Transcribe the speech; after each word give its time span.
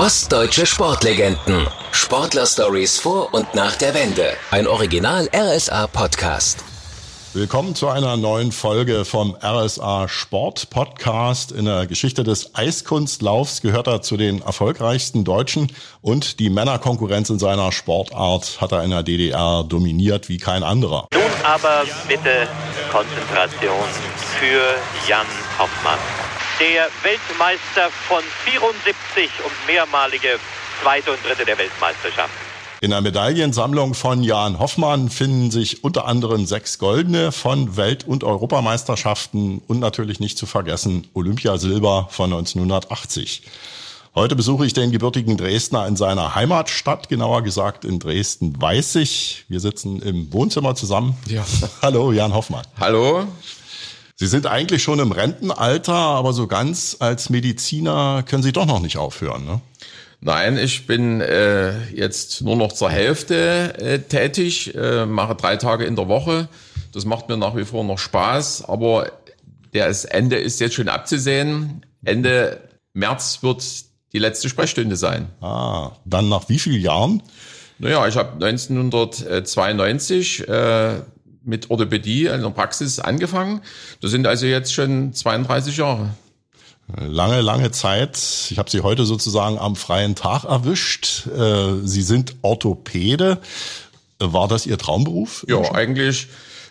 Ostdeutsche 0.00 0.64
Sportlegenden. 0.64 1.66
Sportler-Stories 1.92 2.98
vor 2.98 3.34
und 3.34 3.54
nach 3.54 3.76
der 3.76 3.92
Wende. 3.92 4.32
Ein 4.50 4.66
Original 4.66 5.28
RSA 5.30 5.88
Podcast. 5.88 6.64
Willkommen 7.34 7.74
zu 7.74 7.86
einer 7.88 8.16
neuen 8.16 8.50
Folge 8.50 9.04
vom 9.04 9.36
RSA 9.42 10.08
Sport 10.08 10.70
Podcast. 10.70 11.52
In 11.52 11.66
der 11.66 11.86
Geschichte 11.86 12.24
des 12.24 12.54
Eiskunstlaufs 12.54 13.60
gehört 13.60 13.88
er 13.88 14.00
zu 14.00 14.16
den 14.16 14.40
erfolgreichsten 14.40 15.24
Deutschen 15.24 15.70
und 16.00 16.40
die 16.40 16.48
Männerkonkurrenz 16.48 17.28
in 17.28 17.38
seiner 17.38 17.70
Sportart 17.70 18.58
hat 18.58 18.72
er 18.72 18.82
in 18.84 18.90
der 18.92 19.02
DDR 19.02 19.64
dominiert 19.68 20.30
wie 20.30 20.38
kein 20.38 20.62
anderer. 20.62 21.08
Nun 21.12 21.22
aber 21.44 21.82
bitte 22.08 22.48
Konzentration 22.90 23.84
für 24.38 24.76
Jan 25.06 25.26
Hoffmann. 25.58 25.98
Der 26.60 26.90
Weltmeister 27.02 27.88
von 28.06 28.22
74 28.44 29.30
und 29.42 29.52
mehrmalige 29.66 30.38
zweite 30.82 31.10
und 31.10 31.24
dritte 31.24 31.46
der 31.46 31.56
Weltmeisterschaft. 31.56 32.34
In 32.82 32.90
der 32.90 33.00
Medaillensammlung 33.00 33.94
von 33.94 34.22
Jan 34.22 34.58
Hoffmann 34.58 35.08
finden 35.08 35.50
sich 35.50 35.82
unter 35.84 36.04
anderem 36.04 36.44
sechs 36.44 36.78
goldene 36.78 37.32
von 37.32 37.78
Welt- 37.78 38.06
und 38.06 38.24
Europameisterschaften 38.24 39.62
und 39.68 39.80
natürlich 39.80 40.20
nicht 40.20 40.36
zu 40.36 40.44
vergessen 40.44 41.06
Olympiasilber 41.14 42.08
von 42.10 42.30
1980. 42.30 43.42
Heute 44.14 44.36
besuche 44.36 44.66
ich 44.66 44.74
den 44.74 44.92
gebürtigen 44.92 45.38
Dresdner 45.38 45.86
in 45.86 45.96
seiner 45.96 46.34
Heimatstadt, 46.34 47.08
genauer 47.08 47.42
gesagt 47.42 47.86
in 47.86 47.98
Dresden-Weißig. 47.98 49.46
Wir 49.48 49.60
sitzen 49.60 50.02
im 50.02 50.30
Wohnzimmer 50.30 50.74
zusammen. 50.74 51.16
Ja. 51.26 51.42
Hallo, 51.82 52.12
Jan 52.12 52.34
Hoffmann. 52.34 52.66
Hallo. 52.78 53.26
Sie 54.20 54.26
sind 54.26 54.46
eigentlich 54.46 54.82
schon 54.82 54.98
im 54.98 55.12
Rentenalter, 55.12 55.94
aber 55.94 56.34
so 56.34 56.46
ganz 56.46 56.98
als 57.00 57.30
Mediziner 57.30 58.22
können 58.28 58.42
Sie 58.42 58.52
doch 58.52 58.66
noch 58.66 58.80
nicht 58.80 58.98
aufhören, 58.98 59.46
ne? 59.46 59.62
Nein, 60.20 60.58
ich 60.58 60.86
bin 60.86 61.22
äh, 61.22 61.86
jetzt 61.94 62.42
nur 62.42 62.54
noch 62.54 62.74
zur 62.74 62.90
Hälfte 62.90 63.78
äh, 63.78 64.00
tätig, 64.00 64.74
äh, 64.74 65.06
mache 65.06 65.36
drei 65.36 65.56
Tage 65.56 65.86
in 65.86 65.96
der 65.96 66.08
Woche. 66.08 66.50
Das 66.92 67.06
macht 67.06 67.30
mir 67.30 67.38
nach 67.38 67.56
wie 67.56 67.64
vor 67.64 67.82
noch 67.82 67.98
Spaß, 67.98 68.68
aber 68.68 69.10
das 69.72 70.04
Ende 70.04 70.36
ist 70.36 70.60
jetzt 70.60 70.74
schon 70.74 70.90
abzusehen. 70.90 71.86
Ende 72.04 72.60
März 72.92 73.38
wird 73.40 73.64
die 74.12 74.18
letzte 74.18 74.50
Sprechstunde 74.50 74.96
sein. 74.96 75.30
Ah, 75.40 75.92
dann 76.04 76.28
nach 76.28 76.46
wie 76.50 76.58
vielen 76.58 76.82
Jahren? 76.82 77.22
Naja, 77.78 78.06
ich 78.06 78.16
habe 78.16 78.34
1992 78.34 80.46
äh, 80.46 81.00
mit 81.44 81.70
Orthopädie 81.70 82.26
in 82.26 82.42
der 82.42 82.50
Praxis 82.50 82.98
angefangen. 82.98 83.60
Das 84.00 84.10
sind 84.10 84.26
also 84.26 84.46
jetzt 84.46 84.72
schon 84.72 85.12
32 85.12 85.76
Jahre. 85.76 86.10
Lange, 86.96 87.40
lange 87.40 87.70
Zeit. 87.70 88.18
Ich 88.50 88.58
habe 88.58 88.70
Sie 88.70 88.80
heute 88.80 89.04
sozusagen 89.04 89.58
am 89.58 89.76
freien 89.76 90.14
Tag 90.14 90.44
erwischt. 90.44 91.26
Äh, 91.26 91.76
Sie 91.84 92.02
sind 92.02 92.34
Orthopäde. 92.42 93.38
War 94.18 94.48
das 94.48 94.66
Ihr 94.66 94.76
Traumberuf? 94.76 95.44
Ja, 95.48 95.72
eigentlich 95.72 96.28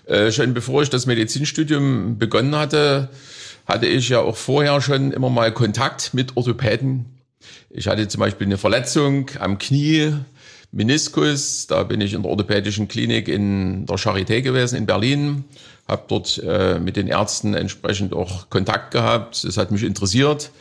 äh, 0.09 0.31
schon 0.31 0.53
bevor 0.53 0.81
ich 0.81 0.90
das 0.90 1.06
Medizinstudium 1.06 2.17
begonnen 2.17 2.56
hatte, 2.56 3.09
hatte 3.66 3.86
ich 3.86 4.09
ja 4.09 4.20
auch 4.20 4.36
vorher 4.36 4.81
schon 4.81 5.12
immer 5.12 5.30
mal 5.30 5.53
Kontakt 5.53 6.14
mit 6.14 6.36
Orthopäden. 6.36 7.06
Ich 7.70 7.88
hatte 7.88 8.08
zum 8.08 8.20
Beispiel 8.20 8.47
eine 8.47 8.58
Verletzung 8.58 9.30
am 9.40 9.59
Knie, 9.59 10.14
Meniskus. 10.72 11.67
Da 11.67 11.84
bin 11.84 12.02
ich 12.02 12.14
in 12.14 12.23
der 12.23 12.31
orthopädischen 12.31 12.88
Klinik 12.88 13.28
in 13.28 13.86
der 13.86 13.98
Charité 13.98 14.42
gewesen 14.42 14.78
in 14.78 14.86
Berlin, 14.86 15.45
habe 15.88 16.03
dort 16.08 16.42
äh, 16.45 16.80
mit 16.80 16.95
den 16.95 17.08
Ärzten 17.08 17.53
entsprechend 17.53 18.14
auch 18.14 18.50
Kontakt 18.50 18.92
gehabt. 18.92 19.44
Das 19.44 19.58
hat 19.58 19.72
mich 19.72 19.84
interessiert. 19.84 20.52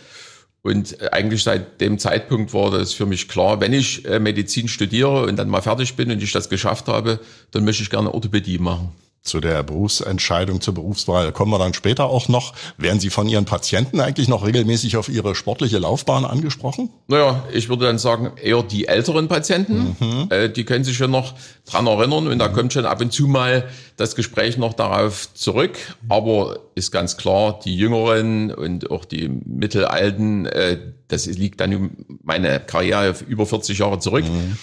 Und 0.63 1.13
eigentlich 1.13 1.45
seit 1.45 1.81
dem 1.81 1.99
Zeitpunkt 1.99 2.53
war 2.53 2.71
das 2.71 2.93
für 2.93 3.07
mich 3.07 3.29
klar, 3.29 3.61
wenn 3.61 3.73
ich 3.73 4.05
äh, 4.07 4.19
Medizin 4.19 4.69
studiere 4.69 5.25
und 5.27 5.37
dann 5.37 5.49
mal 5.49 5.63
fertig 5.63 5.95
bin 5.95 6.11
und 6.11 6.23
ich 6.23 6.33
das 6.33 6.49
geschafft 6.49 6.89
habe, 6.89 7.21
dann 7.53 7.65
möchte 7.65 7.83
ich 7.83 7.91
gerne 7.91 8.13
Orthopädie 8.13 8.59
machen 8.59 8.93
zu 9.23 9.41
der 9.41 9.63
Berufsentscheidung, 9.63 10.61
zur 10.61 10.75
Berufswahl 10.75 11.33
kommen 11.33 11.53
wir 11.53 11.59
dann 11.59 11.75
später 11.75 12.07
auch 12.07 12.29
noch. 12.29 12.55
Werden 12.79 13.01
Sie 13.01 13.11
von 13.11 13.29
Ihren 13.29 13.45
Patienten 13.45 14.01
eigentlich 14.01 14.29
noch 14.29 14.47
regelmäßig 14.47 14.97
auf 14.97 15.09
Ihre 15.09 15.35
sportliche 15.35 15.79
Laufbahn 15.79 16.25
angesprochen? 16.25 16.91
Naja, 17.09 17.45
ich 17.53 17.69
würde 17.69 17.87
dann 17.87 17.99
sagen, 17.99 18.33
eher 18.43 18.63
die 18.63 18.89
älteren 18.89 19.29
Patienten, 19.29 19.97
mhm. 19.99 20.27
äh, 20.31 20.49
die 20.49 20.65
können 20.65 20.85
sich 20.85 20.97
schon 20.97 21.11
noch 21.11 21.35
dran 21.67 21.87
erinnern 21.87 22.27
und 22.27 22.39
da 22.39 22.49
kommt 22.49 22.73
schon 22.73 22.87
ab 22.87 23.01
und 23.01 23.13
zu 23.13 23.27
mal 23.27 23.69
das 23.97 24.17
Gespräch 24.17 24.57
noch 24.57 24.73
darauf 24.73 25.33
zurück. 25.35 25.77
Aber 26.09 26.61
ist 26.75 26.91
ganz 26.91 27.17
klar, 27.17 27.61
die 27.65 27.77
Jüngeren 27.77 28.53
und 28.53 28.91
auch 28.91 29.05
die 29.05 29.29
Mittelalten, 29.29 30.47
äh, 30.47 30.79
das 31.09 31.27
liegt 31.27 31.61
dann 31.61 31.91
meine 32.23 32.61
Karriere 32.61 33.15
über 33.27 33.47
40 33.47 33.79
Jahre 33.79 33.99
zurück. 33.99 34.25
Mhm. 34.25 34.57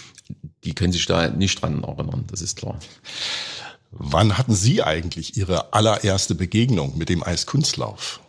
Die 0.64 0.74
können 0.74 0.92
sich 0.92 1.06
da 1.06 1.28
nicht 1.28 1.62
dran 1.62 1.84
erinnern, 1.84 2.26
das 2.32 2.42
ist 2.42 2.58
klar. 2.58 2.80
Wann 3.98 4.38
hatten 4.38 4.54
Sie 4.54 4.84
eigentlich 4.84 5.38
Ihre 5.38 5.74
allererste 5.74 6.36
Begegnung 6.36 6.96
mit 6.98 7.08
dem 7.10 7.24
Eiskunstlauf? 7.24 8.20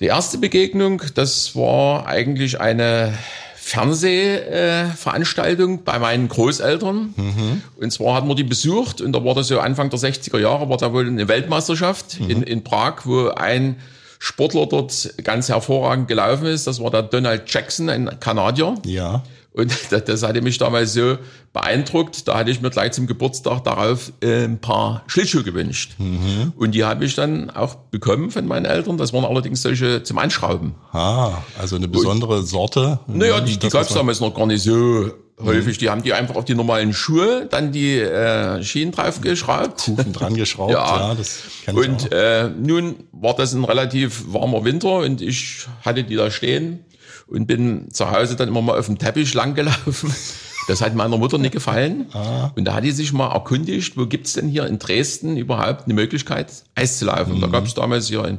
Die 0.00 0.06
erste 0.06 0.38
Begegnung, 0.38 1.00
das 1.14 1.54
war 1.54 2.06
eigentlich 2.06 2.60
eine 2.60 3.16
Fernsehveranstaltung 3.54 5.84
bei 5.84 6.00
meinen 6.00 6.26
Großeltern. 6.26 7.14
Mhm. 7.16 7.62
Und 7.80 7.92
zwar 7.92 8.16
hatten 8.16 8.26
wir 8.26 8.34
die 8.34 8.42
besucht 8.42 9.00
und 9.00 9.12
da 9.12 9.24
war 9.24 9.36
das 9.36 9.46
so 9.46 9.60
Anfang 9.60 9.90
der 9.90 10.00
60er 10.00 10.40
Jahre, 10.40 10.68
war 10.68 10.78
da 10.78 10.92
wohl 10.92 11.06
eine 11.06 11.28
Weltmeisterschaft 11.28 12.18
mhm. 12.18 12.30
in, 12.30 12.42
in 12.42 12.64
Prag, 12.64 13.02
wo 13.04 13.28
ein 13.28 13.76
Sportler 14.18 14.66
dort 14.66 15.14
ganz 15.22 15.48
hervorragend 15.48 16.08
gelaufen 16.08 16.46
ist. 16.46 16.66
Das 16.66 16.82
war 16.82 16.90
der 16.90 17.02
Donald 17.02 17.44
Jackson, 17.46 17.88
ein 17.88 18.18
Kanadier. 18.18 18.74
Ja. 18.84 19.22
Und 19.54 19.72
das, 19.90 20.04
das 20.04 20.22
hatte 20.22 20.40
mich 20.40 20.58
damals 20.58 20.94
so 20.94 21.18
beeindruckt. 21.52 22.26
Da 22.28 22.38
hatte 22.38 22.50
ich 22.50 22.60
mir 22.60 22.70
gleich 22.70 22.92
zum 22.92 23.06
Geburtstag 23.06 23.64
darauf 23.64 24.12
äh, 24.22 24.44
ein 24.44 24.60
paar 24.60 25.02
Schlittschuhe 25.06 25.42
gewünscht. 25.42 25.94
Mhm. 25.98 26.52
Und 26.56 26.72
die 26.74 26.84
habe 26.84 27.04
ich 27.04 27.14
dann 27.14 27.50
auch 27.50 27.74
bekommen 27.74 28.30
von 28.30 28.46
meinen 28.46 28.64
Eltern. 28.64 28.96
Das 28.96 29.12
waren 29.12 29.24
allerdings 29.24 29.62
solche 29.62 30.02
zum 30.02 30.18
Anschrauben. 30.18 30.74
Ah, 30.92 31.38
also 31.58 31.76
eine 31.76 31.88
besondere 31.88 32.38
Und, 32.38 32.46
Sorte. 32.46 33.00
Naja, 33.06 33.40
die, 33.40 33.58
die 33.58 33.68
gab 33.68 33.82
es 33.82 33.88
damals 33.88 34.20
noch 34.20 34.34
gar 34.34 34.46
nicht 34.46 34.62
so 34.62 34.72
mhm. 34.72 35.44
häufig. 35.44 35.76
Die 35.76 35.90
haben 35.90 36.02
die 36.02 36.14
einfach 36.14 36.36
auf 36.36 36.46
die 36.46 36.54
normalen 36.54 36.94
Schuhe, 36.94 37.46
dann 37.50 37.72
die 37.72 37.98
äh, 37.98 38.62
Schienen 38.62 38.92
draufgeschraubt. 38.92 39.84
Kufen 39.84 40.12
dran 40.14 40.34
geschraubt, 40.34 40.72
ja. 40.72 41.10
ja 41.10 41.14
das 41.14 41.40
kenn 41.64 41.76
ich 41.76 41.88
Und 41.88 42.12
äh, 42.12 42.48
nun 42.48 43.04
war 43.12 43.34
das 43.34 43.52
ein 43.52 43.64
relativ 43.64 44.32
warmer 44.32 44.64
Winter 44.64 44.98
und 44.98 45.20
ich 45.20 45.66
hatte 45.84 46.04
die 46.04 46.16
da 46.16 46.30
stehen 46.30 46.86
und 47.26 47.46
bin 47.46 47.90
zu 47.92 48.10
Hause 48.10 48.36
dann 48.36 48.48
immer 48.48 48.62
mal 48.62 48.78
auf 48.78 48.86
dem 48.86 48.98
Teppich 48.98 49.34
langgelaufen. 49.34 50.12
Das 50.68 50.80
hat 50.80 50.94
meiner 50.94 51.18
Mutter 51.18 51.38
nicht 51.38 51.52
gefallen. 51.52 52.06
Ah. 52.12 52.52
Und 52.54 52.66
da 52.66 52.74
hat 52.74 52.84
die 52.84 52.92
sich 52.92 53.12
mal 53.12 53.32
erkundigt, 53.32 53.96
wo 53.96 54.06
gibt's 54.06 54.34
denn 54.34 54.48
hier 54.48 54.64
in 54.66 54.78
Dresden 54.78 55.36
überhaupt 55.36 55.86
eine 55.86 55.94
Möglichkeit, 55.94 56.52
Eis 56.76 56.98
zu 56.98 57.06
laufen. 57.06 57.38
Mhm. 57.38 57.40
Da 57.40 57.46
gab 57.48 57.66
es 57.66 57.74
damals 57.74 58.06
hier 58.06 58.24
in 58.24 58.38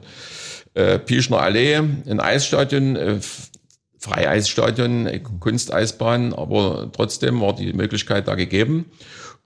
äh, 0.73 0.99
Pieschner 0.99 1.41
Allee 1.41 1.75
ein 1.75 2.19
Eisstadion, 2.19 2.95
äh, 2.95 3.19
Freieisstadion, 3.99 5.07
äh, 5.07 5.19
Kunsteisbahn, 5.19 6.33
aber 6.33 6.89
trotzdem 6.93 7.41
war 7.41 7.55
die 7.55 7.73
Möglichkeit 7.73 8.27
da 8.27 8.35
gegeben. 8.35 8.85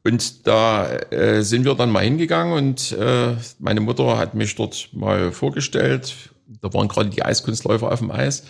Und 0.03 0.47
da 0.47 0.90
äh, 1.12 1.44
sind 1.44 1.66
wir 1.66 1.76
dann 1.76 1.92
mal 1.92 2.03
hingegangen 2.03 2.53
und 2.53 2.92
äh, 2.94 3.36
meine 3.59 3.81
Mutter 3.81 4.18
hat 4.18 4.36
mich 4.36 4.56
dort 4.56 4.90
mal 4.94 5.31
vorgestellt. 5.31 6.16
Da 6.62 6.74
waren 6.74 6.88
gerade 6.88 7.09
die 7.09 7.24
Eiskunstläufer 7.24 7.92
auf 7.92 8.00
dem 8.00 8.12
Eis. 8.12 8.44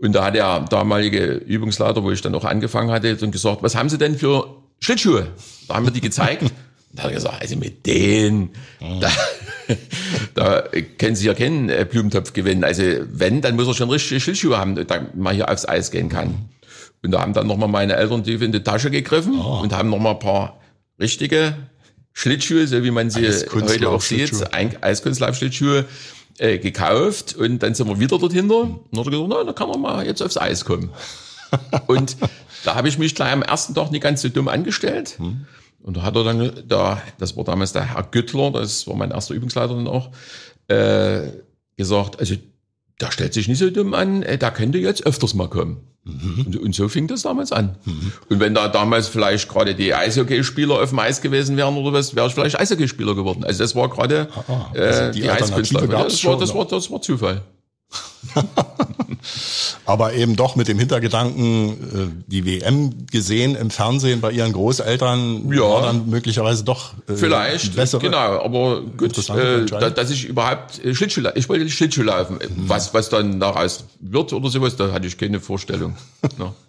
Und 0.00 0.12
da 0.14 0.24
hat 0.24 0.34
der 0.34 0.60
damalige 0.60 1.26
Übungsleiter, 1.26 2.02
wo 2.02 2.10
ich 2.10 2.22
dann 2.22 2.34
auch 2.34 2.44
angefangen 2.44 2.90
hatte, 2.90 3.14
dann 3.16 3.30
gesagt, 3.30 3.62
was 3.62 3.74
haben 3.74 3.90
Sie 3.90 3.98
denn 3.98 4.16
für 4.16 4.56
Schlittschuhe? 4.80 5.26
Da 5.68 5.74
haben 5.74 5.84
wir 5.84 5.92
die 5.92 6.00
gezeigt. 6.00 6.44
Da 6.92 7.04
hat 7.04 7.10
er 7.10 7.14
gesagt, 7.14 7.40
also 7.40 7.54
mit 7.54 7.86
denen, 7.86 8.50
da, 8.80 9.12
da 10.34 10.64
können 10.98 11.14
Sie 11.14 11.24
ja 11.24 11.34
keinen 11.34 11.68
äh, 11.68 11.86
Blumentopf 11.88 12.32
gewinnen. 12.32 12.64
Also 12.64 12.82
wenn, 13.12 13.40
dann 13.42 13.54
muss 13.54 13.68
er 13.68 13.74
schon 13.74 13.90
richtige 13.90 14.18
Schlittschuhe 14.18 14.58
haben, 14.58 14.74
damit 14.74 15.14
man 15.14 15.36
hier 15.36 15.48
aufs 15.48 15.68
Eis 15.68 15.92
gehen 15.92 16.08
kann. 16.08 16.48
Und 17.04 17.12
da 17.12 17.20
haben 17.20 17.32
dann 17.32 17.46
nochmal 17.46 17.68
meine 17.68 17.94
Eltern 17.94 18.24
tief 18.24 18.42
in 18.42 18.50
die 18.50 18.64
Tasche 18.64 18.90
gegriffen 18.90 19.38
oh. 19.38 19.60
und 19.62 19.72
haben 19.72 19.88
nochmal 19.88 20.14
ein 20.14 20.18
paar 20.18 20.60
richtige 20.98 21.54
Schlittschuhe, 22.12 22.66
so 22.66 22.82
wie 22.82 22.90
man 22.90 23.08
sie 23.08 23.28
heute 23.52 23.88
auch 23.88 24.00
sieht, 24.00 24.32
Eiskunstlauf-Schlittschuhe 24.52 25.84
äh, 26.38 26.58
gekauft 26.58 27.34
und 27.34 27.60
dann 27.60 27.74
sind 27.74 27.88
wir 27.88 27.98
wieder 28.00 28.18
dorthin. 28.18 28.50
Und 28.50 28.80
dann 28.90 29.00
hat 29.00 29.06
er 29.06 29.10
gesagt, 29.10 29.28
na, 29.28 29.44
da 29.44 29.52
kann 29.52 29.70
er 29.70 29.78
mal 29.78 30.06
jetzt 30.06 30.22
aufs 30.22 30.36
Eis 30.36 30.64
kommen. 30.64 30.90
und 31.86 32.16
da 32.64 32.74
habe 32.74 32.88
ich 32.88 32.98
mich 32.98 33.14
gleich 33.14 33.32
am 33.32 33.42
ersten 33.42 33.74
Tag 33.74 33.90
nicht 33.90 34.02
ganz 34.02 34.22
so 34.22 34.28
dumm 34.28 34.48
angestellt. 34.48 35.18
Hm. 35.18 35.46
Und 35.82 35.96
da 35.96 36.02
hat 36.02 36.16
er 36.16 36.24
dann, 36.24 36.52
da, 36.68 37.00
das 37.18 37.36
war 37.36 37.44
damals 37.44 37.72
der 37.72 37.94
Herr 37.94 38.02
Güttler, 38.02 38.50
das 38.50 38.86
war 38.86 38.96
mein 38.96 39.10
erster 39.10 39.34
Übungsleiter 39.34 39.74
dann 39.74 39.88
auch, 39.88 40.10
äh, 40.68 41.28
gesagt, 41.76 42.20
also 42.20 42.34
da 43.00 43.10
stellt 43.10 43.32
sich 43.32 43.48
nicht 43.48 43.58
so 43.58 43.70
dumm 43.70 43.94
an, 43.94 44.22
äh, 44.22 44.36
da 44.36 44.50
könnte 44.50 44.78
jetzt 44.78 45.06
öfters 45.06 45.34
mal 45.34 45.48
kommen. 45.48 45.78
Mhm. 46.04 46.44
Und, 46.46 46.56
und, 46.56 46.74
so 46.74 46.88
fing 46.88 47.06
das 47.06 47.22
damals 47.22 47.50
an. 47.50 47.76
Mhm. 47.84 48.12
Und 48.28 48.40
wenn 48.40 48.54
da 48.54 48.68
damals 48.68 49.08
vielleicht 49.08 49.48
gerade 49.48 49.74
die 49.74 49.94
Eishockeyspieler 49.94 50.80
auf 50.80 50.90
dem 50.90 50.98
Eis 50.98 51.20
gewesen 51.20 51.56
wären 51.56 51.76
oder 51.76 51.92
was, 51.94 52.14
wäre 52.14 52.26
ich 52.26 52.34
vielleicht 52.34 52.58
Eishockeyspieler 52.58 53.14
geworden. 53.14 53.44
Also 53.44 53.62
das 53.64 53.74
war 53.74 53.88
gerade 53.88 54.28
ah, 54.34 54.44
ah. 54.48 54.70
also 54.74 55.02
äh, 55.02 55.10
die, 55.12 55.20
die 55.22 55.30
Eiskunstlauf. 55.30 55.88
Das, 55.88 56.24
war, 56.24 56.38
das, 56.38 56.54
war, 56.54 56.66
das 56.66 56.90
war 56.90 57.00
Zufall. 57.00 57.42
Aber 59.90 60.14
eben 60.14 60.36
doch 60.36 60.54
mit 60.54 60.68
dem 60.68 60.78
Hintergedanken, 60.78 61.70
äh, 61.70 62.30
die 62.30 62.46
WM 62.46 63.08
gesehen 63.10 63.56
im 63.56 63.70
Fernsehen 63.70 64.20
bei 64.20 64.30
ihren 64.30 64.52
Großeltern 64.52 65.50
Ja. 65.52 65.62
war 65.62 65.82
dann 65.82 66.08
möglicherweise 66.08 66.62
doch 66.62 66.92
äh, 67.08 67.14
Vielleicht, 67.14 67.74
bessere. 67.74 68.00
genau, 68.00 68.40
aber 68.40 68.82
gut, 68.82 69.18
äh, 69.30 69.66
dass 69.66 70.10
ich 70.10 70.26
überhaupt 70.26 70.78
äh, 70.84 70.94
Schlittschuh, 70.94 71.22
ich 71.34 71.48
wollte 71.48 71.68
Schlittschuh 71.68 72.02
laufen. 72.02 72.36
Mhm. 72.36 72.68
Was, 72.68 72.94
was 72.94 73.08
dann 73.08 73.40
daraus 73.40 73.84
wird 73.98 74.32
oder 74.32 74.48
sowas, 74.48 74.76
da 74.76 74.92
hatte 74.92 75.08
ich 75.08 75.18
keine 75.18 75.40
Vorstellung. 75.40 75.96
Ja. 76.38 76.54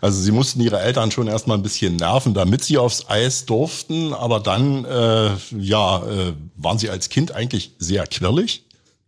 Also 0.00 0.20
sie 0.20 0.32
mussten 0.32 0.60
ihre 0.60 0.80
Eltern 0.80 1.10
schon 1.12 1.28
erstmal 1.28 1.56
ein 1.56 1.62
bisschen 1.62 1.96
nerven, 1.96 2.34
damit 2.34 2.64
sie 2.64 2.76
aufs 2.76 3.08
Eis 3.08 3.46
durften, 3.46 4.12
aber 4.12 4.40
dann 4.40 4.84
äh, 4.84 5.30
ja, 5.58 5.98
äh, 5.98 6.32
waren 6.56 6.78
sie 6.78 6.90
als 6.90 7.08
Kind 7.08 7.32
eigentlich 7.32 7.70
sehr 7.78 8.06
quirlig. 8.06 8.63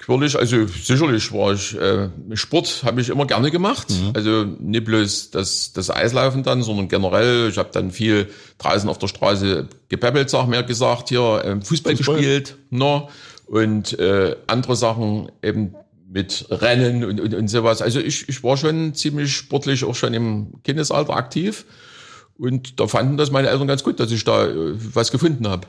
Quirlig, 0.07 0.39
also 0.39 0.67
sicherlich 0.67 1.33
war 1.33 1.53
ich, 1.53 1.77
äh, 1.77 2.09
Sport 2.35 2.83
habe 2.85 3.01
ich 3.01 3.09
immer 3.09 3.27
gerne 3.27 3.51
gemacht. 3.51 3.89
Mhm. 3.91 4.13
Also 4.15 4.45
nicht 4.45 4.85
bloß 4.85 5.33
das, 5.33 5.73
das 5.73 5.91
Eislaufen 5.91 6.45
dann, 6.45 6.63
sondern 6.63 6.87
generell, 6.87 7.49
ich 7.51 7.59
habe 7.59 7.71
dann 7.73 7.91
viel 7.91 8.31
draußen 8.59 8.89
auf 8.89 8.99
der 8.99 9.09
Straße 9.09 9.69
gepäppelt, 9.89 10.31
sag 10.31 10.47
mir 10.47 10.63
gesagt, 10.63 11.09
hier 11.09 11.43
ähm, 11.45 11.61
Fußball, 11.61 11.97
Fußball. 11.97 12.17
gespielt, 12.19 12.57
ne? 12.71 13.09
Und 13.47 13.99
äh, 13.99 14.37
andere 14.47 14.77
Sachen 14.77 15.33
eben 15.43 15.75
mit 16.09 16.47
Rennen 16.51 17.05
und, 17.05 17.21
und, 17.21 17.35
und 17.35 17.49
sowas. 17.49 17.83
Also 17.83 17.99
ich, 17.99 18.29
ich 18.29 18.45
war 18.45 18.57
schon 18.57 18.95
ziemlich 18.95 19.35
sportlich, 19.35 19.83
auch 19.83 19.97
schon 19.97 20.15
im 20.15 20.63
Kindesalter 20.63 21.17
aktiv. 21.17 21.65
Und 22.39 22.79
da 22.79 22.87
fanden 22.87 23.17
das 23.17 23.33
meine 23.33 23.49
Eltern 23.49 23.67
ganz 23.67 23.83
gut, 23.83 23.99
dass 23.99 24.13
ich 24.13 24.23
da 24.23 24.47
äh, 24.47 24.75
was 24.95 25.11
gefunden 25.11 25.49
habe. 25.49 25.67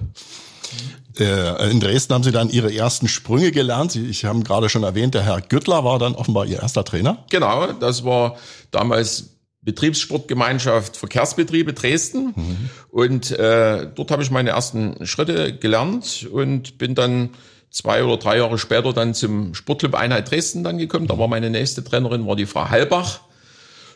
Äh, 1.19 1.71
in 1.71 1.79
Dresden 1.79 2.13
haben 2.13 2.23
sie 2.23 2.31
dann 2.31 2.49
ihre 2.49 2.73
ersten 2.73 3.07
Sprünge 3.07 3.51
gelernt. 3.51 3.91
Sie, 3.91 4.05
ich 4.05 4.25
habe 4.25 4.39
gerade 4.41 4.69
schon 4.69 4.83
erwähnt, 4.83 5.13
der 5.13 5.23
Herr 5.23 5.41
Güttler 5.41 5.83
war 5.83 5.99
dann 5.99 6.15
offenbar 6.15 6.45
ihr 6.45 6.61
erster 6.61 6.83
Trainer. 6.83 7.25
Genau, 7.29 7.71
das 7.73 8.03
war 8.03 8.37
damals 8.71 9.37
Betriebssportgemeinschaft 9.61 10.95
Verkehrsbetriebe 10.95 11.73
Dresden. 11.73 12.33
Und 12.89 13.31
äh, 13.31 13.87
dort 13.93 14.11
habe 14.11 14.23
ich 14.23 14.31
meine 14.31 14.51
ersten 14.51 15.05
Schritte 15.05 15.53
gelernt 15.57 16.27
und 16.31 16.77
bin 16.77 16.95
dann 16.95 17.31
zwei 17.69 18.03
oder 18.03 18.17
drei 18.17 18.37
Jahre 18.37 18.57
später 18.57 18.93
dann 18.93 19.13
zum 19.13 19.53
Sportclub 19.53 19.95
Einheit 19.95 20.31
Dresden 20.31 20.63
dann 20.63 20.77
gekommen. 20.77 21.07
Da 21.07 21.17
war 21.17 21.27
meine 21.27 21.49
nächste 21.49 21.83
Trainerin, 21.83 22.25
war 22.25 22.35
die 22.35 22.45
Frau 22.45 22.69
Halbach. 22.69 23.21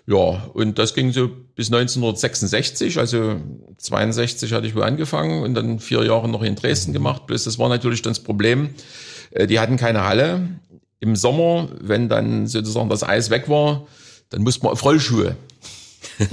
Ja, 0.07 0.49
und 0.53 0.79
das 0.79 0.93
ging 0.93 1.11
so 1.11 1.29
bis 1.55 1.67
1966, 1.67 2.97
also 2.97 3.35
62 3.77 4.51
hatte 4.53 4.67
ich 4.67 4.75
wohl 4.75 4.83
angefangen 4.83 5.43
und 5.43 5.53
dann 5.53 5.79
vier 5.79 6.03
Jahre 6.03 6.27
noch 6.27 6.41
in 6.41 6.55
Dresden 6.55 6.91
gemacht. 6.91 7.27
Bloß 7.27 7.43
das 7.43 7.59
war 7.59 7.69
natürlich 7.69 8.01
dann 8.01 8.11
das 8.11 8.23
Problem, 8.23 8.71
äh, 9.31 9.47
die 9.47 9.59
hatten 9.59 9.77
keine 9.77 10.03
Halle. 10.03 10.49
Im 10.99 11.15
Sommer, 11.15 11.69
wenn 11.79 12.09
dann 12.09 12.47
sozusagen 12.47 12.89
das 12.89 13.03
Eis 13.03 13.29
weg 13.29 13.49
war, 13.49 13.87
dann 14.29 14.43
musste 14.43 14.63
man 14.63 14.73
auf 14.73 14.83
Rollschuhe. 14.83 15.35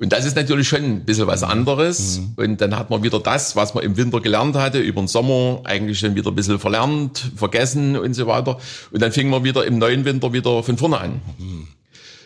Und 0.00 0.12
das 0.12 0.26
ist 0.26 0.36
natürlich 0.36 0.68
schon 0.68 0.82
ein 0.82 1.04
bisschen 1.04 1.26
was 1.26 1.42
anderes. 1.42 2.20
Und 2.36 2.60
dann 2.60 2.76
hat 2.76 2.90
man 2.90 3.02
wieder 3.02 3.20
das, 3.20 3.56
was 3.56 3.72
man 3.72 3.84
im 3.84 3.96
Winter 3.96 4.20
gelernt 4.20 4.54
hatte, 4.54 4.78
über 4.78 5.00
den 5.00 5.08
Sommer 5.08 5.62
eigentlich 5.64 5.98
schon 5.98 6.14
wieder 6.14 6.30
ein 6.30 6.34
bisschen 6.34 6.58
verlernt, 6.58 7.30
vergessen 7.36 7.96
und 7.96 8.12
so 8.12 8.26
weiter. 8.26 8.58
Und 8.90 9.00
dann 9.00 9.12
fing 9.12 9.30
man 9.30 9.44
wieder 9.44 9.64
im 9.64 9.78
neuen 9.78 10.04
Winter 10.04 10.32
wieder 10.34 10.62
von 10.62 10.76
vorne 10.76 10.98
an. 10.98 11.22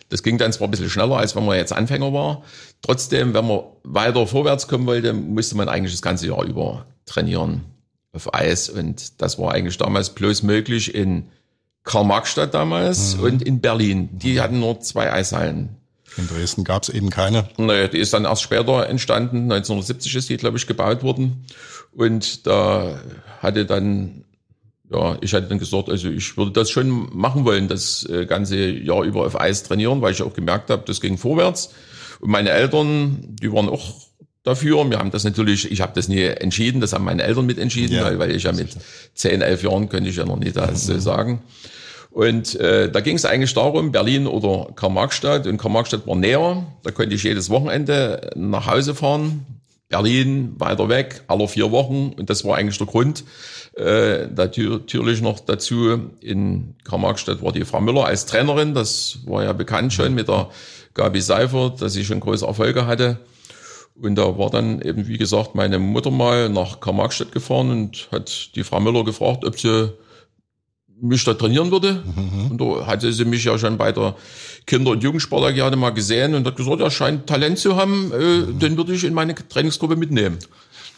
Das 0.09 0.23
ging 0.23 0.39
dann 0.39 0.53
zwar 0.53 0.69
ein 0.69 0.71
bisschen 0.71 0.91
schneller, 0.91 1.19
als 1.19 1.37
wenn 1.37 1.45
man 1.45 1.57
jetzt 1.57 1.73
Anfänger 1.73 2.13
war. 2.13 2.43
Trotzdem, 2.83 3.35
wenn 3.35 3.47
man 3.47 3.61
weiter 3.85 4.27
vorwärts 4.27 4.69
kommen 4.69 4.87
wollte, 4.87 5.13
musste 5.13 5.57
man 5.57 5.69
eigentlich 5.69 5.93
das 5.93 6.03
ganze 6.03 6.29
Jahr 6.29 6.45
über 6.45 6.87
trainieren 7.05 7.65
auf 8.13 8.33
Eis. 8.35 8.69
Und 8.69 9.21
das 9.21 9.39
war 9.39 9.53
eigentlich 9.53 9.77
damals 9.77 10.11
bloß 10.11 10.43
möglich 10.43 10.95
in 10.95 11.29
Karl-Marx-Stadt 11.85 12.55
damals 12.55 13.15
und 13.15 13.43
in 13.43 13.61
Berlin. 13.61 14.11
Die 14.13 14.41
hatten 14.41 14.61
nur 14.61 14.81
zwei 14.81 15.13
Eishallen. 15.13 15.77
In 16.17 16.27
Dresden 16.27 16.65
gab 16.65 16.83
es 16.83 16.89
eben 16.89 17.11
keine. 17.11 17.49
Naja, 17.59 17.89
die 17.89 17.99
ist 17.99 18.13
dann 18.13 18.25
erst 18.25 18.43
später 18.43 18.89
entstanden. 18.89 19.43
1970 19.53 20.15
ist 20.17 20.29
die, 20.29 20.37
glaube 20.37 20.59
ich, 20.59 20.67
gebaut 20.67 21.03
worden. 21.03 21.45
Und 21.93 22.47
da 22.47 23.01
hatte 23.41 23.67
dann, 23.67 24.25
ja, 24.91 25.19
ich 25.21 25.35
hatte 25.35 25.49
dann 25.49 25.59
gesagt, 25.59 25.89
also 25.89 26.09
ich 26.09 26.37
würde 26.37 26.53
das 26.53 26.71
schon 26.71 27.09
machen 27.13 27.45
wollen, 27.45 27.69
das 27.69 28.09
äh, 28.09 28.27
ganze 28.27 28.57
Jahr 28.57 29.03
über 29.03 29.27
auf 29.27 29.39
Eis 29.39 29.63
trainieren, 29.63 30.01
weil 30.01 30.13
ich 30.13 30.23
auch 30.23 30.33
gemerkt 30.33 30.71
habe, 30.71 30.83
das 30.87 31.01
ging 31.01 31.19
vorwärts. 31.19 31.71
Und 32.21 32.31
meine 32.31 32.51
Eltern, 32.51 33.19
die 33.41 33.53
waren 33.53 33.69
auch 33.69 33.95
dafür. 34.43 34.89
Wir 34.91 34.99
haben 34.99 35.11
das 35.11 35.25
natürlich, 35.25 35.71
ich 35.71 35.81
habe 35.81 35.93
das 35.95 36.09
nie 36.09 36.23
entschieden, 36.23 36.81
das 36.81 36.93
haben 36.93 37.05
meine 37.05 37.23
Eltern 37.23 37.47
mitentschieden, 37.47 37.97
Ja, 37.97 38.19
weil, 38.19 38.31
ich 38.35 38.45
ja 38.45 38.53
mit 38.53 38.71
10, 39.15 39.43
11 39.43 39.63
Jahren 39.63 39.89
könnte 39.89 40.09
ich 40.11 40.17
ja 40.17 40.25
noch 40.25 40.39
nicht 40.39 40.57
das 40.57 40.87
so 40.87 40.99
sagen. 40.99 41.43
Und 42.11 42.57
äh, 42.57 42.91
da 42.91 43.01
ging 43.01 43.17
es 43.17 43.25
eigentlich 43.25 43.55
darum, 43.55 43.93
Berlin 43.93 44.27
oder 44.27 44.73
Karl-Marx-Stadt. 44.75 45.47
Und 45.47 45.59
Karl-Marx-Stadt 45.59 46.07
war 46.07 46.17
näher. 46.17 46.67
Da 46.83 46.91
konnte 46.91 47.15
ich 47.15 47.23
jedes 47.23 47.51
Wochenende 47.51 48.31
nach 48.35 48.67
Hause 48.67 48.95
fahren. 48.95 49.45
Berlin 49.89 50.55
weiter 50.59 50.89
weg, 50.89 51.23
alle 51.29 51.49
vier 51.49 51.71
Wochen. 51.71 52.13
Und 52.19 52.29
das 52.31 52.45
war 52.45 52.57
eigentlich 52.57 52.79
der 52.79 52.87
Grund. 52.87 53.25
Äh, 53.77 54.27
natür- 54.27 54.79
natürlich 54.81 55.23
noch 55.23 55.41
dazu, 55.41 56.11
in 56.21 56.75
Karl-Marx-Stadt 56.85 57.43
war 57.43 57.53
die 57.53 57.65
Frau 57.65 57.81
Müller 57.81 58.05
als 58.05 58.27
Trainerin. 58.27 58.75
Das 58.75 59.21
war 59.25 59.45
ja 59.45 59.53
bekannt 59.53 59.93
schon 59.93 60.15
mit 60.15 60.29
der 60.29 60.51
Gabi 60.95 61.21
Seifert, 61.21 61.81
dass 61.81 61.93
sie 61.93 62.05
schon 62.05 62.21
große 62.21 62.47
Erfolge 62.47 62.87
hatte. 62.87 63.19
Und 64.01 64.15
da 64.17 64.39
war 64.39 64.51
dann 64.51 64.81
eben, 64.83 65.09
wie 65.09 65.19
gesagt, 65.19 65.55
meine 65.55 65.79
Mutter 65.79 66.11
mal 66.11 66.49
nach 66.49 66.81
Karl-Marx-Stadt 66.81 67.33
gefahren 67.33 67.71
und 67.71 68.09
hat 68.13 68.55
die 68.55 68.65
Frau 68.65 68.81
Müller 68.81 69.05
gefragt, 69.05 69.45
ob 69.45 69.59
sie 69.59 69.93
mich 71.01 71.25
da 71.25 71.35
trainieren 71.35 71.71
würde. 71.71 72.03
Und 72.51 72.61
da 72.61 72.87
hatte 72.87 73.13
sie 73.13 73.25
mich 73.25 73.45
ja 73.45 73.57
schon 73.59 73.79
bei 73.79 73.93
der 73.93 74.17
Kinder- 74.69 74.93
und 74.93 75.03
Jugendsportagade 75.03 75.75
mal 75.77 75.91
gesehen 75.91 76.35
und 76.37 76.47
hat 76.47 76.55
gesagt, 76.57 76.81
er 76.81 76.91
scheint 76.93 77.27
Talent 77.27 77.59
zu 77.59 77.75
haben, 77.75 78.13
äh, 78.13 78.53
den 78.53 78.77
würde 78.77 78.93
ich 78.95 79.03
in 79.03 79.15
meine 79.15 79.35
Trainingsgruppe 79.35 79.97
mitnehmen. 79.97 80.39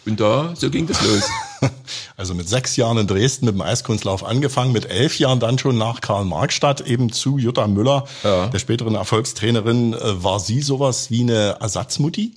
Und 0.07 0.19
da, 0.21 0.53
so 0.57 0.69
ging 0.71 0.87
das 0.87 1.01
los. 1.03 1.23
Also 2.17 2.35
mit 2.35 2.49
sechs 2.51 2.77
Jahren 2.77 2.97
in 2.99 3.07
Dresden 3.07 3.47
mit 3.47 3.55
dem 3.55 3.61
Eiskunstlauf 3.63 4.25
angefangen, 4.25 4.73
mit 4.73 4.91
elf 4.91 5.19
Jahren 5.19 5.41
dann 5.41 5.59
schon 5.59 5.79
nach 5.79 6.01
Karl-Marx-Stadt 6.03 6.83
eben 6.87 7.11
zu 7.13 7.39
Jutta 7.39 7.67
Müller, 7.67 8.05
Ja. 8.25 8.49
der 8.49 8.59
späteren 8.59 8.95
Erfolgstrainerin. 8.95 9.95
Äh, 9.95 10.23
War 10.23 10.39
sie 10.41 10.61
sowas 10.61 11.11
wie 11.11 11.23
eine 11.23 11.57
Ersatzmutti? 11.61 12.33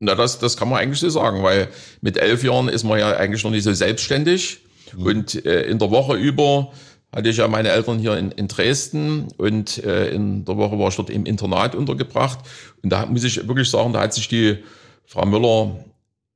Na, 0.00 0.14
das, 0.14 0.38
das 0.38 0.56
kann 0.56 0.68
man 0.68 0.78
eigentlich 0.78 1.00
so 1.00 1.08
sagen, 1.08 1.42
weil 1.42 1.68
mit 2.00 2.16
elf 2.16 2.44
Jahren 2.44 2.68
ist 2.68 2.84
man 2.84 2.98
ja 2.98 3.16
eigentlich 3.16 3.42
noch 3.42 3.50
nicht 3.50 3.64
so 3.64 3.72
selbstständig. 3.72 4.58
Und 4.96 5.44
äh, 5.46 5.62
in 5.62 5.78
der 5.80 5.90
Woche 5.90 6.14
über 6.14 6.70
hatte 7.14 7.28
ich 7.28 7.36
ja 7.36 7.48
meine 7.48 7.68
Eltern 7.68 7.98
hier 7.98 8.16
in, 8.16 8.32
in 8.32 8.48
Dresden 8.48 9.28
und 9.36 9.82
äh, 9.84 10.08
in 10.10 10.44
der 10.44 10.56
Woche 10.56 10.78
war 10.78 10.88
ich 10.88 10.96
dort 10.96 11.10
im 11.10 11.26
Internat 11.26 11.74
untergebracht. 11.74 12.40
Und 12.82 12.90
da 12.90 13.06
muss 13.06 13.24
ich 13.24 13.46
wirklich 13.46 13.70
sagen, 13.70 13.92
da 13.92 14.00
hat 14.00 14.14
sich 14.14 14.28
die 14.28 14.58
Frau 15.06 15.24
Müller 15.24 15.76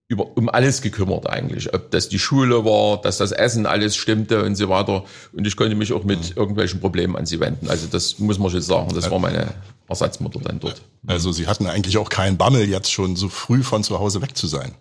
über, 0.07 0.37
um 0.37 0.49
alles 0.49 0.81
gekümmert 0.81 1.29
eigentlich. 1.29 1.75
Ob 1.75 1.91
das 1.91 2.09
die 2.09 2.19
Schule 2.19 2.65
war, 2.65 3.01
dass 3.01 3.19
das 3.19 3.33
Essen 3.33 3.67
alles 3.67 3.97
stimmte 3.97 4.43
und 4.43 4.55
so 4.55 4.69
weiter. 4.69 5.05
Und 5.33 5.47
ich 5.47 5.57
konnte 5.57 5.75
mich 5.75 5.93
auch 5.93 6.05
mit 6.05 6.37
irgendwelchen 6.37 6.81
Problemen 6.81 7.17
an 7.17 7.27
sie 7.27 7.41
wenden. 7.41 7.69
Also 7.69 7.89
das 7.89 8.19
muss 8.19 8.39
man 8.39 8.51
schon 8.51 8.63
sagen. 8.63 8.95
Das 8.95 9.11
war 9.11 9.19
meine 9.19 9.49
Ersatzmutter 9.89 10.41
dann 10.41 10.61
dort. 10.61 10.81
Also 11.07 11.33
sie 11.33 11.47
hatten 11.47 11.67
eigentlich 11.67 11.99
auch 11.99 12.09
keinen 12.09 12.39
Bammel, 12.39 12.69
jetzt 12.69 12.91
schon 12.91 13.17
so 13.17 13.29
früh 13.29 13.63
von 13.63 13.85
zu 13.85 13.99
Hause 13.99 14.23
weg 14.23 14.37
zu 14.37 14.47
sein. 14.47 14.73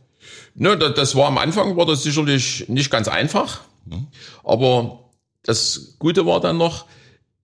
Ne, 0.55 0.77
das, 0.77 0.93
das 0.93 1.15
war 1.15 1.27
am 1.27 1.37
Anfang 1.37 1.75
war 1.75 1.85
das 1.85 2.03
sicherlich 2.03 2.65
nicht 2.67 2.89
ganz 2.89 3.07
einfach, 3.07 3.61
aber 4.43 5.06
das 5.43 5.95
Gute 5.99 6.25
war 6.25 6.39
dann 6.39 6.57
noch, 6.57 6.85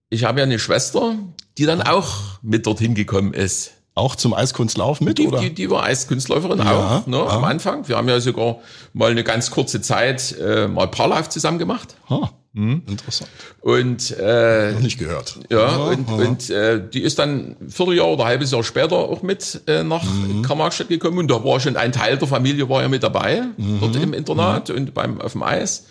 ich 0.09 0.23
habe 0.25 0.39
ja 0.39 0.43
eine 0.43 0.59
Schwester, 0.59 1.15
die 1.57 1.65
dann 1.65 1.81
auch 1.81 2.39
mit 2.41 2.65
dorthin 2.65 2.95
gekommen 2.95 3.33
ist. 3.33 3.71
Auch 3.95 4.15
zum 4.15 4.33
Eiskunstlauf 4.33 5.01
mit, 5.01 5.19
Die, 5.19 5.27
oder? 5.27 5.39
die, 5.39 5.53
die 5.53 5.69
war 5.69 5.83
Eiskunstläuferin 5.83 6.57
Ja, 6.59 7.01
auch 7.01 7.07
ne, 7.07 7.17
am 7.29 7.43
Anfang. 7.43 7.87
Wir 7.87 7.95
haben 7.97 8.09
ja 8.09 8.19
sogar 8.19 8.57
mal 8.93 9.11
eine 9.11 9.23
ganz 9.23 9.51
kurze 9.51 9.81
Zeit 9.81 10.35
äh, 10.39 10.67
mal 10.67 10.87
Paarlauf 10.87 11.29
zusammen 11.29 11.59
gemacht. 11.59 11.95
Ha, 12.09 12.31
Interessant. 12.55 13.31
Und 13.61 14.11
äh, 14.19 14.73
Noch 14.73 14.79
nicht 14.81 14.99
gehört. 14.99 15.39
ja, 15.49 15.75
und, 15.75 16.07
und 16.07 16.49
äh, 16.51 16.87
die 16.87 17.01
ist 17.01 17.17
dann 17.17 17.55
ein 17.61 17.69
Vierteljahr 17.69 18.07
oder 18.09 18.23
ein 18.25 18.29
halbes 18.29 18.51
Jahr 18.51 18.63
später 18.63 18.95
auch 18.95 19.23
mit 19.23 19.61
äh, 19.65 19.83
nach 19.83 20.03
Karl-Marx-Stadt 20.45 20.87
gekommen 20.89 21.17
und 21.17 21.31
da 21.31 21.43
war 21.43 21.59
schon 21.59 21.77
ein 21.77 21.91
Teil 21.91 22.17
der 22.17 22.27
Familie 22.27 22.69
war 22.69 22.83
ja 22.83 22.89
mit 22.89 23.01
dabei, 23.01 23.43
dort 23.79 23.95
im 23.95 24.13
Internat 24.13 24.69
und 24.69 24.93
beim 24.93 25.19
auf 25.19 25.31
dem 25.31 25.41
Eis. 25.41 25.85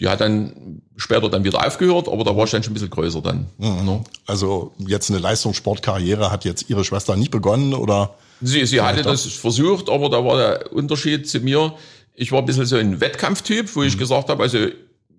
Die 0.00 0.08
hat 0.08 0.20
dann 0.20 0.82
später 0.96 1.28
dann 1.28 1.44
wieder 1.44 1.64
aufgehört, 1.64 2.08
aber 2.08 2.24
da 2.24 2.36
war 2.36 2.44
ich 2.44 2.50
dann 2.50 2.62
schon 2.62 2.72
ein 2.72 2.74
bisschen 2.74 2.90
größer 2.90 3.22
dann. 3.22 3.46
ne? 3.58 4.04
Also 4.26 4.72
jetzt 4.78 5.10
eine 5.10 5.20
Leistungssportkarriere 5.20 6.30
hat 6.30 6.44
jetzt 6.44 6.68
ihre 6.68 6.84
Schwester 6.84 7.16
nicht 7.16 7.30
begonnen, 7.30 7.74
oder? 7.74 8.14
Sie, 8.40 8.66
sie 8.66 8.80
hatte 8.80 9.02
das 9.02 9.24
versucht, 9.24 9.88
aber 9.88 10.08
da 10.10 10.24
war 10.24 10.36
der 10.36 10.72
Unterschied 10.72 11.28
zu 11.28 11.40
mir. 11.40 11.74
Ich 12.14 12.32
war 12.32 12.40
ein 12.40 12.46
bisschen 12.46 12.66
so 12.66 12.76
ein 12.76 13.00
Wettkampftyp, 13.00 13.74
wo 13.76 13.82
ich 13.82 13.96
gesagt 13.96 14.28
habe, 14.28 14.42
also 14.42 14.58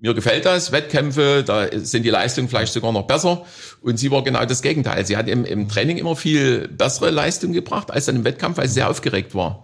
mir 0.01 0.13
gefällt 0.13 0.45
das, 0.45 0.71
Wettkämpfe, 0.71 1.43
da 1.45 1.67
sind 1.73 2.03
die 2.03 2.09
Leistungen 2.09 2.49
vielleicht 2.49 2.73
sogar 2.73 2.91
noch 2.91 3.07
besser. 3.07 3.45
Und 3.81 3.97
sie 3.97 4.11
war 4.11 4.23
genau 4.23 4.45
das 4.45 4.61
Gegenteil. 4.61 5.05
Sie 5.05 5.15
hat 5.17 5.27
im, 5.29 5.45
im 5.45 5.67
Training 5.69 5.97
immer 5.97 6.15
viel 6.15 6.67
bessere 6.67 7.11
Leistung 7.11 7.53
gebracht 7.53 7.91
als 7.91 8.05
dann 8.05 8.17
im 8.17 8.23
Wettkampf, 8.25 8.57
weil 8.57 8.67
sie 8.67 8.75
sehr 8.75 8.89
aufgeregt 8.89 9.33
war. 9.35 9.63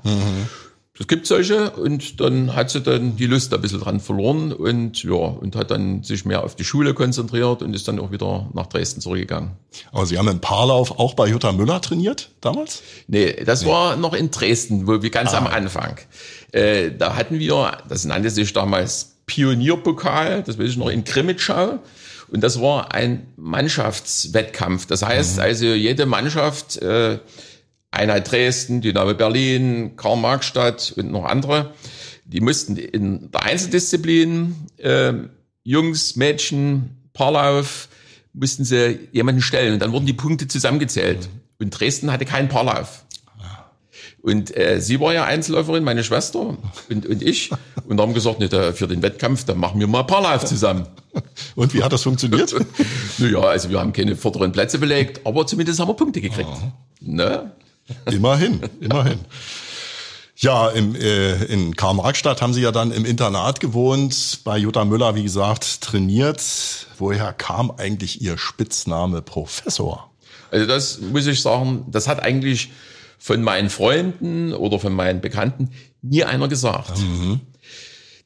Es 1.00 1.08
gibt 1.08 1.26
solche 1.26 1.72
und 1.72 2.20
dann 2.20 2.54
hat 2.54 2.70
sie 2.70 2.82
dann 2.82 3.16
die 3.16 3.26
Lust 3.26 3.54
ein 3.54 3.62
bisschen 3.62 3.80
dran 3.80 4.02
verloren 4.02 4.52
und 4.52 5.02
ja, 5.04 5.14
und 5.14 5.56
hat 5.56 5.72
dann 5.72 6.04
sich 6.04 6.26
mehr 6.26 6.44
auf 6.44 6.56
die 6.56 6.66
Schule 6.66 6.94
konzentriert 6.94 7.62
und 7.62 7.74
ist 7.74 7.88
dann 7.88 7.98
auch 7.98 8.12
wieder 8.12 8.50
nach 8.54 8.68
Dresden 8.68 9.00
zurückgegangen. 9.00 9.52
Aber 9.94 10.06
Sie 10.06 10.18
haben 10.18 10.28
im 10.28 10.42
Paarlauf 10.42 11.00
auch 11.00 11.14
bei 11.14 11.28
Jutta 11.28 11.54
Müller 11.54 11.82
trainiert 11.82 12.30
damals? 12.42 12.84
Nee, 13.08 13.42
das 13.46 13.64
nee. 13.64 13.70
war 13.70 13.96
noch 13.96 14.14
in 14.14 14.32
Dresden, 14.32 14.86
wo 14.86 15.02
wir 15.02 15.10
ganz 15.10 15.34
ah. 15.34 15.38
am 15.38 15.48
Anfang. 15.48 15.98
Äh, 16.52 16.92
da 16.92 17.16
hatten 17.16 17.40
wir, 17.40 17.78
das 17.88 18.04
nannte 18.04 18.30
sich 18.30 18.52
damals 18.52 19.16
Pionierpokal, 19.28 20.44
das 20.44 20.60
weiß 20.60 20.72
ich 20.72 20.78
noch, 20.78 20.90
in 20.90 21.06
Krimitschau. 21.06 21.80
Und 22.32 22.42
das 22.42 22.62
war 22.62 22.94
ein 22.94 23.28
Mannschaftswettkampf. 23.38 24.86
Das 24.88 25.04
heißt 25.04 25.38
mhm. 25.38 25.42
also, 25.42 25.66
jede 25.68 26.06
Mannschaft 26.06 26.78
äh, 26.78 27.20
Einheit 27.92 28.32
Dresden, 28.32 28.82
Dynamo 28.82 29.14
Berlin, 29.14 29.96
Karl-Marx-Stadt 29.98 30.94
und 30.98 31.12
noch 31.12 31.26
andere. 31.26 31.74
Die 32.26 32.40
mussten 32.40 32.78
in 32.78 33.30
der 33.32 33.44
Einzeldisziplin, 33.44 34.56
äh, 34.78 35.14
Jungs, 35.64 36.16
Mädchen, 36.16 36.98
Paarlauf, 37.14 37.90
mussten 38.34 38.64
sie 38.64 39.10
jemanden 39.12 39.42
stellen. 39.42 39.74
Und 39.74 39.80
dann 39.82 39.92
wurden 39.92 40.06
die 40.06 40.14
Punkte 40.14 40.48
zusammengezählt. 40.48 41.28
Und 41.60 41.72
Dresden 41.72 42.12
hatte 42.12 42.26
keinen 42.26 42.48
Paarlauf. 42.48 43.04
Und 44.22 44.56
äh, 44.56 44.80
sie 44.80 45.00
war 45.00 45.14
ja 45.14 45.26
Einzelläuferin, 45.26 45.84
meine 45.84 46.04
Schwester 46.04 46.56
und, 46.90 47.06
und 47.08 47.22
ich. 47.24 47.50
Und 47.88 48.00
haben 48.00 48.14
gesagt, 48.14 48.40
ne, 48.40 48.50
da, 48.50 48.72
für 48.72 48.88
den 48.88 49.02
Wettkampf, 49.02 49.46
dann 49.46 49.58
machen 49.58 49.80
wir 49.80 49.88
mal 49.88 50.04
Paarlauf 50.04 50.46
zusammen. 50.46 50.86
Und 51.56 51.74
wie 51.74 51.84
hat 51.84 51.92
das 51.92 52.04
funktioniert? 52.04 52.54
naja, 53.18 53.40
also 53.40 53.70
wir 53.70 53.80
haben 53.80 53.94
keine 53.94 54.16
vorderen 54.16 54.52
Plätze 54.52 54.78
belegt, 54.78 55.26
aber 55.26 55.48
zumindest 55.48 55.80
haben 55.80 55.90
wir 55.90 55.96
Punkte 55.96 56.22
gekriegt. 56.22 56.50
Ne? 57.02 57.52
Immerhin, 58.06 58.62
immerhin. 58.80 59.20
Ja, 60.42 60.70
im, 60.70 60.96
äh, 60.96 61.44
in 61.46 61.76
Karl-Marx-Stadt 61.76 62.42
haben 62.42 62.54
Sie 62.54 62.62
ja 62.62 62.72
dann 62.72 62.92
im 62.92 63.06
Internat 63.06 63.60
gewohnt, 63.60 64.40
bei 64.44 64.58
Jutta 64.58 64.86
Müller, 64.86 65.14
wie 65.14 65.22
gesagt, 65.22 65.82
trainiert. 65.82 66.42
Woher 66.98 67.32
kam 67.32 67.70
eigentlich 67.70 68.22
Ihr 68.22 68.40
Spitzname 68.40 69.22
Professor? 69.22 70.10
Also 70.50 70.66
das 70.66 71.00
muss 71.00 71.28
ich 71.28 71.42
sagen, 71.42 71.86
das 71.90 72.08
hat 72.08 72.24
eigentlich 72.24 72.72
von 73.20 73.44
meinen 73.44 73.70
Freunden 73.70 74.54
oder 74.54 74.80
von 74.80 74.94
meinen 74.94 75.22
Bekannten 75.22 75.70
nie 76.02 76.24
einer 76.24 76.48
gesagt. 76.48 76.98
Mhm. 76.98 77.42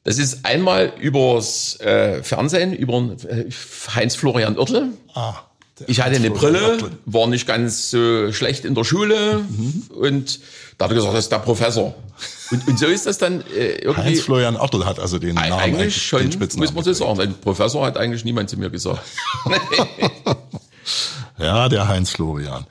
Das 0.02 0.16
ist 0.16 0.46
einmal 0.46 0.94
übers 0.98 1.78
äh, 1.80 2.22
Fernsehen, 2.22 2.72
über 2.72 3.14
äh, 3.28 3.50
Heinz-Florian 3.94 4.56
Oertel. 4.56 4.92
Ah. 5.12 5.34
Ich 5.86 6.00
hatte 6.00 6.16
eine 6.16 6.30
Brille, 6.30 6.78
war 7.04 7.26
nicht 7.26 7.46
ganz 7.46 7.90
so 7.90 8.32
schlecht 8.32 8.64
in 8.64 8.74
der 8.74 8.84
Schule 8.84 9.44
mhm. 9.48 9.84
und 9.90 10.40
da 10.78 10.86
hat 10.86 10.92
er 10.92 10.94
gesagt, 10.94 11.14
das 11.14 11.24
ist 11.24 11.32
der 11.32 11.38
Professor. 11.38 11.94
Und, 12.50 12.68
und 12.68 12.78
so 12.78 12.86
ist 12.86 13.06
das 13.06 13.18
dann 13.18 13.42
äh, 13.42 13.78
irgendwie. 13.82 14.02
Heinz-Florian 14.02 14.56
Ottel 14.56 14.86
hat 14.86 14.98
also 14.98 15.18
den 15.18 15.34
Namen 15.34 15.52
eigentlich 15.52 16.00
schon, 16.02 16.30
muss 16.56 16.72
man 16.72 16.84
so 16.84 16.92
sagen. 16.92 17.20
Ein 17.20 17.34
Professor 17.34 17.84
hat 17.84 17.96
eigentlich 17.96 18.24
niemand 18.24 18.48
zu 18.48 18.56
mir 18.56 18.70
gesagt. 18.70 19.02
ja, 21.38 21.68
der 21.68 21.88
Heinz-Florian. 21.88 22.66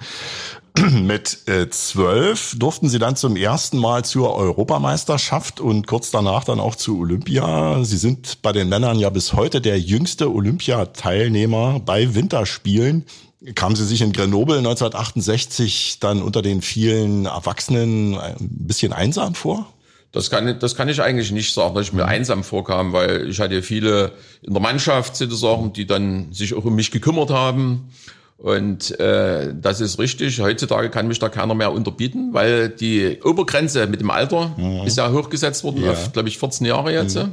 Mit 0.91 1.47
äh, 1.47 1.69
zwölf 1.69 2.55
durften 2.57 2.89
sie 2.89 2.99
dann 2.99 3.15
zum 3.15 3.37
ersten 3.37 3.77
Mal 3.77 4.03
zur 4.03 4.35
Europameisterschaft 4.35 5.61
und 5.61 5.87
kurz 5.87 6.11
danach 6.11 6.43
dann 6.43 6.59
auch 6.59 6.75
zu 6.75 6.99
Olympia. 6.99 7.83
Sie 7.85 7.97
sind 7.97 8.41
bei 8.41 8.51
den 8.51 8.67
Männern 8.67 8.99
ja 8.99 9.09
bis 9.09 9.33
heute 9.33 9.61
der 9.61 9.79
jüngste 9.79 10.33
Olympiateilnehmer 10.33 11.79
bei 11.79 12.13
Winterspielen. 12.13 13.05
Kamen 13.53 13.75
Sie 13.75 13.85
sich 13.85 14.01
in 14.01 14.11
Grenoble 14.11 14.57
1968 14.57 15.99
dann 16.01 16.21
unter 16.21 16.41
den 16.41 16.61
vielen 16.61 17.25
Erwachsenen 17.25 18.17
ein 18.17 18.35
bisschen 18.39 18.91
einsam 18.91 19.33
vor? 19.33 19.67
Das 20.11 20.29
kann, 20.29 20.59
das 20.59 20.75
kann 20.75 20.89
ich 20.89 21.01
eigentlich 21.01 21.31
nicht 21.31 21.53
sagen, 21.53 21.75
dass 21.75 21.87
ich 21.87 21.93
mir 21.93 22.05
einsam 22.05 22.43
vorkam, 22.43 22.91
weil 22.91 23.29
ich 23.29 23.39
hatte 23.39 23.61
viele 23.61 24.13
in 24.41 24.53
der 24.53 24.61
Mannschaft 24.61 25.15
sozusagen, 25.15 25.73
die 25.73 25.85
dann 25.85 26.33
sich 26.33 26.53
auch 26.53 26.65
um 26.65 26.75
mich 26.75 26.91
gekümmert 26.91 27.29
haben. 27.29 27.89
Und 28.37 28.99
äh, 28.99 29.53
das 29.59 29.79
ist 29.79 29.97
richtig. 29.97 30.39
Heutzutage 30.41 30.89
kann 30.89 31.07
mich 31.07 31.19
da 31.19 31.29
keiner 31.29 31.55
mehr 31.55 31.71
unterbieten, 31.71 32.33
weil 32.33 32.69
die 32.69 33.19
Obergrenze 33.23 33.87
mit 33.87 34.01
dem 34.01 34.11
Alter 34.11 34.53
mhm. 34.57 34.85
ist 34.85 34.97
ja 34.97 35.11
hochgesetzt 35.11 35.63
worden 35.63 35.83
ja. 35.83 35.91
auf, 35.91 36.11
glaube 36.11 36.27
ich, 36.27 36.37
14 36.37 36.67
Jahre 36.67 36.93
jetzt. 36.93 37.15
Mhm. 37.15 37.31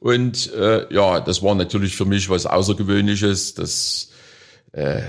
Und 0.00 0.52
äh, 0.54 0.92
ja, 0.92 1.20
das 1.20 1.42
war 1.42 1.54
natürlich 1.54 1.94
für 1.94 2.06
mich 2.06 2.28
was 2.30 2.46
Außergewöhnliches. 2.46 3.54
Das 3.54 4.10
äh, 4.72 5.02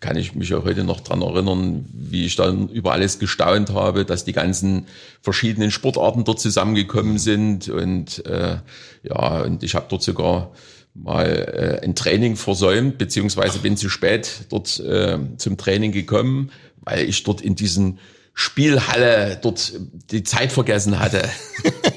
kann 0.00 0.16
ich 0.16 0.34
mich 0.34 0.52
auch 0.54 0.64
heute 0.64 0.84
noch 0.84 1.00
dran 1.00 1.22
erinnern, 1.22 1.86
wie 1.94 2.26
ich 2.26 2.36
dann 2.36 2.68
über 2.68 2.92
alles 2.92 3.18
gestaunt 3.18 3.70
habe, 3.70 4.04
dass 4.04 4.26
die 4.26 4.34
ganzen 4.34 4.86
verschiedenen 5.22 5.70
Sportarten 5.70 6.24
dort 6.24 6.40
zusammengekommen 6.40 7.16
sind. 7.18 7.70
Und 7.70 8.26
äh, 8.26 8.58
ja, 9.02 9.40
und 9.42 9.62
ich 9.62 9.74
habe 9.74 9.86
dort 9.88 10.02
sogar 10.02 10.50
mal 10.94 11.80
äh, 11.82 11.84
ein 11.84 11.94
Training 11.94 12.36
versäumt, 12.36 12.98
beziehungsweise 12.98 13.58
bin 13.58 13.76
zu 13.76 13.88
spät 13.88 14.46
dort 14.48 14.78
äh, 14.80 15.18
zum 15.36 15.56
Training 15.56 15.92
gekommen, 15.92 16.50
weil 16.80 17.08
ich 17.08 17.22
dort 17.24 17.40
in 17.40 17.56
diesen 17.56 17.98
Spielhalle 18.32 19.38
dort 19.40 19.72
die 20.10 20.22
Zeit 20.22 20.52
vergessen 20.52 20.98
hatte. 20.98 21.28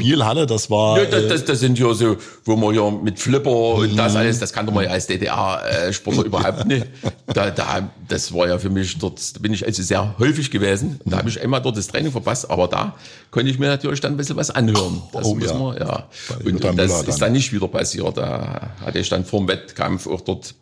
Spielhalle, 0.00 0.46
das 0.46 0.70
war. 0.70 0.98
Ja, 0.98 1.04
das, 1.06 1.28
das, 1.28 1.44
das 1.44 1.60
sind 1.60 1.78
ja 1.78 1.92
so, 1.94 2.16
wo 2.44 2.56
man 2.56 2.74
ja 2.74 2.90
mit 2.90 3.18
Flipper 3.18 3.74
und 3.74 3.96
das 3.96 4.12
mhm. 4.12 4.18
alles, 4.18 4.38
das 4.38 4.52
kannte 4.52 4.72
man 4.72 4.84
ja 4.84 4.90
als 4.90 5.06
DDR-Sportler 5.06 6.24
überhaupt 6.26 6.66
nicht. 6.66 6.86
Da, 7.26 7.50
da, 7.50 7.90
das 8.08 8.32
war 8.32 8.48
ja 8.48 8.58
für 8.58 8.70
mich 8.70 8.98
dort, 8.98 9.36
da 9.36 9.40
bin 9.40 9.52
ich 9.52 9.64
also 9.64 9.82
sehr 9.82 10.14
häufig 10.18 10.50
gewesen. 10.50 11.00
Da 11.04 11.18
habe 11.18 11.28
ich 11.28 11.40
einmal 11.40 11.62
dort 11.62 11.76
das 11.76 11.86
Training 11.86 12.12
verpasst, 12.12 12.50
aber 12.50 12.68
da 12.68 12.94
konnte 13.30 13.50
ich 13.50 13.58
mir 13.58 13.68
natürlich 13.68 14.00
dann 14.00 14.14
ein 14.14 14.16
bisschen 14.16 14.36
was 14.36 14.50
anhören. 14.50 15.02
Das 15.12 15.26
oh, 15.26 15.34
muss 15.34 15.50
ja. 15.50 15.58
man, 15.58 15.76
ja. 15.76 16.08
Und, 16.44 16.64
und 16.64 16.78
das 16.78 17.02
ist 17.02 17.20
dann 17.20 17.32
nicht 17.32 17.52
wieder 17.52 17.68
passiert. 17.68 18.16
Da 18.16 18.70
hatte 18.84 18.98
ich 18.98 19.08
dann 19.08 19.24
vor 19.24 19.40
dem 19.40 19.48
Wettkampf 19.48 20.06
auch 20.06 20.20
dort 20.20 20.54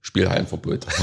Spielhallenverbot. 0.00 0.86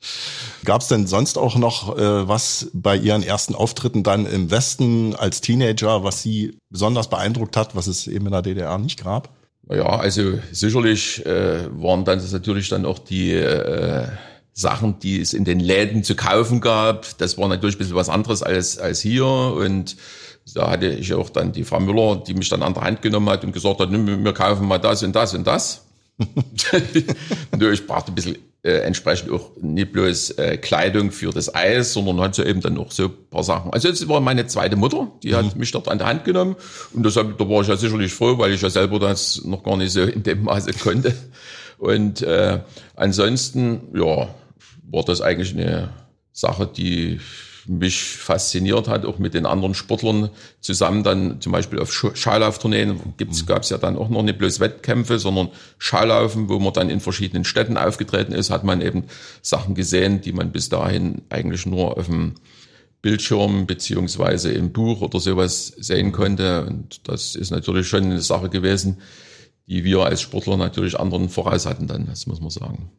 Gab 0.66 0.80
es 0.80 0.88
denn 0.88 1.06
sonst 1.06 1.38
auch 1.38 1.56
noch 1.56 1.96
äh, 1.96 2.28
was 2.28 2.70
bei 2.74 2.96
Ihren 2.96 3.22
ersten 3.22 3.54
Auftritten 3.54 4.02
dann 4.02 4.26
im 4.26 4.50
Westen 4.50 5.14
als 5.14 5.40
Teenager, 5.40 6.02
was 6.02 6.22
Sie 6.22 6.58
besonders 6.70 7.08
beeindruckt 7.08 7.56
hat, 7.56 7.76
was 7.76 7.86
es 7.86 8.08
eben 8.08 8.26
in 8.26 8.32
der 8.32 8.42
DDR 8.42 8.76
nicht 8.76 9.02
gab? 9.02 9.30
Ja, 9.70 9.86
also 9.86 10.40
sicherlich 10.50 11.24
äh, 11.24 11.68
waren 11.80 12.04
dann 12.04 12.18
das 12.18 12.32
natürlich 12.32 12.68
dann 12.68 12.84
auch 12.84 12.98
die 12.98 13.32
äh, 13.32 14.08
Sachen, 14.52 14.98
die 14.98 15.20
es 15.20 15.34
in 15.34 15.44
den 15.44 15.60
Läden 15.60 16.02
zu 16.02 16.16
kaufen 16.16 16.60
gab. 16.60 17.16
Das 17.18 17.38
war 17.38 17.46
natürlich 17.46 17.76
ein 17.76 17.78
bisschen 17.78 17.94
was 17.94 18.08
anderes 18.08 18.42
als, 18.42 18.76
als 18.76 19.00
hier. 19.00 19.24
Und 19.24 19.96
da 20.52 20.70
hatte 20.70 20.88
ich 20.88 21.14
auch 21.14 21.30
dann 21.30 21.52
die 21.52 21.62
Frau 21.62 21.78
Müller, 21.78 22.24
die 22.26 22.34
mich 22.34 22.48
dann 22.48 22.64
an 22.64 22.74
der 22.74 22.82
Hand 22.82 23.02
genommen 23.02 23.30
hat 23.30 23.44
und 23.44 23.52
gesagt 23.52 23.78
hat, 23.78 23.90
wir 23.92 24.34
kaufen 24.34 24.66
mal 24.66 24.78
das 24.78 25.04
und 25.04 25.14
das 25.14 25.32
und 25.32 25.46
das. 25.46 25.86
ich 26.72 27.86
brauchte 27.86 28.10
ein 28.10 28.14
bisschen 28.16 28.36
äh, 28.66 28.80
entsprechend 28.80 29.30
auch 29.30 29.52
nicht 29.60 29.92
bloß 29.92 30.30
äh, 30.32 30.56
Kleidung 30.56 31.12
für 31.12 31.30
das 31.30 31.54
Eis, 31.54 31.92
sondern 31.92 32.20
hat 32.20 32.34
so 32.34 32.42
eben 32.42 32.60
dann 32.60 32.76
auch 32.78 32.90
so 32.90 33.04
ein 33.04 33.30
paar 33.30 33.44
Sachen. 33.44 33.72
Also 33.72 33.88
das 33.88 34.08
war 34.08 34.20
meine 34.20 34.48
zweite 34.48 34.74
Mutter, 34.74 35.06
die 35.22 35.30
mhm. 35.30 35.36
hat 35.36 35.56
mich 35.56 35.70
dort 35.70 35.88
an 35.88 35.98
der 35.98 36.08
Hand 36.08 36.24
genommen 36.24 36.56
und 36.92 37.06
deshalb, 37.06 37.38
da 37.38 37.48
war 37.48 37.62
ich 37.62 37.68
ja 37.68 37.76
sicherlich 37.76 38.12
froh, 38.12 38.36
weil 38.38 38.52
ich 38.52 38.60
ja 38.62 38.68
selber 38.68 38.98
das 38.98 39.44
noch 39.44 39.62
gar 39.62 39.76
nicht 39.76 39.92
so 39.92 40.02
in 40.02 40.24
dem 40.24 40.42
Maße 40.42 40.72
konnte. 40.82 41.14
Und 41.78 42.22
äh, 42.22 42.58
ansonsten, 42.96 43.82
ja, 43.94 44.34
war 44.90 45.04
das 45.04 45.20
eigentlich 45.20 45.52
eine 45.52 45.90
Sache, 46.32 46.66
die 46.66 47.20
mich 47.68 48.02
fasziniert 48.02 48.88
hat, 48.88 49.04
auch 49.04 49.18
mit 49.18 49.34
den 49.34 49.46
anderen 49.46 49.74
Sportlern 49.74 50.30
zusammen 50.60 51.02
dann 51.02 51.40
zum 51.40 51.52
Beispiel 51.52 51.78
auf 51.78 51.92
Schallauftourneen 51.92 53.14
gibt's, 53.16 53.42
mhm. 53.42 53.46
gab's 53.46 53.70
ja 53.70 53.78
dann 53.78 53.96
auch 53.96 54.08
noch 54.08 54.22
nicht 54.22 54.38
bloß 54.38 54.60
Wettkämpfe, 54.60 55.18
sondern 55.18 55.48
Schallaufen, 55.78 56.48
wo 56.48 56.58
man 56.58 56.72
dann 56.72 56.90
in 56.90 57.00
verschiedenen 57.00 57.44
Städten 57.44 57.76
aufgetreten 57.76 58.32
ist, 58.32 58.50
hat 58.50 58.64
man 58.64 58.80
eben 58.80 59.04
Sachen 59.42 59.74
gesehen, 59.74 60.20
die 60.20 60.32
man 60.32 60.52
bis 60.52 60.68
dahin 60.68 61.22
eigentlich 61.28 61.66
nur 61.66 61.96
auf 61.96 62.06
dem 62.06 62.34
Bildschirm 63.02 63.66
beziehungsweise 63.66 64.52
im 64.52 64.72
Buch 64.72 65.00
oder 65.00 65.20
sowas 65.20 65.68
sehen 65.78 66.12
konnte. 66.12 66.66
Und 66.66 67.08
das 67.08 67.36
ist 67.36 67.50
natürlich 67.50 67.88
schon 67.88 68.04
eine 68.04 68.20
Sache 68.20 68.48
gewesen, 68.48 68.98
die 69.66 69.84
wir 69.84 70.04
als 70.04 70.22
Sportler 70.22 70.56
natürlich 70.56 70.98
anderen 70.98 71.28
voraus 71.28 71.66
hatten 71.66 71.86
dann, 71.86 72.06
das 72.06 72.26
muss 72.26 72.40
man 72.40 72.50
sagen. 72.50 72.90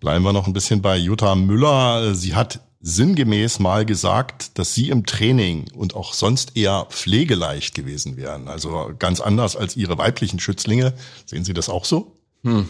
Bleiben 0.00 0.24
wir 0.24 0.32
noch 0.32 0.46
ein 0.46 0.52
bisschen 0.52 0.82
bei 0.82 0.96
Jutta 0.96 1.34
Müller. 1.34 2.14
Sie 2.14 2.34
hat 2.34 2.60
sinngemäß 2.84 3.60
mal 3.60 3.86
gesagt, 3.86 4.58
dass 4.58 4.74
Sie 4.74 4.90
im 4.90 5.06
Training 5.06 5.64
und 5.74 5.96
auch 5.96 6.12
sonst 6.12 6.54
eher 6.54 6.86
pflegeleicht 6.90 7.74
gewesen 7.74 8.18
wären. 8.18 8.46
Also 8.46 8.90
ganz 8.98 9.20
anders 9.20 9.56
als 9.56 9.74
Ihre 9.74 9.96
weiblichen 9.96 10.38
Schützlinge. 10.38 10.92
Sehen 11.24 11.44
Sie 11.44 11.54
das 11.54 11.70
auch 11.70 11.86
so? 11.86 12.12
Hm. 12.44 12.68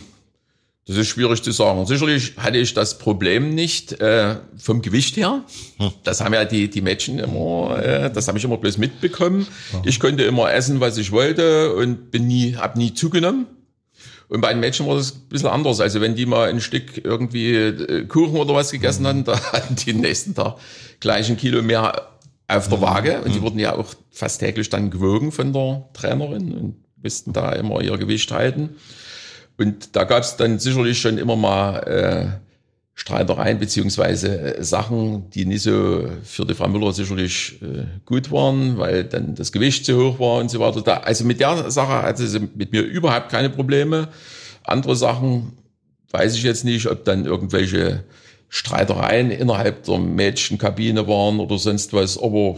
Das 0.87 0.97
ist 0.97 1.09
schwierig 1.09 1.43
zu 1.43 1.51
sagen. 1.51 1.85
Sicherlich 1.87 2.35
hatte 2.37 2.59
ich 2.59 2.75
das 2.75 2.99
Problem 2.99 3.55
nicht 3.55 4.01
äh, 4.01 4.37
vom 4.57 4.83
Gewicht 4.83 5.17
her. 5.17 5.43
Hm. 5.79 5.91
Das 6.05 6.21
haben 6.21 6.33
ja 6.33 6.45
die, 6.45 6.71
die 6.71 6.83
Mädchen 6.83 7.19
immer, 7.19 7.83
äh, 7.83 8.13
das 8.13 8.29
habe 8.29 8.39
ich 8.39 8.45
immer 8.45 8.59
bloß 8.59 8.79
mitbekommen. 8.79 9.49
Ich 9.85 9.99
konnte 9.99 10.23
immer 10.23 10.53
essen, 10.53 10.79
was 10.79 10.97
ich 10.97 11.11
wollte 11.11 11.75
und 11.75 12.13
bin 12.13 12.29
nie, 12.29 12.55
hab 12.55 12.77
nie 12.77 12.95
zugenommen. 12.95 13.47
Und 14.35 14.41
bei 14.41 14.53
den 14.53 14.59
Mädchen 14.59 14.85
war 14.89 14.97
das 14.97 15.15
ein 15.15 15.29
bisschen 15.29 15.49
anders. 15.49 15.81
Also 15.81 16.01
wenn 16.01 16.17
die 16.17 16.27
mal 16.27 16.49
ein 16.49 16.61
Stück 16.61 17.05
irgendwie 17.05 17.55
äh, 17.55 18.05
Kuchen 18.07 18.35
oder 18.35 18.53
was 18.53 18.73
gegessen 18.73 19.07
hatten, 19.07 19.23
da 19.25 19.41
hatten 19.53 19.77
die 19.77 19.93
nächsten 19.93 20.35
Tag 20.35 20.57
gleich 20.99 21.31
ein 21.31 21.37
Kilo 21.37 21.63
mehr 21.63 22.09
auf 22.49 22.69
der 22.69 22.81
Waage 22.81 23.23
und 23.23 23.33
die 23.33 23.41
wurden 23.41 23.61
ja 23.61 23.77
auch 23.77 23.95
fast 24.11 24.41
täglich 24.41 24.69
dann 24.71 24.91
gewogen 24.91 25.31
von 25.31 25.53
der 25.53 25.89
Trainerin 25.93 26.53
und 26.53 26.75
mussten 27.01 27.33
da 27.33 27.53
immer 27.53 27.81
ihr 27.81 27.97
Gewicht 27.97 28.33
halten. 28.33 28.71
Und 29.57 29.95
da 29.95 30.03
gab 30.03 30.25
es 30.25 30.37
dann 30.37 30.59
sicherlich 30.59 31.01
schon 31.01 31.17
immer 31.17 31.37
mal 31.37 31.79
äh, 31.87 32.54
Streitereien 32.95 33.59
beziehungsweise 33.59 34.57
äh, 34.57 34.65
Sachen, 34.65 35.29
die 35.31 35.47
nicht 35.47 35.63
so 35.63 36.09
für 36.23 36.45
die 36.45 36.55
Frau 36.55 36.69
Müller 36.69 36.93
sicherlich 36.93 37.61
äh, 37.61 37.87
gut 38.05 38.31
waren, 38.31 38.79
weil 38.79 39.05
dann 39.05 39.35
das 39.35 39.51
Gewicht 39.51 39.85
zu 39.85 39.97
hoch 39.97 40.21
war 40.21 40.39
und 40.39 40.51
so 40.51 40.61
weiter. 40.61 40.81
Da, 40.81 40.99
also 40.99 41.25
mit 41.25 41.41
der 41.41 41.71
Sache 41.71 42.03
hatte 42.03 42.27
sie 42.27 42.49
mit 42.55 42.73
mir 42.73 42.83
überhaupt 42.83 43.31
keine 43.31 43.51
Probleme. 43.51 44.09
Andere 44.63 44.95
Sachen 44.95 45.53
weiß 46.11 46.37
ich 46.37 46.45
jetzt 46.45 46.65
nicht, 46.65 46.87
ob 46.87 47.05
dann 47.05 47.25
irgendwelche 47.25 48.05
Streitereien 48.49 49.33
innerhalb 49.33 49.83
der 49.83 49.99
Mädchenkabine 49.99 51.09
waren 51.09 51.41
oder 51.41 51.59
sonst 51.59 51.93
was, 51.93 52.17
aber 52.17 52.57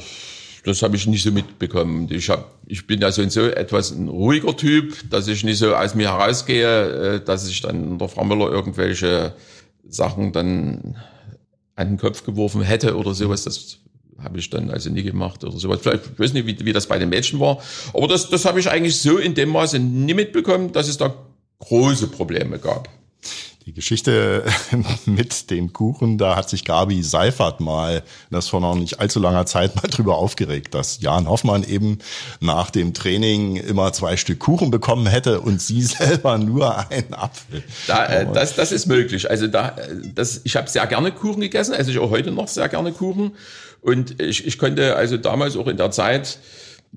das 0.66 0.82
habe 0.82 0.96
ich 0.96 1.06
nicht 1.06 1.22
so 1.22 1.30
mitbekommen. 1.30 2.08
Ich, 2.10 2.28
hab, 2.28 2.58
ich 2.66 2.86
bin 2.86 3.00
ja 3.00 3.10
so, 3.10 3.26
so 3.30 3.46
etwas 3.46 3.92
ein 3.92 4.08
ruhiger 4.08 4.54
Typ, 4.54 5.08
dass 5.08 5.28
ich 5.28 5.44
nicht 5.44 5.58
so 5.58 5.74
aus 5.74 5.94
mir 5.94 6.12
herausgehe, 6.12 7.14
äh, 7.14 7.24
dass 7.24 7.48
ich 7.48 7.62
dann 7.62 7.98
der 7.98 8.08
Frau 8.08 8.24
Müller 8.24 8.50
irgendwelche 8.50 9.32
Sachen 9.88 10.32
dann 10.32 10.96
an 11.74 11.88
den 11.88 11.98
Kopf 11.98 12.24
geworfen 12.24 12.62
hätte 12.62 12.96
oder 12.96 13.14
sowas. 13.14 13.44
Das 13.44 13.78
habe 14.18 14.38
ich 14.38 14.48
dann 14.50 14.70
also 14.70 14.90
nie 14.90 15.02
gemacht 15.02 15.44
oder 15.44 15.56
sowas. 15.58 15.80
Vielleicht, 15.82 16.04
ich 16.12 16.18
weiß 16.18 16.32
nicht, 16.32 16.46
wie, 16.46 16.64
wie 16.64 16.72
das 16.72 16.86
bei 16.86 16.98
den 16.98 17.10
Mädchen 17.10 17.38
war. 17.38 17.58
Aber 17.92 18.08
das, 18.08 18.28
das 18.28 18.44
habe 18.44 18.60
ich 18.60 18.70
eigentlich 18.70 18.98
so 18.98 19.18
in 19.18 19.34
dem 19.34 19.50
Maße 19.50 19.78
nie 19.78 20.14
mitbekommen, 20.14 20.72
dass 20.72 20.88
es 20.88 20.96
da 20.96 21.14
große 21.58 22.08
Probleme 22.08 22.58
gab. 22.58 22.88
Die 23.66 23.72
Geschichte 23.72 24.44
mit 25.06 25.50
dem 25.50 25.72
Kuchen, 25.72 26.18
da 26.18 26.36
hat 26.36 26.48
sich 26.48 26.64
Gabi 26.64 27.02
Seifert 27.02 27.58
mal, 27.58 28.04
das 28.30 28.46
vor 28.46 28.60
noch 28.60 28.76
nicht 28.76 29.00
allzu 29.00 29.18
langer 29.18 29.44
Zeit 29.44 29.74
mal 29.74 29.88
drüber 29.88 30.18
aufgeregt, 30.18 30.72
dass 30.72 31.00
Jan 31.00 31.28
Hoffmann 31.28 31.64
eben 31.64 31.98
nach 32.38 32.70
dem 32.70 32.94
Training 32.94 33.56
immer 33.56 33.92
zwei 33.92 34.16
Stück 34.16 34.38
Kuchen 34.38 34.70
bekommen 34.70 35.08
hätte 35.08 35.40
und 35.40 35.60
sie 35.60 35.82
selber 35.82 36.38
nur 36.38 36.88
einen 36.92 37.12
Apfel. 37.12 37.64
Da, 37.88 38.06
äh, 38.06 38.32
das, 38.32 38.54
das 38.54 38.70
ist 38.70 38.86
möglich. 38.86 39.28
Also 39.28 39.48
da, 39.48 39.74
das, 40.14 40.42
ich 40.44 40.54
habe 40.54 40.70
sehr 40.70 40.86
gerne 40.86 41.10
Kuchen 41.10 41.40
gegessen, 41.40 41.74
also 41.74 41.90
ich 41.90 41.98
auch 41.98 42.10
heute 42.10 42.30
noch 42.30 42.46
sehr 42.46 42.68
gerne 42.68 42.92
Kuchen. 42.92 43.32
Und 43.82 44.20
ich, 44.22 44.46
ich 44.46 44.58
konnte 44.58 44.94
also 44.94 45.16
damals 45.16 45.56
auch 45.56 45.66
in 45.66 45.76
der 45.76 45.90
Zeit 45.90 46.38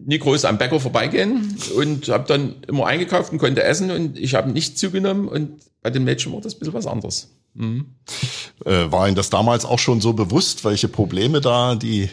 nie 0.05 0.19
groß 0.19 0.45
am 0.45 0.57
Bäcker 0.57 0.79
vorbeigehen 0.79 1.55
und 1.75 2.07
habe 2.09 2.25
dann 2.27 2.55
immer 2.67 2.85
eingekauft 2.87 3.31
und 3.31 3.37
konnte 3.39 3.63
essen 3.63 3.91
und 3.91 4.17
ich 4.17 4.35
habe 4.35 4.49
nicht 4.51 4.77
zugenommen 4.77 5.27
und 5.27 5.51
bei 5.81 5.89
den 5.89 6.03
Mädchen 6.03 6.33
war 6.33 6.41
das 6.41 6.55
ein 6.55 6.59
bisschen 6.59 6.73
was 6.73 6.87
anderes. 6.87 7.29
Mhm. 7.55 7.87
Äh, 8.65 8.91
war 8.91 9.07
Ihnen 9.07 9.15
das 9.15 9.31
damals 9.31 9.65
auch 9.65 9.79
schon 9.79 10.01
so 10.01 10.13
bewusst, 10.13 10.63
welche 10.65 10.87
Probleme 10.87 11.41
da 11.41 11.75
die 11.75 12.09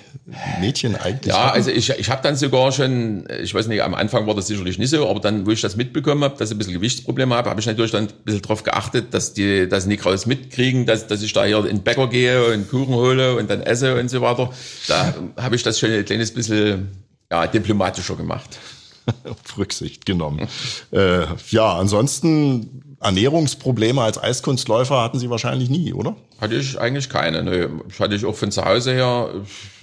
Mädchen 0.61 0.97
eigentlich 0.97 1.35
Ja, 1.35 1.49
hatten? 1.49 1.57
also 1.57 1.71
ich, 1.71 1.91
ich 1.91 2.09
habe 2.09 2.23
dann 2.23 2.37
sogar 2.37 2.73
schon, 2.73 3.29
ich 3.43 3.53
weiß 3.53 3.67
nicht, 3.67 3.83
am 3.83 3.95
Anfang 3.95 4.27
war 4.27 4.35
das 4.35 4.47
sicherlich 4.47 4.79
nicht 4.79 4.91
so, 4.91 5.07
aber 5.09 5.21
dann, 5.21 5.45
wo 5.47 5.51
ich 5.51 5.61
das 5.61 5.77
mitbekommen 5.77 6.25
habe, 6.25 6.37
dass 6.39 6.49
ich 6.51 6.55
ein 6.55 6.59
bisschen 6.59 6.73
Gewichtsprobleme 6.73 7.35
habe, 7.35 7.51
habe 7.51 7.61
ich 7.61 7.67
natürlich 7.67 7.91
dann 7.93 8.05
ein 8.05 8.13
bisschen 8.25 8.43
darauf 8.43 8.63
geachtet, 8.63 9.13
dass 9.13 9.35
die 9.35 9.69
das 9.69 9.85
nicht 9.87 10.07
raus 10.07 10.25
mitkriegen, 10.27 10.87
dass, 10.87 11.07
dass 11.07 11.23
ich 11.23 11.33
da 11.35 11.45
hier 11.45 11.59
in 11.59 11.77
den 11.77 11.83
Bäcker 11.83 12.09
gehe 12.09 12.53
und 12.53 12.71
Kuchen 12.71 12.95
hole 12.95 13.37
und 13.37 13.51
dann 13.51 13.61
esse 13.63 14.01
und 14.01 14.09
so 14.09 14.23
weiter. 14.23 14.51
Da 14.89 15.15
habe 15.37 15.55
ich 15.55 15.63
das 15.63 15.79
schon 15.79 15.91
ein 15.91 16.05
kleines 16.07 16.33
bisschen 16.33 16.89
ja, 17.31 17.47
diplomatischer 17.47 18.17
gemacht. 18.17 18.59
Auf 19.25 19.59
Rücksicht 19.59 20.05
genommen. 20.05 20.49
äh, 20.91 21.27
ja, 21.51 21.77
ansonsten 21.77 22.97
Ernährungsprobleme 23.01 24.03
als 24.03 24.19
Eiskunstläufer 24.19 25.03
hatten 25.03 25.19
Sie 25.19 25.31
wahrscheinlich 25.31 25.71
nie, 25.71 25.93
oder? 25.93 26.17
Hatte 26.41 26.55
ich 26.55 26.81
eigentlich 26.81 27.09
keine. 27.09 27.43
Ne. 27.43 27.71
Das 27.89 28.01
hatte 28.01 28.15
ich 28.15 28.25
auch 28.25 28.35
von 28.35 28.51
zu 28.51 28.65
Hause 28.65 28.93
her. 28.93 29.31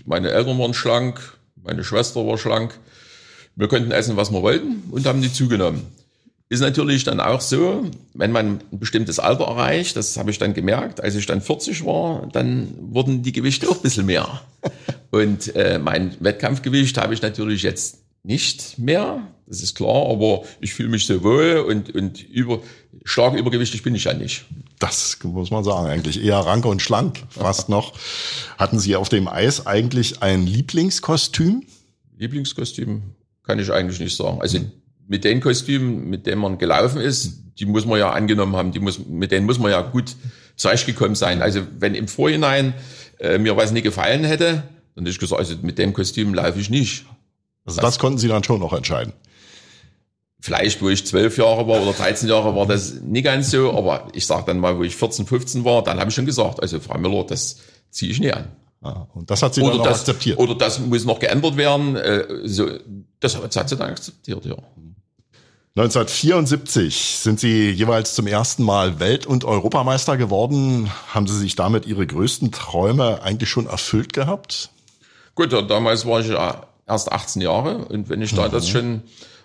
Meine 0.06 0.32
Eltern 0.32 0.60
waren 0.60 0.74
schlank, 0.74 1.38
meine 1.64 1.84
Schwester 1.84 2.26
war 2.26 2.38
schlank. 2.38 2.78
Wir 3.56 3.68
konnten 3.68 3.92
essen, 3.92 4.18
was 4.18 4.32
wir 4.32 4.42
wollten 4.42 4.84
und 4.92 5.06
haben 5.06 5.22
die 5.22 5.32
zugenommen. 5.32 5.86
Ist 6.50 6.60
natürlich 6.60 7.04
dann 7.04 7.20
auch 7.20 7.42
so, 7.42 7.90
wenn 8.14 8.32
man 8.32 8.60
ein 8.72 8.80
bestimmtes 8.80 9.18
Alter 9.20 9.46
erreicht, 9.46 9.96
das 9.96 10.18
habe 10.18 10.30
ich 10.30 10.38
dann 10.38 10.54
gemerkt, 10.54 11.02
als 11.02 11.16
ich 11.16 11.26
dann 11.26 11.42
40 11.42 11.86
war, 11.86 12.28
dann 12.32 12.76
wurden 12.80 13.24
die 13.24 13.32
Gewichte 13.32 13.68
auch 13.70 13.78
ein 13.78 13.82
bisschen 13.82 14.06
mehr. 14.06 14.42
Und 15.12 15.56
äh, 15.56 15.80
mein 15.80 16.16
Wettkampfgewicht 16.20 16.98
habe 16.98 17.14
ich 17.14 17.22
natürlich 17.22 17.64
jetzt 17.64 18.04
nicht 18.24 18.80
mehr, 18.80 19.28
das 19.48 19.62
ist 19.62 19.76
klar, 19.76 20.10
aber 20.10 20.44
ich 20.62 20.74
fühle 20.74 20.90
mich 20.90 21.06
so 21.06 21.24
wohl 21.24 21.66
und, 21.68 21.94
und 21.94 22.24
über, 22.30 22.62
stark 23.04 23.36
übergewichtig 23.36 23.84
bin 23.84 23.94
ich 23.94 24.06
ja 24.06 24.14
nicht. 24.14 24.46
Das 24.80 25.18
muss 25.24 25.52
man 25.52 25.64
sagen, 25.64 25.88
eigentlich 25.88 26.24
eher 26.24 26.38
rank 26.38 26.66
und 26.66 26.82
schlank, 26.82 27.22
fast 27.30 27.70
noch. 27.70 27.94
Hatten 28.58 28.80
Sie 28.80 28.96
auf 28.96 29.10
dem 29.10 29.28
Eis 29.28 29.68
eigentlich 29.68 30.22
ein 30.24 30.48
Lieblingskostüm? 30.48 31.64
Lieblingskostüm 32.18 33.04
kann 33.44 33.60
ich 33.60 33.72
eigentlich 33.72 34.00
nicht 34.00 34.16
sagen. 34.16 34.42
Also 34.42 34.60
mit 35.08 35.24
den 35.24 35.42
Kostümen, 35.42 36.10
mit 36.10 36.26
denen 36.26 36.42
man 36.42 36.58
gelaufen 36.58 37.02
ist, 37.02 37.44
die 37.60 37.66
muss 37.66 37.86
man 37.86 38.00
ja 38.00 38.12
angenommen 38.12 38.56
haben, 38.56 38.72
die 38.72 38.80
muss, 38.80 39.06
mit 39.06 39.32
denen 39.32 39.46
muss 39.46 39.60
man 39.60 39.72
ja 39.72 39.82
gut 39.82 40.16
zurechtgekommen 40.56 41.16
sein. 41.16 41.42
Also 41.42 41.62
wenn 41.80 41.96
im 41.96 42.08
Vorhinein 42.08 42.74
äh, 43.20 43.38
mir 43.38 43.58
was 43.58 43.72
nicht 43.72 43.84
gefallen 43.84 44.24
hätte, 44.24 44.64
dann 44.96 45.06
hätte 45.06 45.10
ich 45.10 45.20
gesagt, 45.20 45.40
also 45.40 45.56
mit 45.62 45.78
dem 45.78 45.94
Kostüm 45.94 46.34
laufe 46.34 46.60
ich 46.60 46.70
nicht. 46.70 47.06
Also 47.66 47.82
das 47.82 48.00
konnten 48.00 48.18
Sie 48.18 48.28
dann 48.28 48.44
schon 48.44 48.60
noch 48.60 48.74
entscheiden. 48.74 49.14
Vielleicht, 50.40 50.82
wo 50.82 50.90
ich 50.90 51.06
zwölf 51.06 51.38
Jahre 51.38 51.68
war 51.68 51.82
oder 51.82 51.94
13 51.94 52.28
Jahre, 52.28 52.54
war 52.54 52.66
das 52.66 52.96
nicht 52.96 53.24
ganz 53.24 53.50
so. 53.50 53.72
Aber 53.72 54.10
ich 54.14 54.26
sage 54.26 54.44
dann 54.48 54.60
mal, 54.60 54.78
wo 54.78 54.84
ich 54.84 54.96
14, 54.96 55.26
15 55.26 55.64
war, 55.64 55.84
dann 55.84 56.00
habe 56.00 56.10
ich 56.10 56.16
schon 56.16 56.26
gesagt, 56.26 56.62
also 56.62 56.82
Frau 56.82 56.98
Müller, 56.98 57.24
das 57.24 57.60
ziehe 57.90 58.12
ich 58.12 58.20
nicht 58.20 58.36
an. 58.36 58.50
Ah, 58.82 59.08
und 59.14 59.32
das 59.32 59.42
hat 59.42 59.54
sie 59.54 59.62
oder 59.62 59.72
dann 59.72 59.80
auch 59.82 59.86
das, 59.86 60.00
akzeptiert. 60.02 60.38
Oder 60.38 60.56
das 60.56 60.80
muss 60.80 61.06
noch 61.06 61.20
geändert 61.20 61.56
werden. 61.56 61.96
Äh, 61.96 62.26
so, 62.44 62.70
das 63.22 63.38
hat 63.38 63.70
sie 63.70 63.78
dann 63.78 63.92
akzeptiert, 63.92 64.44
ja. 64.46 64.58
1974 65.76 67.18
sind 67.18 67.40
Sie 67.40 67.72
jeweils 67.72 68.14
zum 68.14 68.28
ersten 68.28 68.62
Mal 68.62 69.00
Welt- 69.00 69.26
und 69.26 69.44
Europameister 69.44 70.18
geworden. 70.18 70.92
Haben 71.12 71.26
Sie 71.26 71.38
sich 71.40 71.56
damit 71.56 71.88
Ihre 71.88 72.06
größten 72.06 72.52
Träume 72.52 73.24
eigentlich 73.24 73.50
schon 73.50 73.66
erfüllt 73.66 74.14
gehabt? 74.14 74.70
Gut, 75.34 75.52
ja, 75.52 75.64
damals 75.64 76.06
war 76.06 76.20
ich 76.20 76.28
ja 76.28 76.68
erst 76.86 77.12
18 77.12 77.42
Jahre 77.42 77.86
und 77.86 78.08
wenn 78.10 78.22
ich 78.22 78.36
da 78.36 78.50
das 78.50 78.70
schon 78.70 79.02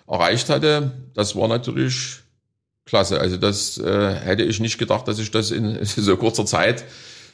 erreicht 0.07 0.49
hatte, 0.49 0.91
das 1.15 1.35
war 1.35 1.47
natürlich 1.47 2.19
klasse. 2.85 3.19
Also 3.19 3.37
das 3.37 3.79
äh, 3.79 4.13
hätte 4.13 4.43
ich 4.43 4.59
nicht 4.59 4.77
gedacht, 4.77 5.07
dass 5.07 5.17
ich 5.17 5.31
das 5.31 5.49
in 5.49 5.79
so 5.83 6.15
kurzer 6.15 6.45
Zeit 6.45 6.85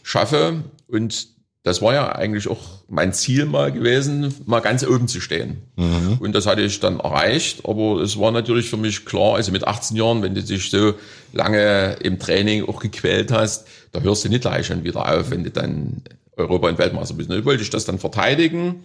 schaffe. 0.04 0.64
Und 0.88 1.35
das 1.66 1.82
war 1.82 1.96
ja 1.96 2.12
eigentlich 2.12 2.48
auch 2.48 2.62
mein 2.88 3.12
Ziel 3.12 3.46
mal 3.46 3.72
gewesen, 3.72 4.36
mal 4.46 4.60
ganz 4.60 4.86
oben 4.86 5.08
zu 5.08 5.20
stehen. 5.20 5.64
Mhm. 5.76 6.18
Und 6.20 6.34
das 6.34 6.46
hatte 6.46 6.62
ich 6.62 6.80
dann 6.80 7.00
erreicht. 7.00 7.66
Aber 7.68 8.02
es 8.02 8.20
war 8.20 8.32
natürlich 8.32 8.70
für 8.70 8.78
mich 8.78 9.04
klar, 9.04 9.34
also 9.34 9.52
mit 9.52 9.68
18 9.68 9.98
Jahren, 9.98 10.22
wenn 10.22 10.36
du 10.36 10.44
dich 10.44 10.70
so 10.70 10.94
lange 11.34 11.98
im 12.04 12.20
Training 12.20 12.70
auch 12.70 12.80
gequält 12.80 13.32
hast, 13.32 13.66
da 13.94 14.00
hörst 14.02 14.24
du 14.24 14.30
nicht 14.30 14.42
gleich 14.42 14.68
schon 14.68 14.84
wieder 14.84 15.12
auf, 15.12 15.32
wenn 15.32 15.44
du 15.44 15.50
dann 15.50 16.04
Europa- 16.38 16.70
und 16.70 16.78
Weltmeister 16.78 17.16
bist. 17.16 17.32
Dann 17.32 17.44
wollte 17.46 17.64
ich 17.64 17.72
das 17.72 17.84
dann 17.84 17.98
verteidigen. 17.98 18.84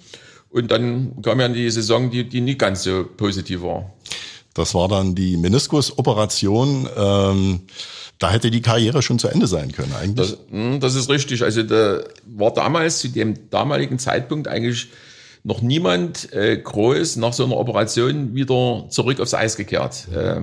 Und 0.49 0.71
dann 0.71 1.21
kam 1.21 1.39
ja 1.39 1.49
die 1.49 1.71
Saison, 1.71 2.11
die, 2.11 2.27
die 2.27 2.41
nicht 2.41 2.59
ganz 2.59 2.85
so 2.85 3.05
positiv 3.05 3.61
war. 3.61 3.93
Das 4.55 4.75
war 4.75 4.89
dann 4.89 5.15
die 5.15 5.37
Meniskusoperation. 5.37 6.89
Ähm, 6.97 7.61
da 8.19 8.31
hätte 8.31 8.51
die 8.51 8.61
Karriere 8.61 9.01
schon 9.03 9.19
zu 9.19 9.29
Ende 9.29 9.47
sein 9.47 9.73
können 9.73 9.95
eigentlich. 9.95 10.31
Das, 10.31 10.39
hm, 10.51 10.81
das 10.81 10.95
ist 10.95 11.09
richtig. 11.09 11.43
Also 11.43 11.63
da 11.63 12.01
war 12.27 12.53
damals 12.53 12.99
zu 12.99 13.09
dem 13.09 13.51
damaligen 13.51 13.99
Zeitpunkt 13.99 14.47
eigentlich 14.47 14.89
noch 15.43 15.63
niemand 15.63 16.33
äh, 16.33 16.59
groß 16.59 17.17
nach 17.17 17.33
so 17.33 17.45
einer 17.45 17.57
Operation 17.57 18.35
wieder 18.35 18.87
zurück 18.91 19.21
aufs 19.21 19.33
Eis 19.33 19.57
gekehrt. 19.57 20.09
Äh, 20.15 20.43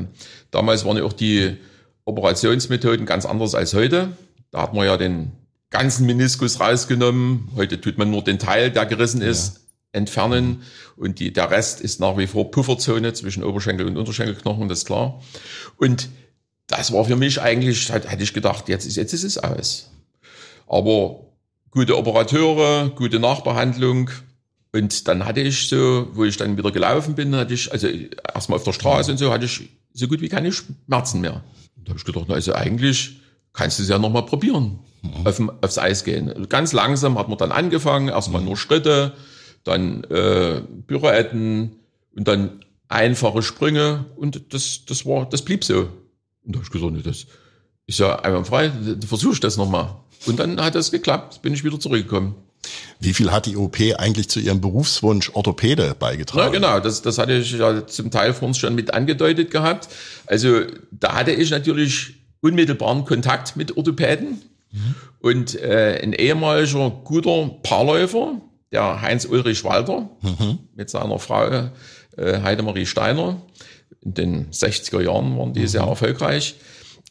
damals 0.49 0.85
waren 0.85 0.97
ja 0.97 1.03
auch 1.03 1.13
die 1.13 1.57
Operationsmethoden 2.05 3.05
ganz 3.05 3.25
anders 3.25 3.53
als 3.53 3.73
heute. 3.73 4.09
Da 4.49 4.63
hat 4.63 4.73
man 4.73 4.85
ja 4.85 4.97
den 4.97 5.33
ganzen 5.69 6.05
Meniskus 6.07 6.59
rausgenommen. 6.59 7.49
Heute 7.55 7.79
tut 7.79 7.97
man 7.97 8.09
nur 8.09 8.23
den 8.23 8.39
Teil, 8.39 8.71
der 8.71 8.85
gerissen 8.85 9.21
ist. 9.21 9.66
Entfernen 9.97 10.63
und 10.95 11.19
die, 11.19 11.33
der 11.33 11.51
Rest 11.51 11.81
ist 11.81 11.99
nach 11.99 12.17
wie 12.17 12.27
vor 12.27 12.51
Pufferzone 12.51 13.13
zwischen 13.13 13.43
Oberschenkel 13.43 13.87
und 13.87 13.97
Unterschenkelknochen, 13.97 14.69
das 14.69 14.79
ist 14.79 14.85
klar. 14.85 15.21
Und 15.77 16.09
das 16.67 16.91
war 16.91 17.05
für 17.05 17.15
mich 17.15 17.41
eigentlich, 17.41 17.89
hätte 17.91 18.23
ich 18.23 18.33
gedacht, 18.33 18.69
jetzt 18.69 18.85
ist, 18.85 18.97
jetzt 18.97 19.13
ist 19.13 19.23
es 19.23 19.37
aus. 19.37 19.89
Aber 20.67 21.21
gute 21.71 21.97
Operateure, 21.97 22.89
gute 22.89 23.19
Nachbehandlung. 23.19 24.09
Und 24.73 25.07
dann 25.07 25.25
hatte 25.25 25.41
ich 25.41 25.69
so, 25.69 26.07
wo 26.13 26.25
ich 26.25 26.37
dann 26.37 26.57
wieder 26.57 26.71
gelaufen 26.71 27.15
bin, 27.15 27.35
hatte 27.35 27.53
ich, 27.53 27.71
also 27.71 27.87
erstmal 28.33 28.57
auf 28.57 28.65
der 28.65 28.73
Straße 28.73 29.11
und 29.11 29.17
so, 29.17 29.31
hatte 29.31 29.45
ich 29.45 29.69
so 29.93 30.07
gut 30.07 30.21
wie 30.21 30.29
keine 30.29 30.51
Schmerzen 30.51 31.21
mehr. 31.21 31.43
Da 31.77 31.89
habe 31.89 31.99
ich 31.99 32.05
gedacht, 32.05 32.29
also 32.29 32.53
eigentlich 32.53 33.21
kannst 33.53 33.79
du 33.79 33.83
es 33.83 33.89
ja 33.89 33.97
nochmal 33.97 34.25
probieren, 34.25 34.79
mhm. 35.01 35.25
auf, 35.25 35.41
aufs 35.61 35.77
Eis 35.77 36.03
gehen. 36.03 36.47
Ganz 36.49 36.73
langsam 36.73 37.17
hat 37.17 37.29
man 37.29 37.37
dann 37.37 37.51
angefangen, 37.51 38.09
erstmal 38.09 38.41
nur 38.41 38.57
Schritte, 38.57 39.13
dann 39.67 40.03
äh, 40.05 40.61
Pirouetten 40.87 41.75
und 42.15 42.27
dann 42.27 42.63
einfache 42.87 43.41
Sprünge 43.41 44.05
und 44.15 44.53
das, 44.53 44.85
das 44.85 45.05
war, 45.05 45.27
das 45.29 45.41
blieb 45.41 45.63
so. 45.63 45.89
Und 46.43 46.55
da 46.55 46.59
habe 46.59 46.65
ich 46.65 46.71
gesagt, 46.71 46.93
nee, 46.93 47.01
das 47.01 47.27
ist 47.85 47.99
ja 47.99 48.19
einmal 48.19 48.45
frei, 48.45 48.71
versuche 49.05 49.33
ich 49.33 49.39
das 49.39 49.57
nochmal. 49.57 49.95
Und 50.25 50.39
dann 50.39 50.59
hat 50.61 50.75
das 50.75 50.91
geklappt, 50.91 51.41
bin 51.41 51.53
ich 51.53 51.63
wieder 51.63 51.79
zurückgekommen. 51.79 52.35
Wie 52.99 53.13
viel 53.13 53.31
hat 53.31 53.45
die 53.45 53.55
OP 53.55 53.77
eigentlich 53.97 54.29
zu 54.29 54.39
Ihrem 54.39 54.59
Berufswunsch 54.59 55.31
Orthopäde 55.33 55.95
beigetragen? 55.97 56.53
Ja, 56.53 56.59
genau, 56.59 56.79
das, 56.79 57.01
das 57.01 57.17
hatte 57.17 57.33
ich 57.33 57.51
ja 57.51 57.85
zum 57.85 58.11
Teil 58.11 58.35
uns 58.41 58.57
schon 58.57 58.75
mit 58.75 58.93
angedeutet 58.93 59.51
gehabt. 59.51 59.87
Also 60.25 60.61
da 60.91 61.15
hatte 61.15 61.31
ich 61.31 61.51
natürlich 61.51 62.15
unmittelbaren 62.41 63.05
Kontakt 63.05 63.55
mit 63.55 63.77
Orthopäden 63.77 64.41
mhm. 64.71 64.95
und 65.19 65.55
äh, 65.55 65.99
ein 66.01 66.13
ehemaliger 66.13 66.89
guter 67.03 67.49
Paarläufer, 67.63 68.41
der 68.71 69.01
Heinz-Ulrich 69.01 69.63
Walter, 69.63 70.09
mhm. 70.21 70.59
mit 70.75 70.89
seiner 70.89 71.19
Frau 71.19 71.69
äh, 72.17 72.41
Heidemarie 72.41 72.85
Steiner. 72.85 73.41
In 74.01 74.13
den 74.13 74.51
60er 74.51 75.01
Jahren 75.01 75.37
waren 75.37 75.53
die 75.53 75.61
mhm. 75.61 75.67
sehr 75.67 75.83
erfolgreich 75.83 76.55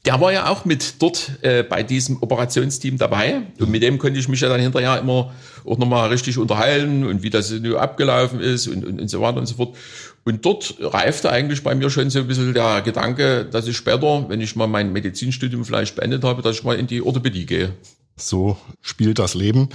der 0.07 0.21
war 0.21 0.33
ja 0.33 0.49
auch 0.49 0.65
mit 0.65 1.03
dort 1.03 1.33
äh, 1.43 1.65
bei 1.65 1.83
diesem 1.83 2.23
Operationsteam 2.23 2.97
dabei. 2.97 3.43
Und 3.59 3.71
mit 3.71 3.83
dem 3.83 3.99
konnte 3.99 4.21
ich 4.21 4.29
mich 4.29 4.41
ja 4.41 4.49
dann 4.49 4.61
hinterher 4.61 4.99
immer 5.01 5.35
auch 5.65 5.79
nochmal 5.79 6.09
richtig 6.09 6.39
unterhalten 6.39 7.05
und 7.05 7.25
wie 7.25 7.31
das 7.31 7.51
nur 7.51 7.83
abgelaufen 7.83 8.41
ist 8.41 8.69
und, 8.69 8.85
und, 8.85 9.01
und 9.01 9.09
so 9.09 9.21
weiter 9.21 9.39
und 9.39 9.47
so 9.47 9.57
fort. 9.57 9.77
Und 10.25 10.45
dort 10.45 10.77
reifte 10.81 11.31
eigentlich 11.31 11.63
bei 11.63 11.75
mir 11.75 11.91
schon 11.91 12.09
so 12.11 12.21
ein 12.21 12.29
bisschen 12.29 12.55
der 12.55 12.83
Gedanke, 12.83 13.45
dass 13.45 13.67
ich 13.67 13.77
später, 13.77 14.29
wenn 14.29 14.41
ich 14.41 14.55
mal 14.55 14.69
mein 14.69 14.93
Medizinstudium 14.93 15.65
vielleicht 15.65 15.97
beendet 15.97 16.23
habe, 16.23 16.41
dass 16.41 16.57
ich 16.57 16.65
mal 16.65 16.77
in 16.77 16.87
die 16.87 17.03
Orthopädie 17.03 17.47
gehe. 17.47 17.73
So 18.19 18.57
spielt 18.81 19.19
das 19.19 19.35
Leben. 19.35 19.69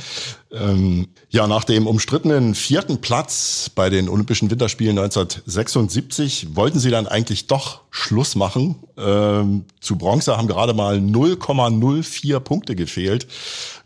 Ähm, 0.52 1.10
ja, 1.30 1.46
nach 1.46 1.64
dem 1.64 1.86
umstrittenen 1.86 2.56
vierten 2.56 3.00
Platz 3.00 3.70
bei 3.74 3.92
den 3.92 4.10
Olympischen 4.10 4.50
Winterspielen 4.50 4.98
1976 4.98 6.56
wollten 6.56 6.80
sie 6.80 6.90
dann 6.90 7.08
eigentlich 7.08 7.46
doch 7.46 7.82
Schluss 7.92 8.36
machen. 8.36 8.76
Ähm, 8.98 9.66
zu 9.80 9.96
Bronze 9.96 10.38
haben 10.38 10.48
gerade 10.48 10.74
mal 10.74 10.98
0,04 10.98 12.40
Punkte 12.40 12.76
gefehlt. 12.76 13.28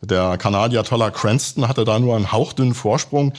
Der 0.01 0.37
Kanadier 0.37 0.85
Toller 0.85 1.11
Cranston 1.11 1.67
hatte 1.67 1.83
da 1.83 1.99
nur 1.99 2.15
einen 2.15 2.31
hauchdünnen 2.31 2.75
Vorsprung. 2.75 3.33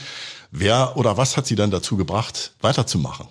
Wer 0.51 0.99
oder 0.99 1.17
was 1.17 1.39
hat 1.39 1.47
sie 1.47 1.57
dann 1.57 1.71
dazu 1.71 1.97
gebracht, 1.97 2.53
weiterzumachen? 2.61 3.27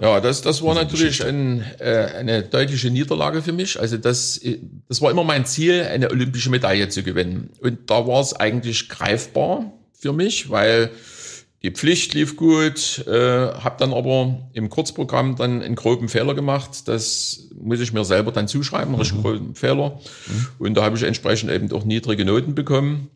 Ja, 0.00 0.20
das, 0.20 0.42
das 0.42 0.62
war 0.62 0.74
natürlich 0.74 1.24
ein, 1.24 1.64
äh, 1.78 2.06
eine 2.18 2.42
deutliche 2.42 2.90
Niederlage 2.90 3.42
für 3.42 3.52
mich. 3.52 3.78
Also 3.80 3.96
das, 3.96 4.40
das 4.88 5.00
war 5.00 5.10
immer 5.10 5.24
mein 5.24 5.46
Ziel, 5.46 5.82
eine 5.82 6.10
olympische 6.10 6.50
Medaille 6.50 6.88
zu 6.88 7.02
gewinnen. 7.02 7.50
Und 7.60 7.90
da 7.90 8.06
war 8.06 8.20
es 8.20 8.34
eigentlich 8.34 8.88
greifbar 8.88 9.72
für 9.92 10.12
mich, 10.12 10.50
weil 10.50 10.90
die 11.62 11.70
Pflicht 11.70 12.14
lief 12.14 12.36
gut, 12.36 13.06
äh, 13.06 13.52
habe 13.52 13.76
dann 13.78 13.92
aber 13.92 14.48
im 14.54 14.70
Kurzprogramm 14.70 15.36
dann 15.36 15.62
einen 15.62 15.74
groben 15.74 16.08
Fehler 16.08 16.34
gemacht. 16.34 16.88
Das 16.88 17.48
muss 17.60 17.80
ich 17.80 17.92
mir 17.92 18.04
selber 18.04 18.32
dann 18.32 18.48
zuschreiben, 18.48 18.94
einen 18.94 19.18
mhm. 19.18 19.22
groben 19.22 19.54
Fehler. 19.54 20.00
Mhm. 20.26 20.46
Und 20.58 20.74
da 20.74 20.82
habe 20.82 20.96
ich 20.96 21.02
entsprechend 21.02 21.50
eben 21.50 21.70
auch 21.72 21.84
niedrige 21.84 22.24
Noten 22.24 22.54
bekommen. 22.54 23.10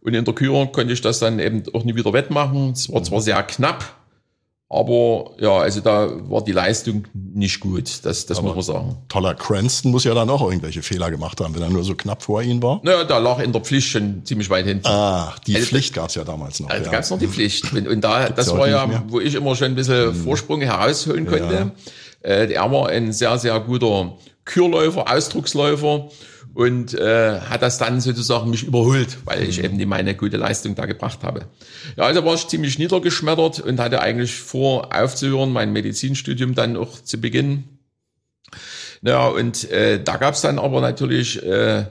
Und 0.00 0.14
in 0.14 0.24
der 0.24 0.34
Kür 0.34 0.66
konnte 0.72 0.92
ich 0.92 1.00
das 1.00 1.18
dann 1.18 1.40
eben 1.40 1.64
auch 1.74 1.84
nie 1.84 1.96
wieder 1.96 2.12
wettmachen. 2.12 2.70
Es 2.70 2.90
war 2.92 3.02
zwar 3.02 3.20
sehr 3.20 3.42
knapp, 3.42 3.99
aber 4.72 5.32
ja, 5.40 5.58
also 5.58 5.80
da 5.80 6.08
war 6.30 6.44
die 6.44 6.52
Leistung 6.52 7.08
nicht 7.12 7.58
gut, 7.58 8.04
das, 8.04 8.24
das 8.26 8.40
muss 8.40 8.54
man 8.54 8.62
sagen. 8.62 8.96
Toller 9.08 9.34
Cranston 9.34 9.90
muss 9.90 10.04
ja 10.04 10.14
dann 10.14 10.30
auch 10.30 10.42
irgendwelche 10.42 10.80
Fehler 10.82 11.10
gemacht 11.10 11.40
haben, 11.40 11.56
wenn 11.56 11.62
er 11.62 11.70
nur 11.70 11.82
so 11.82 11.96
knapp 11.96 12.22
vor 12.22 12.40
ihm 12.40 12.62
war. 12.62 12.80
Naja, 12.84 13.02
da 13.02 13.18
lag 13.18 13.40
in 13.40 13.52
der 13.52 13.62
Pflicht 13.62 13.88
schon 13.88 14.24
ziemlich 14.24 14.48
weit 14.48 14.66
hinten. 14.66 14.86
Ah, 14.86 15.34
die 15.44 15.56
also, 15.56 15.66
Pflicht 15.66 15.92
gab's 15.92 16.14
ja 16.14 16.22
damals 16.22 16.60
noch. 16.60 16.70
Also 16.70 16.84
ja. 16.84 16.92
gab's 16.92 17.10
noch 17.10 17.18
die 17.18 17.26
Pflicht. 17.26 17.72
Und, 17.72 17.88
und 17.88 18.00
da, 18.00 18.28
das 18.28 18.56
war 18.56 18.68
ja, 18.68 19.02
wo 19.08 19.18
ich 19.18 19.34
immer 19.34 19.56
schon 19.56 19.66
ein 19.66 19.74
bisschen 19.74 20.14
hm. 20.14 20.14
Vorsprung 20.14 20.60
herausholen 20.60 21.26
konnte. 21.26 21.72
Ja. 22.22 22.30
Äh, 22.30 22.52
er 22.52 22.70
war 22.70 22.90
ein 22.90 23.12
sehr, 23.12 23.38
sehr 23.38 23.58
guter 23.58 24.16
Kürläufer, 24.44 25.12
Ausdrucksläufer 25.12 26.10
und 26.54 26.94
äh, 26.94 27.40
hat 27.40 27.62
das 27.62 27.78
dann 27.78 28.00
sozusagen 28.00 28.50
mich 28.50 28.64
überholt, 28.64 29.18
weil 29.24 29.42
ich 29.44 29.58
mhm. 29.58 29.64
eben 29.64 29.78
die 29.78 29.86
meine 29.86 30.14
gute 30.14 30.36
Leistung 30.36 30.74
da 30.74 30.86
gebracht 30.86 31.20
habe. 31.22 31.46
Ja, 31.96 32.04
also 32.04 32.24
war 32.24 32.34
ich 32.34 32.48
ziemlich 32.48 32.78
niedergeschmettert 32.78 33.60
und 33.60 33.78
hatte 33.80 34.00
eigentlich 34.00 34.34
vor, 34.34 34.94
aufzuhören, 34.94 35.52
mein 35.52 35.72
Medizinstudium 35.72 36.54
dann 36.54 36.76
auch 36.76 37.02
zu 37.02 37.20
beginnen. 37.20 37.78
Ja, 39.02 39.28
und 39.28 39.70
äh, 39.70 40.02
da 40.02 40.16
gab 40.16 40.34
es 40.34 40.42
dann 40.42 40.58
aber 40.58 40.80
natürlich 40.80 41.42
äh, 41.42 41.84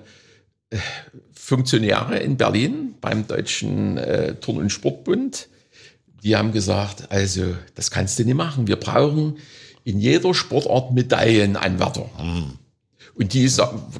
Funktionäre 1.34 2.20
in 2.20 2.38
Berlin 2.38 2.96
beim 3.02 3.28
Deutschen 3.28 3.98
äh, 3.98 4.36
Turn- 4.36 4.58
und 4.58 4.70
Sportbund. 4.70 5.48
Die 6.24 6.36
haben 6.36 6.52
gesagt, 6.52 7.12
also 7.12 7.56
das 7.76 7.92
kannst 7.92 8.20
du 8.20 8.26
nicht 8.26 8.36
machen. 8.36 8.68
Wir 8.68 8.76
brauchen 8.76 9.38
in 9.84 10.00
jeder 10.00 10.34
Sportart 10.34 10.94
Medaillenanwärter. 10.94 12.10
Mhm. 12.22 12.60
Und 13.20 13.34
die 13.34 13.52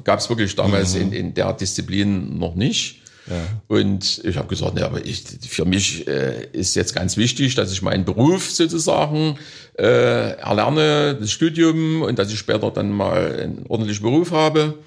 gab 0.02 0.18
es 0.18 0.28
wirklich 0.30 0.56
damals 0.56 0.94
mhm. 0.94 1.02
in, 1.02 1.12
in 1.12 1.34
der 1.34 1.52
Disziplin 1.52 2.38
noch 2.38 2.54
nicht. 2.54 3.02
Ja. 3.26 3.36
Und 3.68 4.22
ich 4.24 4.36
habe 4.36 4.48
gesagt, 4.48 4.78
ja, 4.78 4.86
aber 4.86 5.04
ich, 5.04 5.22
für 5.46 5.66
mich 5.66 6.08
äh, 6.08 6.46
ist 6.52 6.74
jetzt 6.74 6.94
ganz 6.94 7.18
wichtig, 7.18 7.54
dass 7.54 7.70
ich 7.70 7.82
meinen 7.82 8.06
Beruf 8.06 8.50
sozusagen 8.50 9.36
äh, 9.78 10.32
erlerne, 10.38 11.16
das 11.20 11.30
Studium 11.30 12.00
und 12.00 12.18
dass 12.18 12.32
ich 12.32 12.38
später 12.38 12.70
dann 12.70 12.90
mal 12.90 13.40
einen 13.40 13.66
ordentlichen 13.68 14.02
Beruf 14.02 14.32
habe. 14.32 14.78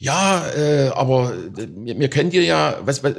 Ja, 0.00 0.50
äh, 0.50 0.88
aber 0.88 1.32
wir, 1.56 1.98
wir 1.98 2.08
können 2.10 2.30
dir 2.30 2.42
ja 2.42 2.80
was, 2.84 3.04
was, 3.04 3.14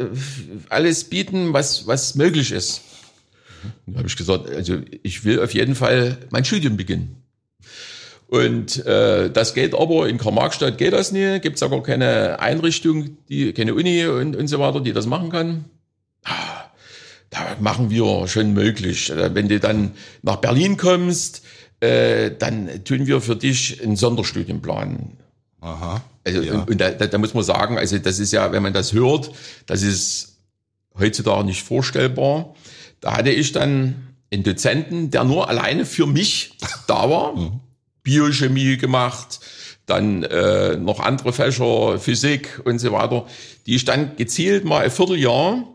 alles 0.67 1.05
bieten, 1.05 1.53
was, 1.53 1.87
was 1.87 2.15
möglich 2.15 2.51
ist. 2.51 2.81
Mhm. 3.63 3.93
Da 3.93 3.97
habe 3.99 4.09
ich 4.09 4.17
gesagt, 4.17 4.49
also 4.49 4.79
ich 5.01 5.23
will 5.23 5.41
auf 5.41 5.53
jeden 5.53 5.75
Fall 5.75 6.17
mein 6.29 6.43
Studium 6.43 6.75
beginnen. 6.75 7.20
Und 8.31 8.85
äh, 8.85 9.29
das 9.29 9.53
geht 9.53 9.75
aber, 9.75 10.07
in 10.07 10.17
Karl-Marx-Stadt 10.17 10.77
geht 10.77 10.93
das 10.93 11.11
nie, 11.11 11.41
gibt 11.41 11.61
es 11.61 11.69
gar 11.69 11.83
keine 11.83 12.39
Einrichtung, 12.39 13.17
die, 13.27 13.51
keine 13.51 13.75
Uni 13.75 14.05
und, 14.05 14.37
und 14.37 14.47
so 14.47 14.57
weiter, 14.57 14.79
die 14.79 14.93
das 14.93 15.05
machen 15.05 15.29
kann. 15.29 15.65
Ah, 16.23 16.63
da 17.29 17.57
machen 17.59 17.89
wir 17.89 18.29
schon 18.29 18.53
möglich. 18.53 19.11
Wenn 19.13 19.49
du 19.49 19.59
dann 19.59 19.91
nach 20.21 20.37
Berlin 20.37 20.77
kommst, 20.77 21.43
äh, 21.81 22.31
dann 22.31 22.85
tun 22.85 23.05
wir 23.05 23.19
für 23.19 23.35
dich 23.35 23.83
einen 23.83 23.97
Sonderstudienplan. 23.97 25.17
Aha. 25.59 26.01
Also, 26.23 26.41
ja. 26.41 26.53
Und, 26.53 26.69
und 26.69 26.77
da, 26.79 26.91
da 26.91 27.17
muss 27.17 27.33
man 27.33 27.43
sagen, 27.43 27.77
also 27.77 27.97
das 27.97 28.17
ist 28.19 28.31
ja, 28.31 28.53
wenn 28.53 28.63
man 28.63 28.71
das 28.71 28.93
hört, 28.93 29.29
das 29.65 29.83
ist 29.83 30.37
heutzutage 30.97 31.43
nicht 31.43 31.63
vorstellbar. 31.63 32.55
Da 33.01 33.17
hatte 33.17 33.31
ich 33.31 33.51
dann 33.51 34.15
einen 34.31 34.43
Dozenten, 34.43 35.11
der 35.11 35.25
nur 35.25 35.49
alleine 35.49 35.85
für 35.85 36.07
mich 36.07 36.53
da 36.87 37.09
war. 37.09 37.61
Mhm 38.03 38.11
Biochemie 38.11 38.77
gemacht, 38.77 39.39
dann 39.85 40.23
äh, 40.23 40.77
noch 40.77 40.99
andere 40.99 41.33
Fächer, 41.33 41.99
Physik 41.99 42.61
und 42.63 42.79
so 42.79 42.91
weiter, 42.91 43.25
die 43.65 43.75
ich 43.75 43.85
dann 43.85 44.15
gezielt 44.15 44.65
mal 44.65 44.83
ein 44.83 44.91
Vierteljahr 44.91 45.67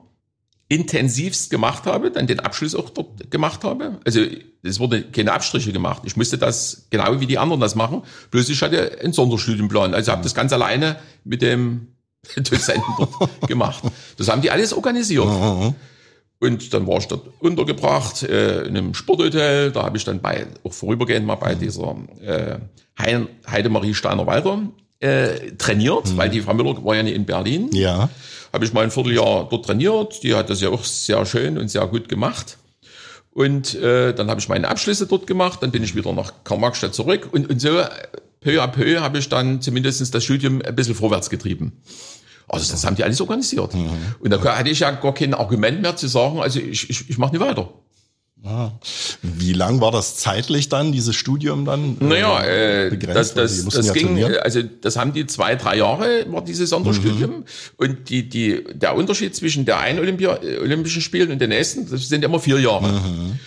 intensivst 0.68 1.50
gemacht 1.50 1.86
habe, 1.86 2.10
dann 2.10 2.26
den 2.26 2.40
Abschluss 2.40 2.74
auch 2.74 2.90
dort 2.90 3.30
gemacht 3.30 3.62
habe. 3.62 4.00
Also 4.04 4.22
es 4.64 4.80
wurde 4.80 5.02
keine 5.02 5.32
Abstriche 5.32 5.72
gemacht. 5.72 6.02
Ich 6.04 6.16
musste 6.16 6.38
das 6.38 6.88
genau 6.90 7.20
wie 7.20 7.26
die 7.26 7.38
anderen 7.38 7.60
das 7.60 7.76
machen. 7.76 8.02
Bloß 8.32 8.48
ich 8.48 8.60
hatte 8.62 8.98
einen 9.00 9.12
Sonderstudienplan. 9.12 9.94
Also 9.94 10.10
habe 10.10 10.24
das 10.24 10.34
ganz 10.34 10.52
alleine 10.52 10.96
mit 11.22 11.42
dem 11.42 11.88
Dozenten 12.36 12.92
dort 12.98 13.46
gemacht. 13.46 13.84
Das 14.16 14.28
haben 14.28 14.42
die 14.42 14.50
alles 14.50 14.72
organisiert. 14.72 15.26
Und 16.38 16.74
dann 16.74 16.86
war 16.86 16.98
ich 16.98 17.06
dort 17.06 17.28
untergebracht 17.40 18.22
äh, 18.22 18.62
in 18.62 18.76
einem 18.76 18.94
Sporthotel. 18.94 19.72
Da 19.72 19.84
habe 19.84 19.96
ich 19.96 20.04
dann 20.04 20.20
bei, 20.20 20.46
auch 20.64 20.72
vorübergehend 20.72 21.26
mal 21.26 21.36
bei 21.36 21.54
dieser 21.54 21.96
äh, 22.22 22.58
Heidemarie 22.98 23.94
Steiner-Walter 23.94 24.62
äh, 25.00 25.52
trainiert, 25.58 26.12
mhm. 26.12 26.16
weil 26.16 26.28
die 26.28 26.40
Frau 26.40 26.54
Müller 26.54 26.84
war 26.84 26.96
ja 26.96 27.02
nicht 27.02 27.16
in 27.16 27.24
Berlin. 27.24 27.70
Ja. 27.72 28.10
Habe 28.52 28.64
ich 28.64 28.72
mal 28.72 28.84
ein 28.84 28.90
Vierteljahr 28.90 29.48
dort 29.48 29.64
trainiert. 29.64 30.22
Die 30.22 30.34
hat 30.34 30.50
das 30.50 30.60
ja 30.60 30.68
auch 30.68 30.84
sehr 30.84 31.24
schön 31.26 31.58
und 31.58 31.68
sehr 31.68 31.86
gut 31.86 32.08
gemacht. 32.08 32.58
Und 33.32 33.74
äh, 33.74 34.14
dann 34.14 34.30
habe 34.30 34.40
ich 34.40 34.48
meine 34.48 34.68
Abschlüsse 34.68 35.06
dort 35.06 35.26
gemacht. 35.26 35.62
Dann 35.62 35.70
bin 35.70 35.82
ich 35.82 35.94
wieder 35.94 36.12
nach 36.12 36.32
Karl-Marx-Stadt 36.44 36.94
zurück. 36.94 37.28
Und, 37.32 37.50
und 37.50 37.60
so 37.60 37.80
peu 38.40 38.62
à 38.62 38.68
peu 38.68 39.00
habe 39.00 39.18
ich 39.18 39.28
dann 39.28 39.60
zumindest 39.60 40.14
das 40.14 40.24
Studium 40.24 40.62
ein 40.62 40.74
bisschen 40.74 40.94
vorwärts 40.94 41.30
getrieben. 41.30 41.82
Also 42.48 42.70
das 42.70 42.84
haben 42.84 42.96
die 42.96 43.04
alles 43.04 43.20
organisiert. 43.20 43.74
Mhm. 43.74 43.90
Und 44.20 44.30
da 44.30 44.42
hatte 44.56 44.70
ich 44.70 44.80
ja 44.80 44.90
gar 44.92 45.14
kein 45.14 45.34
Argument 45.34 45.82
mehr 45.82 45.96
zu 45.96 46.06
sagen, 46.06 46.40
also 46.40 46.60
ich, 46.60 46.88
ich, 46.88 47.10
ich 47.10 47.18
mache 47.18 47.32
nicht 47.32 47.40
weiter. 47.40 47.68
Ah. 48.44 48.70
Wie 49.22 49.52
lang 49.52 49.80
war 49.80 49.90
das 49.90 50.16
zeitlich 50.16 50.68
dann, 50.68 50.92
dieses 50.92 51.16
Studium 51.16 51.64
dann? 51.64 51.96
Äh, 52.00 52.04
naja, 52.04 52.44
äh, 52.44 52.90
begrenzt, 52.90 53.36
das, 53.36 53.64
das, 53.64 53.74
das 53.74 53.86
ja 53.88 53.92
ging, 53.92 54.06
trainieren? 54.06 54.36
also 54.36 54.62
das 54.62 54.96
haben 54.96 55.12
die 55.12 55.26
zwei, 55.26 55.56
drei 55.56 55.78
Jahre, 55.78 56.26
war 56.28 56.44
dieses 56.44 56.70
Sonderstudium. 56.70 57.30
Mhm. 57.30 57.44
Und 57.76 58.08
die, 58.08 58.28
die, 58.28 58.62
der 58.72 58.94
Unterschied 58.94 59.34
zwischen 59.34 59.64
der 59.64 59.78
einen 59.78 59.98
Olympia, 59.98 60.38
Olympischen 60.60 61.02
Spielen 61.02 61.32
und 61.32 61.40
den 61.40 61.48
nächsten, 61.48 61.90
das 61.90 62.08
sind 62.08 62.24
immer 62.24 62.38
vier 62.38 62.60
Jahre. 62.60 62.86
Mhm. 62.86 63.40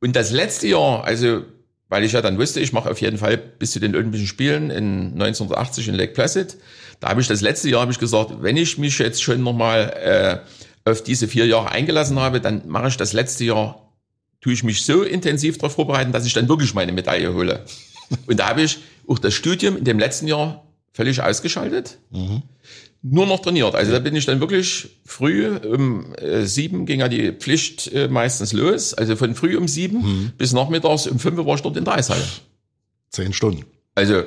Und 0.00 0.16
das 0.16 0.30
letzte 0.30 0.68
Jahr, 0.68 1.04
also 1.04 1.42
weil 1.88 2.04
ich 2.04 2.12
ja 2.12 2.22
dann 2.22 2.38
wusste, 2.38 2.60
ich 2.60 2.72
mache 2.72 2.90
auf 2.90 3.00
jeden 3.00 3.18
Fall 3.18 3.36
bis 3.36 3.72
zu 3.72 3.80
den 3.80 3.94
Olympischen 3.94 4.26
Spielen 4.26 4.70
in 4.70 5.12
1980 5.12 5.88
in 5.88 5.94
Lake 5.94 6.12
Placid, 6.12 6.56
da 7.00 7.08
habe 7.08 7.20
ich 7.20 7.28
das 7.28 7.40
letzte 7.40 7.68
Jahr 7.68 7.82
habe 7.82 7.92
ich 7.92 7.98
gesagt, 7.98 8.42
wenn 8.42 8.56
ich 8.56 8.78
mich 8.78 8.98
jetzt 8.98 9.22
schon 9.22 9.42
nochmal 9.42 10.42
äh, 10.84 10.90
auf 10.90 11.02
diese 11.02 11.28
vier 11.28 11.46
Jahre 11.46 11.70
eingelassen 11.70 12.18
habe, 12.18 12.40
dann 12.40 12.62
mache 12.66 12.88
ich 12.88 12.96
das 12.96 13.12
letzte 13.12 13.44
Jahr, 13.44 13.92
tue 14.40 14.52
ich 14.52 14.64
mich 14.64 14.84
so 14.84 15.02
intensiv 15.02 15.58
darauf 15.58 15.74
vorbereiten, 15.74 16.12
dass 16.12 16.26
ich 16.26 16.32
dann 16.32 16.48
wirklich 16.48 16.74
meine 16.74 16.92
Medaille 16.92 17.34
hole. 17.34 17.64
Und 18.26 18.38
da 18.38 18.48
habe 18.48 18.62
ich 18.62 18.78
auch 19.06 19.18
das 19.18 19.34
Studium 19.34 19.76
in 19.76 19.84
dem 19.84 19.98
letzten 19.98 20.26
Jahr 20.26 20.64
völlig 20.92 21.22
ausgeschaltet. 21.22 21.98
Mhm. 22.10 22.42
Nur 23.02 23.26
noch 23.26 23.40
trainiert. 23.40 23.74
Also 23.74 23.92
da 23.92 23.98
bin 24.00 24.16
ich 24.16 24.26
dann 24.26 24.40
wirklich 24.40 24.88
früh 25.04 25.48
um 25.48 26.14
äh, 26.16 26.44
sieben 26.44 26.86
ging 26.86 27.00
ja 27.00 27.08
die 27.08 27.32
Pflicht 27.32 27.92
äh, 27.92 28.08
meistens 28.08 28.52
los. 28.52 28.94
Also 28.94 29.16
von 29.16 29.34
früh 29.34 29.56
um 29.56 29.68
sieben 29.68 29.98
Mhm. 29.98 30.32
bis 30.36 30.52
nachmittags 30.52 31.06
um 31.06 31.18
fünf 31.18 31.36
war 31.38 31.54
ich 31.54 31.62
dort 31.62 31.76
in 31.76 31.84
der 31.84 31.94
Eishalle. 31.94 32.24
Zehn 33.10 33.32
Stunden. 33.32 33.64
Also 33.94 34.24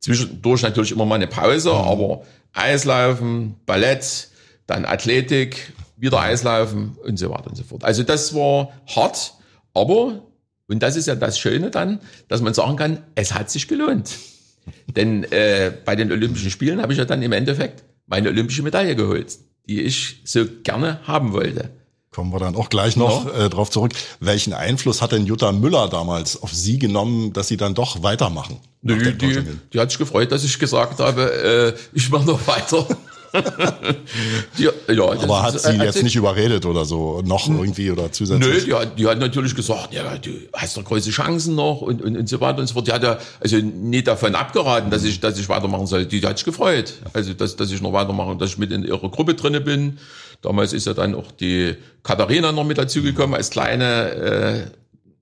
zwischendurch 0.00 0.62
natürlich 0.62 0.92
immer 0.92 1.04
mal 1.04 1.16
eine 1.16 1.26
Pause, 1.26 1.70
Mhm. 1.70 1.76
aber 1.76 2.22
Eislaufen, 2.52 3.56
Ballett, 3.66 4.28
dann 4.66 4.84
Athletik, 4.84 5.72
wieder 5.96 6.20
Eislaufen 6.20 6.96
und 7.04 7.18
so 7.18 7.30
weiter 7.30 7.48
und 7.48 7.56
so 7.56 7.64
fort. 7.64 7.84
Also 7.84 8.02
das 8.02 8.34
war 8.34 8.70
hart, 8.94 9.34
aber, 9.74 10.22
und 10.68 10.82
das 10.82 10.96
ist 10.96 11.06
ja 11.06 11.14
das 11.14 11.38
Schöne 11.38 11.70
dann, 11.70 12.00
dass 12.28 12.40
man 12.40 12.54
sagen 12.54 12.76
kann, 12.76 13.02
es 13.14 13.34
hat 13.34 13.50
sich 13.50 13.68
gelohnt. 13.68 14.10
Denn 14.96 15.24
äh, 15.32 15.72
bei 15.84 15.94
den 15.96 16.10
Olympischen 16.10 16.50
Spielen 16.50 16.80
habe 16.82 16.92
ich 16.92 16.98
ja 16.98 17.04
dann 17.04 17.22
im 17.22 17.32
Endeffekt 17.32 17.84
meine 18.06 18.28
olympische 18.28 18.62
Medaille 18.62 18.96
geholt, 18.96 19.38
die 19.68 19.82
ich 19.82 20.22
so 20.24 20.44
gerne 20.62 21.00
haben 21.06 21.32
wollte. 21.32 21.70
Kommen 22.10 22.32
wir 22.32 22.38
dann 22.38 22.56
auch 22.56 22.70
gleich 22.70 22.96
noch 22.96 23.26
äh, 23.34 23.50
drauf 23.50 23.70
zurück. 23.70 23.92
Welchen 24.20 24.54
Einfluss 24.54 25.02
hat 25.02 25.12
denn 25.12 25.26
Jutta 25.26 25.52
Müller 25.52 25.88
damals 25.88 26.42
auf 26.42 26.52
Sie 26.54 26.78
genommen, 26.78 27.34
dass 27.34 27.48
Sie 27.48 27.58
dann 27.58 27.74
doch 27.74 28.02
weitermachen? 28.02 28.58
nach 28.80 28.96
Die, 29.44 29.74
die 29.74 29.78
hat 29.78 29.90
sich 29.90 29.98
gefreut, 29.98 30.32
dass 30.32 30.42
ich 30.42 30.58
gesagt 30.58 30.98
habe, 31.00 31.74
äh, 31.74 31.78
ich 31.92 32.08
mache 32.08 32.24
noch 32.24 32.46
weiter. 32.46 32.86
Die, 34.58 34.64
ja, 34.64 35.04
Aber 35.04 35.42
hat 35.42 35.60
sie 35.60 35.70
äh, 35.70 35.84
jetzt 35.84 36.02
nicht 36.02 36.16
überredet 36.16 36.66
oder 36.66 36.84
so, 36.84 37.22
noch 37.24 37.48
irgendwie 37.48 37.90
oder 37.90 38.04
Nö, 38.04 38.10
zusätzlich? 38.10 38.64
die 38.64 38.74
hat, 38.74 38.98
die 38.98 39.06
hat 39.06 39.18
natürlich 39.18 39.54
gesagt, 39.54 39.92
ja, 39.92 40.16
du 40.18 40.30
hast 40.52 40.76
doch 40.76 40.84
große 40.84 41.10
Chancen 41.10 41.54
noch 41.54 41.80
und, 41.80 42.02
und, 42.02 42.16
und 42.16 42.28
so 42.28 42.40
weiter 42.40 42.58
und 42.58 42.66
so 42.66 42.74
fort. 42.74 42.86
Die 42.86 42.92
hat 42.92 43.02
ja 43.02 43.18
also 43.40 43.56
nicht 43.56 44.06
davon 44.08 44.34
abgeraten, 44.34 44.90
dass 44.90 45.04
ich, 45.04 45.20
dass 45.20 45.38
ich 45.38 45.48
weitermachen 45.48 45.86
soll. 45.86 46.06
Die 46.06 46.20
hat 46.22 46.38
sich 46.38 46.44
gefreut. 46.44 46.94
Also, 47.12 47.34
dass, 47.34 47.56
dass 47.56 47.70
ich 47.70 47.80
noch 47.80 47.92
weitermache 47.92 48.30
und 48.30 48.40
dass 48.40 48.50
ich 48.50 48.58
mit 48.58 48.72
in 48.72 48.84
ihrer 48.84 49.08
Gruppe 49.10 49.34
drinne 49.34 49.60
bin. 49.60 49.98
Damals 50.42 50.72
ist 50.72 50.86
ja 50.86 50.94
dann 50.94 51.14
auch 51.14 51.32
die 51.32 51.74
Katharina 52.02 52.52
noch 52.52 52.64
mit 52.64 52.78
dazugekommen 52.78 53.34
als 53.34 53.50
kleine, 53.50 54.10
äh, 54.10 54.60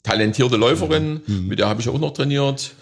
talentierte 0.03 0.57
Läuferin. 0.57 1.23
Mit 1.27 1.59
der 1.59 1.69
habe 1.69 1.81
ich 1.81 1.89
auch 1.89 1.99
noch 1.99 2.13
trainiert. 2.13 2.75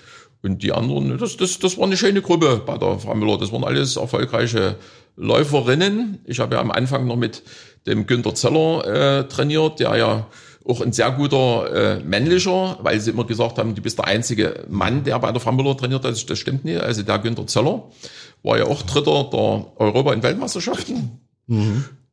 Und 0.42 0.62
die 0.62 0.73
anderen, 0.73 1.16
das, 1.18 1.37
das, 1.37 1.61
das 1.61 1.79
war 1.79 1.85
eine 1.85 1.97
schöne 1.97 2.21
Gruppe 2.21 2.61
bei 2.66 2.77
der 2.77 2.99
Frau 2.99 3.14
Müller. 3.14 3.38
Das 3.38 3.53
waren 3.53 3.62
alles 3.62 3.97
erfolgreiche 3.97 4.75
Läuferinnen. 5.16 6.20
Ich 6.25 6.40
habe 6.40 6.55
ja 6.55 6.61
am 6.61 6.70
Anfang 6.70 7.07
noch 7.07 7.16
mit 7.16 7.42
dem 7.87 8.07
Günter 8.07 8.35
Zeller 8.35 8.87
äh, 8.87 9.29
trainiert, 9.29 9.81
der 9.81 9.96
ja 9.96 10.27
auch 10.64 10.81
ein 10.81 10.92
sehr 10.92 11.11
guter 11.11 11.98
äh, 11.98 12.01
männlicher, 12.05 12.79
weil 12.83 13.01
sie 13.01 13.11
immer 13.11 13.25
gesagt 13.25 13.59
haben, 13.59 13.75
du 13.75 13.83
bist 13.83 13.98
der 13.98 14.07
einzige 14.07 14.64
Mann, 14.68 15.05
der 15.05 15.18
bei 15.18 15.33
der 15.33 15.40
Frau 15.40 15.53
Müller 15.53 15.77
trainiert 15.77 16.05
hat. 16.05 16.31
Das 16.31 16.38
stimmt 16.38 16.64
nicht. 16.64 16.81
Also 16.81 17.03
der 17.03 17.18
Günter 17.18 17.46
Zeller 17.46 17.90
war 18.42 18.59
ja 18.59 18.64
auch 18.64 18.83
Dritter 18.83 19.29
der 19.33 19.81
Europa- 19.81 20.12
und 20.12 20.22
Weltmeisterschaften. 20.22 21.20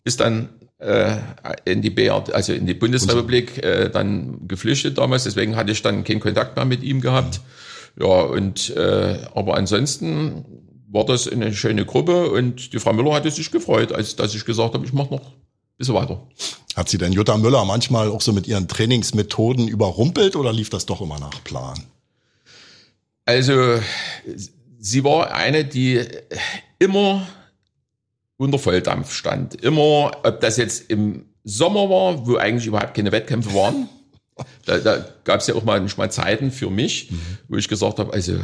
Ist 0.04 0.20
dann 0.20 0.50
äh, 0.80 1.18
in 1.66 1.82
die 1.82 1.90
BRD, 1.90 2.34
also 2.34 2.54
in 2.54 2.66
die 2.66 2.74
Bundesrepublik 2.74 3.64
äh, 3.64 3.90
dann 3.90 4.48
geflüchtet 4.48 4.98
damals. 4.98 5.26
Deswegen 5.26 5.56
hatte 5.56 5.72
ich 5.72 5.82
dann 5.82 6.04
keinen 6.04 6.20
Kontakt 6.20 6.56
mehr 6.56 6.66
mit 6.66 6.84
ihm 6.84 7.02
gehabt. 7.02 7.42
Ja, 8.00 8.22
und 8.22 8.76
äh, 8.76 9.20
aber 9.36 9.56
ansonsten 9.56 10.46
war 10.92 11.06
das 11.06 11.28
eine 11.28 11.54
schöne 11.54 11.86
Gruppe 11.86 12.32
und 12.32 12.74
die 12.74 12.80
Frau 12.80 12.94
Müller 12.94 13.14
hatte 13.14 13.32
sich 13.32 13.52
gefreut, 13.52 13.92
als 13.92 14.16
dass 14.16 14.34
ich 14.34 14.46
gesagt 14.46 14.74
habe, 14.74 14.86
ich 14.86 14.94
mache 14.94 15.14
noch 15.14 15.22
ein 15.22 15.78
bisschen 15.78 15.96
weiter. 15.96 16.28
Hat 16.76 16.90
sie 16.90 16.98
denn 16.98 17.14
Jutta 17.14 17.38
Müller 17.38 17.66
manchmal 17.66 18.10
auch 18.10 18.22
so 18.22 18.34
mit 18.34 18.48
ihren 18.48 18.68
Trainingsmethoden 18.68 19.68
überrumpelt 19.68 20.36
oder 20.36 20.52
lief 20.52 20.70
das 20.70 20.86
doch 20.86 21.02
immer 21.02 21.20
nach 21.20 21.44
Plan? 21.44 21.84
Also 23.26 23.80
sie 24.80 25.04
war 25.04 25.32
eine, 25.34 25.66
die 25.66 26.04
immer 26.80 27.28
unter 28.38 28.58
Volldampf 28.58 29.14
stand. 29.14 29.56
Immer, 29.56 30.12
ob 30.24 30.40
das 30.42 30.58
jetzt 30.58 30.90
im 30.90 31.26
Sommer 31.44 31.90
war, 31.90 32.26
wo 32.26 32.38
eigentlich 32.38 32.66
überhaupt 32.66 32.96
keine 32.96 33.12
Wettkämpfe 33.12 33.54
waren. 33.54 33.88
Da, 34.66 34.78
da 34.78 35.06
gab 35.26 35.42
es 35.42 35.48
ja 35.48 35.56
auch 35.56 35.66
mal, 35.66 35.82
nicht 35.82 35.98
mal 35.98 36.10
Zeiten 36.10 36.52
für 36.52 36.70
mich, 36.70 37.12
wo 37.50 37.58
ich 37.58 37.68
gesagt 37.68 38.00
habe, 38.00 38.14
also 38.14 38.40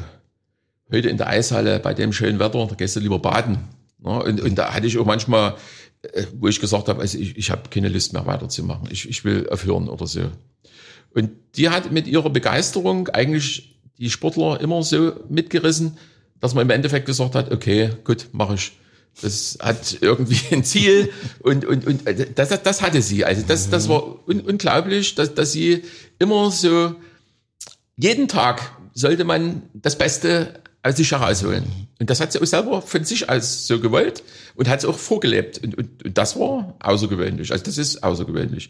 heute 0.92 1.10
in 1.10 1.18
der 1.18 1.28
Eishalle 1.28 1.80
bei 1.80 1.94
dem 1.94 2.14
schönen 2.14 2.40
Wetter, 2.40 2.66
da 2.68 2.76
gehst 2.76 2.96
du 2.96 3.00
lieber 3.00 3.20
baden. 3.20 3.60
Ja, 4.04 4.18
und, 4.18 4.42
und 4.42 4.56
da 4.56 4.74
hatte 4.74 4.88
ich 4.88 4.98
auch 4.98 5.06
manchmal, 5.06 5.56
äh, 6.04 6.26
wo 6.38 6.48
ich 6.48 6.60
gesagt 6.60 6.88
habe, 6.88 7.02
also 7.02 7.18
ich, 7.18 7.38
ich 7.38 7.52
habe 7.52 7.70
keine 7.70 7.90
Lust 7.90 8.14
mehr 8.14 8.26
weiterzumachen. 8.26 8.88
Ich, 8.92 9.10
ich 9.10 9.24
will 9.26 9.50
aufhören 9.50 9.90
oder 9.90 10.08
so. 10.08 10.32
Und 11.14 11.32
die 11.56 11.70
hat 11.70 11.92
mit 11.92 12.08
ihrer 12.08 12.30
Begeisterung 12.30 13.08
eigentlich 13.10 13.80
die 13.98 14.10
Sportler 14.10 14.60
immer 14.60 14.84
so 14.84 15.14
mitgerissen, 15.30 15.98
dass 16.42 16.54
man 16.54 16.64
im 16.64 16.70
Endeffekt 16.70 17.06
gesagt 17.06 17.36
hat, 17.36 17.52
okay, 17.52 17.92
gut, 18.04 18.28
mache 18.34 18.56
ich. 18.56 18.74
Das 19.22 19.58
hat 19.62 19.98
irgendwie 20.02 20.40
ein 20.52 20.66
Ziel 20.66 21.10
und, 21.40 21.66
und, 21.66 21.88
und 21.88 22.06
äh, 22.06 22.28
das, 22.36 22.50
das, 22.50 22.64
das 22.64 22.82
hatte 22.82 23.02
sie. 23.02 23.24
Also 23.24 23.44
das, 23.48 23.70
das 23.70 23.88
war 23.88 24.28
un, 24.28 24.42
unglaublich, 24.42 25.16
dass, 25.16 25.34
dass 25.34 25.54
sie 25.54 25.84
immer 26.20 26.52
so, 26.52 26.96
jeden 27.96 28.28
Tag 28.28 28.78
sollte 28.94 29.24
man 29.24 29.64
das 29.74 29.98
Beste 29.98 30.62
aus 30.86 30.96
sich 30.96 31.12
herausholen. 31.12 31.64
Und 32.00 32.10
das 32.10 32.20
hat 32.20 32.32
sie 32.32 32.40
auch 32.40 32.46
selber 32.46 32.82
von 32.82 33.04
sich 33.04 33.28
aus 33.30 33.66
so 33.66 33.80
gewollt 33.80 34.24
und 34.56 34.70
hat 34.70 34.80
es 34.80 34.86
auch 34.86 34.98
vorgelebt. 34.98 35.64
Und, 35.64 35.78
und, 35.78 36.06
und 36.06 36.18
das 36.18 36.40
war 36.40 36.76
außergewöhnlich. 36.80 37.52
Also 37.52 37.64
das 37.64 37.78
ist 37.78 38.04
außergewöhnlich. 38.04 38.70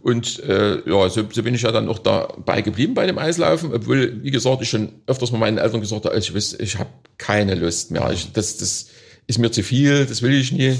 Und 0.00 0.38
äh, 0.40 0.88
ja, 0.88 1.08
so, 1.08 1.26
so 1.32 1.42
bin 1.42 1.54
ich 1.54 1.62
ja 1.62 1.72
dann 1.72 1.88
auch 1.88 1.98
dabei 1.98 2.60
geblieben 2.60 2.92
bei 2.92 3.06
dem 3.06 3.18
Eislaufen, 3.18 3.72
obwohl, 3.72 4.22
wie 4.22 4.30
gesagt, 4.30 4.60
ich 4.60 4.68
schon 4.68 4.92
öfters 5.06 5.32
mal 5.32 5.38
meinen 5.38 5.56
Eltern 5.56 5.80
gesagt 5.80 6.04
habe, 6.04 6.18
ich, 6.18 6.34
weiß, 6.34 6.58
ich 6.60 6.78
habe 6.78 6.90
keine 7.16 7.54
Lust 7.54 7.90
mehr. 7.90 8.10
Ich, 8.12 8.32
das, 8.32 8.58
das 8.58 8.88
ist 9.26 9.38
mir 9.38 9.50
zu 9.50 9.62
viel, 9.62 10.04
das 10.04 10.20
will 10.20 10.34
ich 10.34 10.52
nie. 10.52 10.76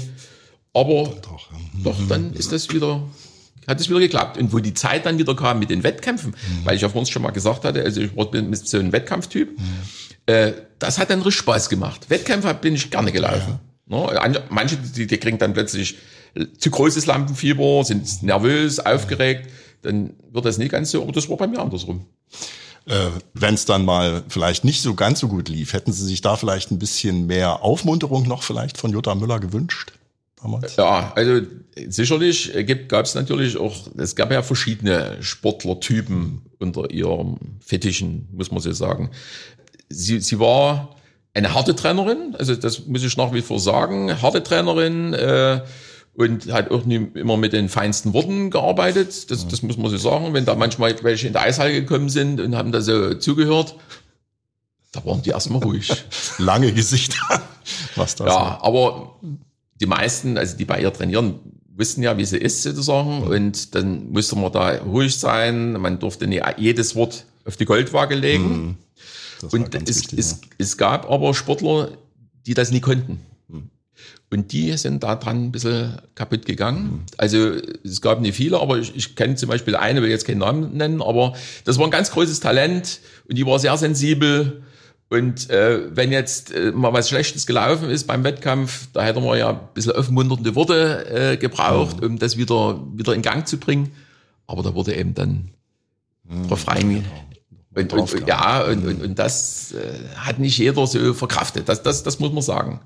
Aber 0.73 1.11
Doch, 1.23 1.49
doch, 1.83 1.97
dann 2.07 2.33
ist 2.33 2.51
das 2.51 2.71
wieder, 2.71 3.01
hat 3.65 3.81
es 3.81 3.89
wieder 3.89 3.99
geklappt. 3.99 4.37
Und 4.37 4.53
wo 4.53 4.59
die 4.59 4.75
Zeit 4.75 5.07
dann 5.07 5.17
wieder 5.17 5.35
kam 5.35 5.57
mit 5.57 5.71
den 5.71 5.81
Wettkämpfen, 5.83 6.35
weil 6.63 6.75
ich 6.75 6.83
ja 6.83 6.89
vorhin 6.89 7.11
schon 7.11 7.23
mal 7.23 7.31
gesagt 7.31 7.65
hatte, 7.65 7.83
also 7.83 8.01
ich 8.01 8.15
war 8.15 8.29
bin 8.29 8.53
so 8.53 8.77
ein 8.77 8.91
Wettkampftyp, 8.91 9.57
äh, 10.27 10.53
das 10.79 10.99
hat 10.99 11.09
dann 11.09 11.21
richtig 11.23 11.39
Spaß 11.39 11.69
gemacht. 11.69 12.09
Wettkämpfe 12.09 12.53
bin 12.53 12.75
ich 12.75 12.91
gerne 12.91 13.11
gelaufen. 13.11 13.59
Ne? 13.87 14.21
an- 14.21 14.37
Manche, 14.49 14.77
die, 14.77 15.07
die 15.07 15.17
kriegen 15.17 15.37
dann 15.39 15.53
plötzlich 15.53 15.97
zu 16.59 16.69
großes 16.69 17.05
Lampenfieber, 17.07 17.83
sind 17.83 18.21
nervös, 18.21 18.79
aufgeregt, 18.79 19.49
dann 19.81 20.13
wird 20.31 20.45
das 20.45 20.57
nicht 20.59 20.71
ganz 20.71 20.91
so, 20.91 21.01
aber 21.01 21.11
das 21.11 21.27
war 21.29 21.37
bei 21.37 21.47
mir 21.47 21.59
andersrum. 21.59 22.05
Äh, 22.85 23.07
Wenn 23.33 23.55
es 23.55 23.65
dann 23.65 23.85
mal 23.85 24.23
vielleicht 24.29 24.63
nicht 24.63 24.81
so 24.81 24.93
ganz 24.93 25.19
so 25.19 25.27
gut 25.27 25.49
lief, 25.49 25.73
hätten 25.73 25.91
Sie 25.93 26.05
sich 26.05 26.21
da 26.21 26.35
vielleicht 26.35 26.71
ein 26.71 26.79
bisschen 26.79 27.25
mehr 27.25 27.63
Aufmunterung 27.63 28.27
noch 28.27 28.43
vielleicht 28.43 28.77
von 28.77 28.91
Jutta 28.91 29.15
Müller 29.15 29.39
gewünscht 29.39 29.93
damals? 30.41 30.75
Ja, 30.75 31.11
also 31.15 31.41
sicherlich 31.87 32.51
gab 32.87 33.05
es 33.05 33.15
natürlich 33.15 33.57
auch, 33.57 33.87
es 33.97 34.15
gab 34.15 34.31
ja 34.31 34.41
verschiedene 34.43 35.17
Sportlertypen 35.21 36.41
unter 36.59 36.89
ihrem 36.91 37.37
Fetischen, 37.65 38.27
muss 38.31 38.51
man 38.51 38.61
so 38.61 38.71
sagen. 38.71 39.09
Sie, 39.89 40.19
sie 40.19 40.39
war 40.39 40.95
eine 41.33 41.53
harte 41.53 41.75
Trainerin, 41.75 42.35
also 42.37 42.55
das 42.55 42.87
muss 42.87 43.03
ich 43.03 43.15
nach 43.15 43.33
wie 43.33 43.41
vor 43.41 43.59
sagen, 43.59 44.21
harte 44.21 44.43
Trainerin 44.43 45.13
äh, 45.13 45.61
und 46.15 46.51
hat 46.51 46.71
auch 46.71 46.83
nie, 46.83 47.07
immer 47.13 47.37
mit 47.37 47.53
den 47.53 47.69
feinsten 47.69 48.13
Worten 48.13 48.49
gearbeitet, 48.49 49.29
das, 49.29 49.47
das 49.47 49.61
muss 49.61 49.77
man 49.77 49.91
so 49.91 49.97
sagen. 49.97 50.33
Wenn 50.33 50.45
da 50.45 50.55
manchmal 50.55 50.95
welche 51.03 51.27
in 51.27 51.33
der 51.33 51.43
Eishalle 51.43 51.73
gekommen 51.73 52.09
sind 52.09 52.41
und 52.41 52.55
haben 52.55 52.71
da 52.71 52.81
so 52.81 53.13
zugehört, 53.13 53.75
da 54.91 55.05
waren 55.05 55.21
die 55.21 55.29
erstmal 55.29 55.61
ruhig. 55.61 55.91
Lange 56.39 56.73
Gesichter. 56.73 57.43
Was 57.95 58.15
das 58.15 58.27
Ja, 58.27 58.57
aber 58.61 59.19
die 59.79 59.85
meisten, 59.85 60.39
also 60.39 60.57
die 60.57 60.65
bei 60.65 60.81
ihr 60.81 60.91
trainieren, 60.91 61.39
wussten 61.75 62.01
ja, 62.01 62.17
wie 62.17 62.25
sie 62.25 62.37
ist 62.37 62.63
sozusagen. 62.63 63.21
Und 63.21 63.75
dann 63.75 64.11
musste 64.11 64.35
man 64.35 64.51
da 64.51 64.69
ruhig 64.77 65.15
sein. 65.15 65.73
Man 65.73 65.99
durfte 65.99 66.25
nicht 66.25 66.43
jedes 66.57 66.95
Wort 66.95 67.25
auf 67.45 67.57
die 67.57 67.65
Goldwaage 67.65 68.15
legen. 68.15 68.77
Das 69.41 69.53
Und 69.53 69.73
es, 69.75 69.87
wichtig, 69.87 70.19
es, 70.19 70.31
ja. 70.31 70.37
es 70.57 70.77
gab 70.77 71.09
aber 71.09 71.33
Sportler, 71.33 71.97
die 72.45 72.53
das 72.53 72.71
nie 72.71 72.81
konnten. 72.81 73.19
Und 74.29 74.51
die 74.51 74.75
sind 74.75 75.03
da 75.03 75.15
dran 75.15 75.45
ein 75.45 75.51
bisschen 75.51 76.01
kaputt 76.13 76.45
gegangen. 76.45 77.05
Also 77.17 77.53
es 77.83 78.01
gab 78.01 78.19
nicht 78.19 78.35
viele, 78.35 78.59
aber 78.59 78.77
ich, 78.77 78.93
ich 78.93 79.15
kenne 79.15 79.35
zum 79.35 79.47
Beispiel 79.47 79.75
eine, 79.75 80.01
will 80.01 80.09
jetzt 80.09 80.27
keinen 80.27 80.39
Namen 80.39 80.75
nennen, 80.75 81.01
aber 81.01 81.33
das 81.63 81.77
war 81.77 81.87
ein 81.87 81.91
ganz 81.91 82.11
großes 82.11 82.41
Talent 82.41 82.99
und 83.29 83.37
die 83.37 83.45
war 83.45 83.57
sehr 83.57 83.77
sensibel. 83.77 84.63
Und 85.09 85.49
äh, 85.49 85.95
wenn 85.95 86.11
jetzt 86.11 86.51
äh, 86.51 86.73
mal 86.73 86.91
was 86.91 87.07
Schlechtes 87.07 87.47
gelaufen 87.47 87.89
ist 87.89 88.05
beim 88.05 88.25
Wettkampf, 88.25 88.89
da 88.91 89.03
hätte 89.03 89.21
man 89.21 89.39
ja 89.39 89.51
ein 89.51 89.59
bisschen 89.73 89.93
aufmunternde 89.93 90.55
Worte 90.55 91.09
äh, 91.09 91.37
gebraucht, 91.37 92.03
um 92.03 92.19
das 92.19 92.35
wieder, 92.35 92.83
wieder 92.93 93.13
in 93.13 93.21
Gang 93.21 93.47
zu 93.47 93.57
bringen. 93.57 93.93
Aber 94.45 94.61
da 94.63 94.75
wurde 94.75 94.93
eben 94.95 95.13
dann 95.13 95.51
drauf 96.49 96.67
rein. 96.67 97.05
Und, 97.77 97.93
und, 97.93 98.27
ja, 98.27 98.63
und, 98.63 98.85
und, 98.87 99.03
und 99.03 99.19
das 99.19 99.71
äh, 99.73 100.17
hat 100.17 100.39
nicht 100.39 100.57
jeder 100.57 100.87
so 100.87 101.13
verkraftet. 101.13 101.69
Das, 101.69 101.83
das, 101.83 102.03
das 102.03 102.19
muss 102.19 102.33
man 102.33 102.41
sagen. 102.41 102.81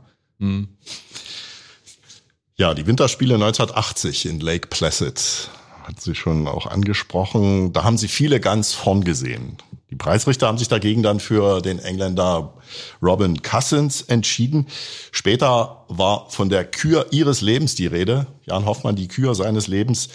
Ja, 2.57 2.73
die 2.73 2.85
Winterspiele 2.85 3.35
1980 3.35 4.25
in 4.25 4.39
Lake 4.39 4.67
Placid 4.67 5.49
hat 5.83 6.01
sie 6.01 6.13
schon 6.13 6.47
auch 6.47 6.67
angesprochen. 6.67 7.73
Da 7.73 7.83
haben 7.83 7.97
sie 7.97 8.07
viele 8.07 8.39
ganz 8.39 8.73
vorn 8.73 9.03
gesehen. 9.03 9.57
Die 9.89 9.95
Preisrichter 9.95 10.47
haben 10.47 10.57
sich 10.57 10.67
dagegen 10.67 11.03
dann 11.03 11.19
für 11.19 11.61
den 11.61 11.79
Engländer 11.79 12.53
Robin 13.01 13.41
Cousins 13.41 14.01
entschieden. 14.03 14.67
Später 15.11 15.85
war 15.89 16.29
von 16.29 16.49
der 16.49 16.65
Kür 16.65 17.07
ihres 17.11 17.41
Lebens 17.41 17.75
die 17.75 17.87
Rede. 17.87 18.27
Jan 18.45 18.65
Hoffmann, 18.65 18.95
die 18.95 19.07
Kür 19.07 19.35
seines 19.35 19.67
Lebens. 19.67 20.09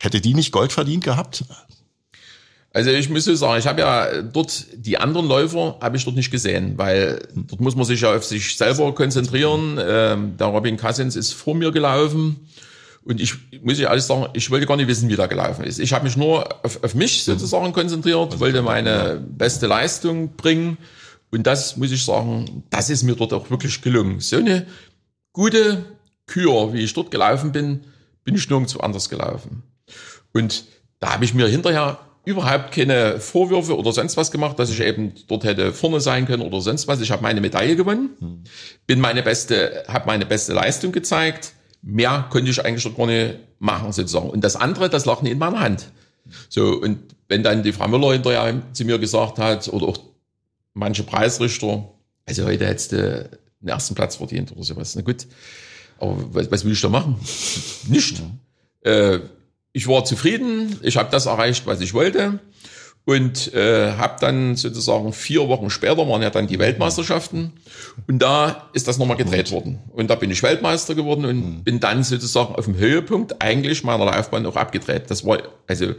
Hätte 0.00 0.20
die 0.20 0.34
nicht 0.34 0.52
Gold 0.52 0.72
verdient 0.72 1.04
gehabt? 1.04 1.44
Also 2.72 2.90
ich 2.90 3.08
muss 3.08 3.24
so 3.24 3.34
sagen, 3.34 3.58
ich 3.58 3.66
habe 3.66 3.80
ja 3.80 4.22
dort 4.22 4.66
die 4.74 4.98
anderen 4.98 5.26
Läufer 5.26 5.78
habe 5.80 5.96
ich 5.96 6.04
dort 6.04 6.16
nicht 6.16 6.30
gesehen, 6.30 6.76
weil 6.76 7.18
dort 7.34 7.60
muss 7.60 7.74
man 7.74 7.86
sich 7.86 8.02
ja 8.02 8.14
auf 8.14 8.24
sich 8.24 8.56
selber 8.56 8.94
konzentrieren. 8.94 9.80
Ähm, 9.80 10.36
der 10.36 10.48
Robin 10.48 10.76
Cousins 10.76 11.16
ist 11.16 11.32
vor 11.32 11.54
mir 11.54 11.72
gelaufen 11.72 12.48
und 13.08 13.22
ich 13.22 13.34
muss 13.62 13.78
ja 13.78 13.88
alles 13.88 14.06
sagen, 14.06 14.26
ich 14.34 14.50
wollte 14.50 14.66
gar 14.66 14.76
nicht 14.76 14.86
wissen, 14.86 15.08
wie 15.08 15.16
der 15.16 15.28
gelaufen 15.28 15.64
ist. 15.64 15.78
Ich 15.78 15.94
habe 15.94 16.04
mich 16.04 16.18
nur 16.18 16.46
auf, 16.62 16.84
auf 16.84 16.94
mich 16.94 17.24
sozusagen 17.24 17.72
konzentriert, 17.72 18.38
wollte 18.38 18.60
meine 18.60 19.18
beste 19.26 19.66
Leistung 19.66 20.36
bringen. 20.36 20.76
Und 21.30 21.46
das 21.46 21.78
muss 21.78 21.90
ich 21.90 22.04
sagen, 22.04 22.64
das 22.68 22.90
ist 22.90 23.02
mir 23.02 23.16
dort 23.16 23.32
auch 23.32 23.50
wirklich 23.50 23.80
gelungen. 23.80 24.20
So 24.20 24.36
eine 24.36 24.66
gute 25.32 25.86
Kür, 26.26 26.74
wie 26.74 26.84
ich 26.84 26.92
dort 26.92 27.10
gelaufen 27.10 27.50
bin, 27.50 27.80
bin 28.24 28.34
ich 28.34 28.48
nirgendwo 28.50 28.80
anders 28.80 29.08
gelaufen. 29.08 29.62
Und 30.34 30.64
da 31.00 31.14
habe 31.14 31.24
ich 31.24 31.32
mir 31.32 31.48
hinterher 31.48 31.98
überhaupt 32.28 32.72
keine 32.72 33.20
Vorwürfe 33.20 33.76
oder 33.76 33.92
sonst 33.92 34.16
was 34.16 34.30
gemacht, 34.30 34.58
dass 34.58 34.70
ich 34.70 34.80
eben 34.80 35.14
dort 35.26 35.44
hätte 35.44 35.72
vorne 35.72 36.00
sein 36.00 36.26
können 36.26 36.42
oder 36.42 36.60
sonst 36.60 36.86
was. 36.86 37.00
Ich 37.00 37.10
habe 37.10 37.22
meine 37.22 37.40
Medaille 37.40 37.76
gewonnen, 37.76 38.44
bin 38.86 39.00
meine 39.00 39.22
beste, 39.22 39.84
habe 39.88 40.06
meine 40.06 40.26
beste 40.26 40.52
Leistung 40.52 40.92
gezeigt 40.92 41.52
mehr 41.82 42.26
konnte 42.30 42.50
ich 42.50 42.64
eigentlich 42.64 42.96
gar 42.96 43.06
nicht 43.06 43.38
machen 43.58 43.92
sozusagen. 43.92 44.30
Und 44.30 44.42
das 44.42 44.56
andere, 44.56 44.88
das 44.88 45.04
lag 45.04 45.22
nicht 45.22 45.32
in 45.32 45.38
meiner 45.38 45.60
Hand. 45.60 45.90
So, 46.48 46.74
und 46.80 46.98
wenn 47.28 47.42
dann 47.42 47.62
die 47.62 47.72
Frau 47.72 47.88
Müller 47.88 48.12
hinterher 48.12 48.62
zu 48.72 48.84
mir 48.84 48.98
gesagt 48.98 49.38
hat, 49.38 49.68
oder 49.68 49.86
auch 49.86 49.98
manche 50.74 51.02
Preisrichter, 51.02 51.88
also 52.26 52.44
heute 52.44 52.66
hättest 52.66 52.92
du 52.92 53.30
den 53.60 53.68
ersten 53.68 53.94
Platz 53.94 54.16
verdient 54.16 54.52
oder 54.52 54.62
sowas. 54.62 54.94
Na 54.94 55.02
gut, 55.02 55.26
aber 55.98 56.16
was, 56.34 56.50
was 56.50 56.64
will 56.64 56.72
ich 56.72 56.80
da 56.80 56.88
machen? 56.88 57.18
Nicht. 57.88 58.22
Äh, 58.82 59.20
ich 59.72 59.86
war 59.88 60.04
zufrieden, 60.04 60.78
ich 60.82 60.96
habe 60.96 61.10
das 61.10 61.26
erreicht, 61.26 61.66
was 61.66 61.80
ich 61.80 61.94
wollte 61.94 62.40
und 63.04 63.54
äh, 63.54 63.92
habe 63.92 64.16
dann 64.20 64.56
sozusagen 64.56 65.12
vier 65.12 65.48
Wochen 65.48 65.70
später 65.70 66.06
waren 66.08 66.20
ja 66.20 66.30
dann 66.30 66.46
die 66.46 66.58
Weltmeisterschaften 66.58 67.52
und 68.06 68.18
da 68.18 68.68
ist 68.74 68.86
das 68.86 68.98
nochmal 68.98 69.16
gedreht 69.16 69.50
worden 69.50 69.78
und 69.92 70.10
da 70.10 70.14
bin 70.14 70.30
ich 70.30 70.42
Weltmeister 70.42 70.94
geworden 70.94 71.24
und 71.24 71.36
mhm. 71.36 71.64
bin 71.64 71.80
dann 71.80 72.02
sozusagen 72.02 72.54
auf 72.54 72.66
dem 72.66 72.76
Höhepunkt 72.76 73.40
eigentlich 73.40 73.82
meiner 73.82 74.04
Laufbahn 74.04 74.44
auch 74.46 74.56
abgedreht. 74.56 75.04
Das 75.08 75.24
war 75.24 75.38
also 75.66 75.94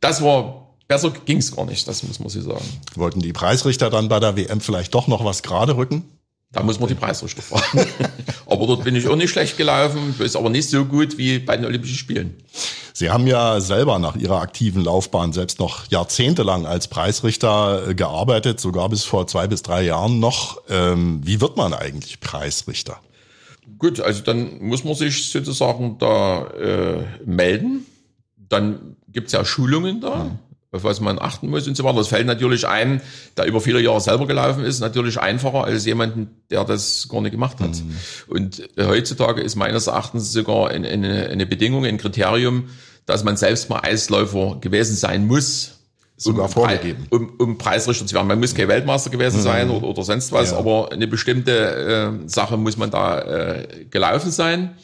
das 0.00 0.22
war 0.22 0.76
besser 0.86 1.10
ging's 1.24 1.54
gar 1.54 1.66
nicht, 1.66 1.88
das 1.88 2.02
muss 2.02 2.20
man 2.20 2.28
so 2.28 2.40
sagen. 2.40 2.64
Wollten 2.94 3.20
die 3.20 3.32
Preisrichter 3.32 3.90
dann 3.90 4.08
bei 4.08 4.20
der 4.20 4.36
WM 4.36 4.60
vielleicht 4.60 4.94
doch 4.94 5.08
noch 5.08 5.24
was 5.24 5.42
gerade 5.42 5.76
rücken? 5.76 6.04
Da 6.52 6.62
muss 6.62 6.80
man 6.80 6.88
die 6.88 6.94
Preisrichter 6.94 7.42
fragen. 7.42 7.86
aber 8.46 8.66
dort 8.66 8.84
bin 8.84 8.96
ich 8.96 9.06
auch 9.06 9.16
nicht 9.16 9.30
schlecht 9.30 9.58
gelaufen, 9.58 10.14
ist 10.18 10.34
aber 10.34 10.48
nicht 10.48 10.70
so 10.70 10.86
gut 10.86 11.18
wie 11.18 11.38
bei 11.38 11.56
den 11.56 11.66
Olympischen 11.66 11.96
Spielen. 11.96 12.36
Sie 12.94 13.10
haben 13.10 13.26
ja 13.26 13.60
selber 13.60 13.98
nach 13.98 14.16
Ihrer 14.16 14.40
aktiven 14.40 14.82
Laufbahn 14.82 15.34
selbst 15.34 15.60
noch 15.60 15.90
jahrzehntelang 15.90 16.64
als 16.64 16.88
Preisrichter 16.88 17.88
äh, 17.88 17.94
gearbeitet, 17.94 18.60
sogar 18.60 18.88
bis 18.88 19.04
vor 19.04 19.26
zwei 19.26 19.46
bis 19.46 19.62
drei 19.62 19.82
Jahren 19.82 20.20
noch. 20.20 20.62
Ähm, 20.70 21.20
wie 21.22 21.40
wird 21.42 21.58
man 21.58 21.74
eigentlich 21.74 22.18
Preisrichter? 22.20 22.98
Gut, 23.76 24.00
also 24.00 24.22
dann 24.22 24.58
muss 24.60 24.84
man 24.84 24.94
sich 24.94 25.30
sozusagen 25.30 25.98
da 25.98 26.46
äh, 26.46 27.04
melden. 27.26 27.84
Dann 28.48 28.96
gibt's 29.08 29.32
ja 29.32 29.44
Schulungen 29.44 30.00
da. 30.00 30.24
Mhm 30.24 30.47
auf 30.70 30.84
was 30.84 31.00
man 31.00 31.18
achten 31.18 31.48
muss 31.48 31.66
und 31.66 31.76
so 31.76 31.84
weiter. 31.84 31.96
Das 31.96 32.08
fällt 32.08 32.26
natürlich 32.26 32.66
ein, 32.66 33.00
der 33.36 33.46
über 33.46 33.60
viele 33.60 33.80
Jahre 33.80 34.00
selber 34.00 34.26
gelaufen 34.26 34.64
ist, 34.64 34.80
natürlich 34.80 35.18
einfacher 35.18 35.64
als 35.64 35.86
jemanden, 35.86 36.28
der 36.50 36.64
das 36.64 37.08
gar 37.08 37.22
nicht 37.22 37.32
gemacht 37.32 37.60
hat. 37.60 37.70
Mhm. 37.70 37.96
Und 38.28 38.68
heutzutage 38.78 39.40
ist 39.40 39.56
meines 39.56 39.86
Erachtens 39.86 40.32
sogar 40.32 40.68
eine, 40.68 40.88
eine, 40.88 41.28
eine 41.28 41.46
Bedingung, 41.46 41.86
ein 41.86 41.96
Kriterium, 41.96 42.68
dass 43.06 43.24
man 43.24 43.36
selbst 43.38 43.70
mal 43.70 43.80
Eisläufer 43.80 44.58
gewesen 44.60 44.94
sein 44.94 45.26
muss, 45.26 45.78
sogar 46.18 46.46
um, 46.46 46.50
vorgegeben. 46.50 47.06
Um, 47.08 47.32
um 47.38 47.56
Preisrichter 47.56 48.04
zu 48.04 48.14
werden. 48.14 48.28
Man 48.28 48.40
muss 48.40 48.54
kein 48.54 48.68
Weltmeister 48.68 49.08
gewesen 49.08 49.40
sein 49.40 49.68
mhm. 49.68 49.74
oder, 49.74 49.86
oder 49.86 50.02
sonst 50.02 50.32
was, 50.32 50.50
ja. 50.50 50.58
aber 50.58 50.92
eine 50.92 51.06
bestimmte 51.06 52.20
äh, 52.24 52.28
Sache 52.28 52.58
muss 52.58 52.76
man 52.76 52.90
da 52.90 53.20
äh, 53.20 53.86
gelaufen 53.90 54.30
sein. 54.30 54.76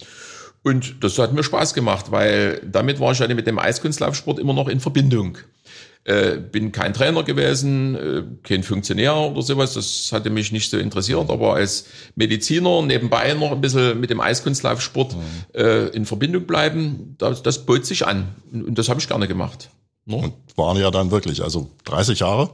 Und 0.63 1.05
das 1.05 1.19
hat 1.19 1.35
mir 1.35 1.43
Spaß 1.43 1.75
gemacht, 1.75 2.11
weil 2.11 2.63
damit 2.65 2.99
war 2.99 3.13
ich 3.13 3.19
ja 3.19 3.29
mit 3.29 3.47
dem 3.47 3.59
Eiskunstlaufsport 3.59 4.39
immer 4.39 4.55
noch 4.55 4.69
in 4.69 4.81
Verbindung. 4.81 5.37
Äh, 6.07 6.37
bin 6.37 6.71
kein 6.71 6.93
Trainer 6.93 7.23
gewesen, 7.23 7.95
äh, 7.95 8.23
kein 8.43 8.63
Funktionär 8.63 9.17
oder 9.17 9.41
sowas, 9.41 9.73
das 9.73 10.11
hatte 10.13 10.29
mich 10.29 10.53
nicht 10.53 10.71
so 10.71 10.77
interessiert, 10.77 11.31
aber 11.31 11.55
als 11.55 11.87
Mediziner 12.15 12.83
nebenbei 12.83 13.33
noch 13.33 13.53
ein 13.53 13.63
bisschen 13.63 13.99
mit 14.01 14.11
dem 14.11 14.21
Eiskunstlaufsport 14.21 15.15
mhm. 15.15 15.21
äh, 15.55 15.87
in 15.89 16.05
Verbindung 16.05 16.47
bleiben, 16.47 17.15
das, 17.17 17.43
das 17.43 17.65
bot 17.65 17.87
sich 17.87 18.07
an 18.07 18.35
und 18.53 18.77
das 18.77 18.91
habe 18.91 19.01
ich 19.01 19.09
gerne 19.09 19.27
gemacht. 19.27 19.71
Ne? 20.05 20.17
Und 20.17 20.35
waren 20.57 20.77
ja 20.77 20.91
dann 20.91 21.11
wirklich, 21.11 21.43
also 21.43 21.71
30 21.87 22.19
Jahre? 22.19 22.51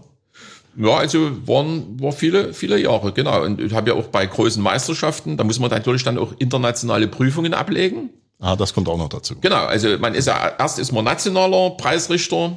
Ja, 0.77 0.99
also 0.99 1.47
waren, 1.49 2.01
war 2.01 2.13
viele, 2.13 2.55
viele 2.55 2.79
Jahre, 2.79 3.13
genau. 3.13 3.43
Und 3.43 3.61
ich 3.61 3.73
habe 3.73 3.91
ja 3.91 3.97
auch 3.97 4.07
bei 4.07 4.25
großen 4.27 4.63
Meisterschaften, 4.63 5.37
da 5.37 5.43
muss 5.43 5.59
man 5.59 5.71
natürlich 5.71 6.05
dann 6.05 6.19
auch 6.19 6.35
internationale 6.39 7.09
Prüfungen 7.09 7.55
ablegen. 7.55 8.11
Ah, 8.39 8.57
das 8.57 8.73
kommt 8.73 8.89
auch 8.89 8.97
noch 8.97 9.09
dazu. 9.09 9.35
Genau, 9.41 9.65
also 9.65 9.99
man 9.99 10.15
ist 10.15 10.27
ja, 10.27 10.53
erst 10.59 10.79
ist 10.79 10.93
man 10.93 11.05
nationaler 11.05 11.71
Preisrichter, 11.71 12.57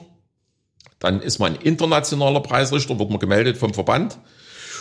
dann 1.04 1.22
ist 1.22 1.39
man 1.39 1.56
internationaler 1.56 2.39
Preisrichter, 2.39 2.98
wird 2.98 3.10
man 3.10 3.20
gemeldet 3.20 3.58
vom 3.58 3.74
Verband. 3.74 4.18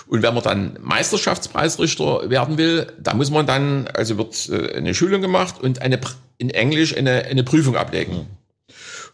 Und 0.06 0.22
wenn 0.22 0.34
man 0.34 0.42
dann 0.42 0.78
Meisterschaftspreisrichter 0.80 2.30
werden 2.30 2.58
will, 2.58 2.86
da 3.00 3.14
muss 3.14 3.30
man 3.30 3.46
dann, 3.46 3.88
also 3.88 4.18
wird 4.18 4.48
äh, 4.48 4.76
eine 4.76 4.94
Schulung 4.94 5.20
gemacht 5.20 5.56
und 5.60 5.82
eine, 5.82 5.98
in 6.38 6.50
Englisch 6.50 6.96
eine, 6.96 7.24
eine 7.24 7.42
Prüfung 7.42 7.76
ablegen. 7.76 8.14
Mhm. 8.14 8.26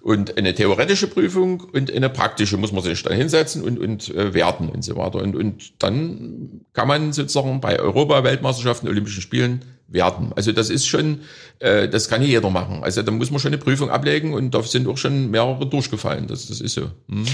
Und 0.01 0.39
eine 0.39 0.55
theoretische 0.55 1.09
Prüfung 1.09 1.61
und 1.61 1.93
eine 1.93 2.09
praktische 2.09 2.57
muss 2.57 2.73
man 2.73 2.83
sich 2.83 3.03
dann 3.03 3.17
hinsetzen 3.17 3.63
und, 3.63 3.79
und 3.79 4.15
äh, 4.15 4.33
werten 4.33 4.69
und 4.69 4.83
so 4.83 4.97
weiter. 4.97 5.19
Und, 5.19 5.35
und 5.35 5.83
dann 5.83 6.61
kann 6.73 6.89
man 6.89 7.13
sozusagen 7.13 7.61
bei 7.61 7.81
Europa-Weltmeisterschaften, 7.81 8.89
Olympischen 8.89 9.23
Spielen 9.23 9.65
werden. 9.89 10.33
Also 10.37 10.53
das 10.53 10.71
ist 10.71 10.87
schon, 10.87 11.23
äh, 11.59 11.89
das 11.89 12.09
kann 12.09 12.21
nicht 12.21 12.31
jeder 12.31 12.51
machen. 12.51 12.85
Also 12.85 13.03
da 13.03 13.11
muss 13.11 13.31
man 13.31 13.41
schon 13.41 13.53
eine 13.53 13.59
Prüfung 13.59 13.91
ablegen 13.91 14.35
und 14.35 14.53
da 14.53 14.63
sind 14.63 14.87
auch 14.87 14.99
schon 14.99 15.31
mehrere 15.31 15.67
durchgefallen. 15.67 16.27
Das, 16.27 16.47
das 16.47 16.61
ist 16.61 16.75
so. 16.75 16.91
Hm. 17.09 17.25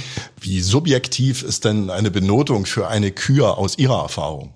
Wie 0.40 0.60
subjektiv 0.60 1.42
ist 1.42 1.64
denn 1.64 1.90
eine 1.90 2.10
Benotung 2.10 2.64
für 2.64 2.88
eine 2.88 3.10
Kür 3.10 3.58
aus 3.58 3.76
Ihrer 3.76 4.02
Erfahrung? 4.02 4.54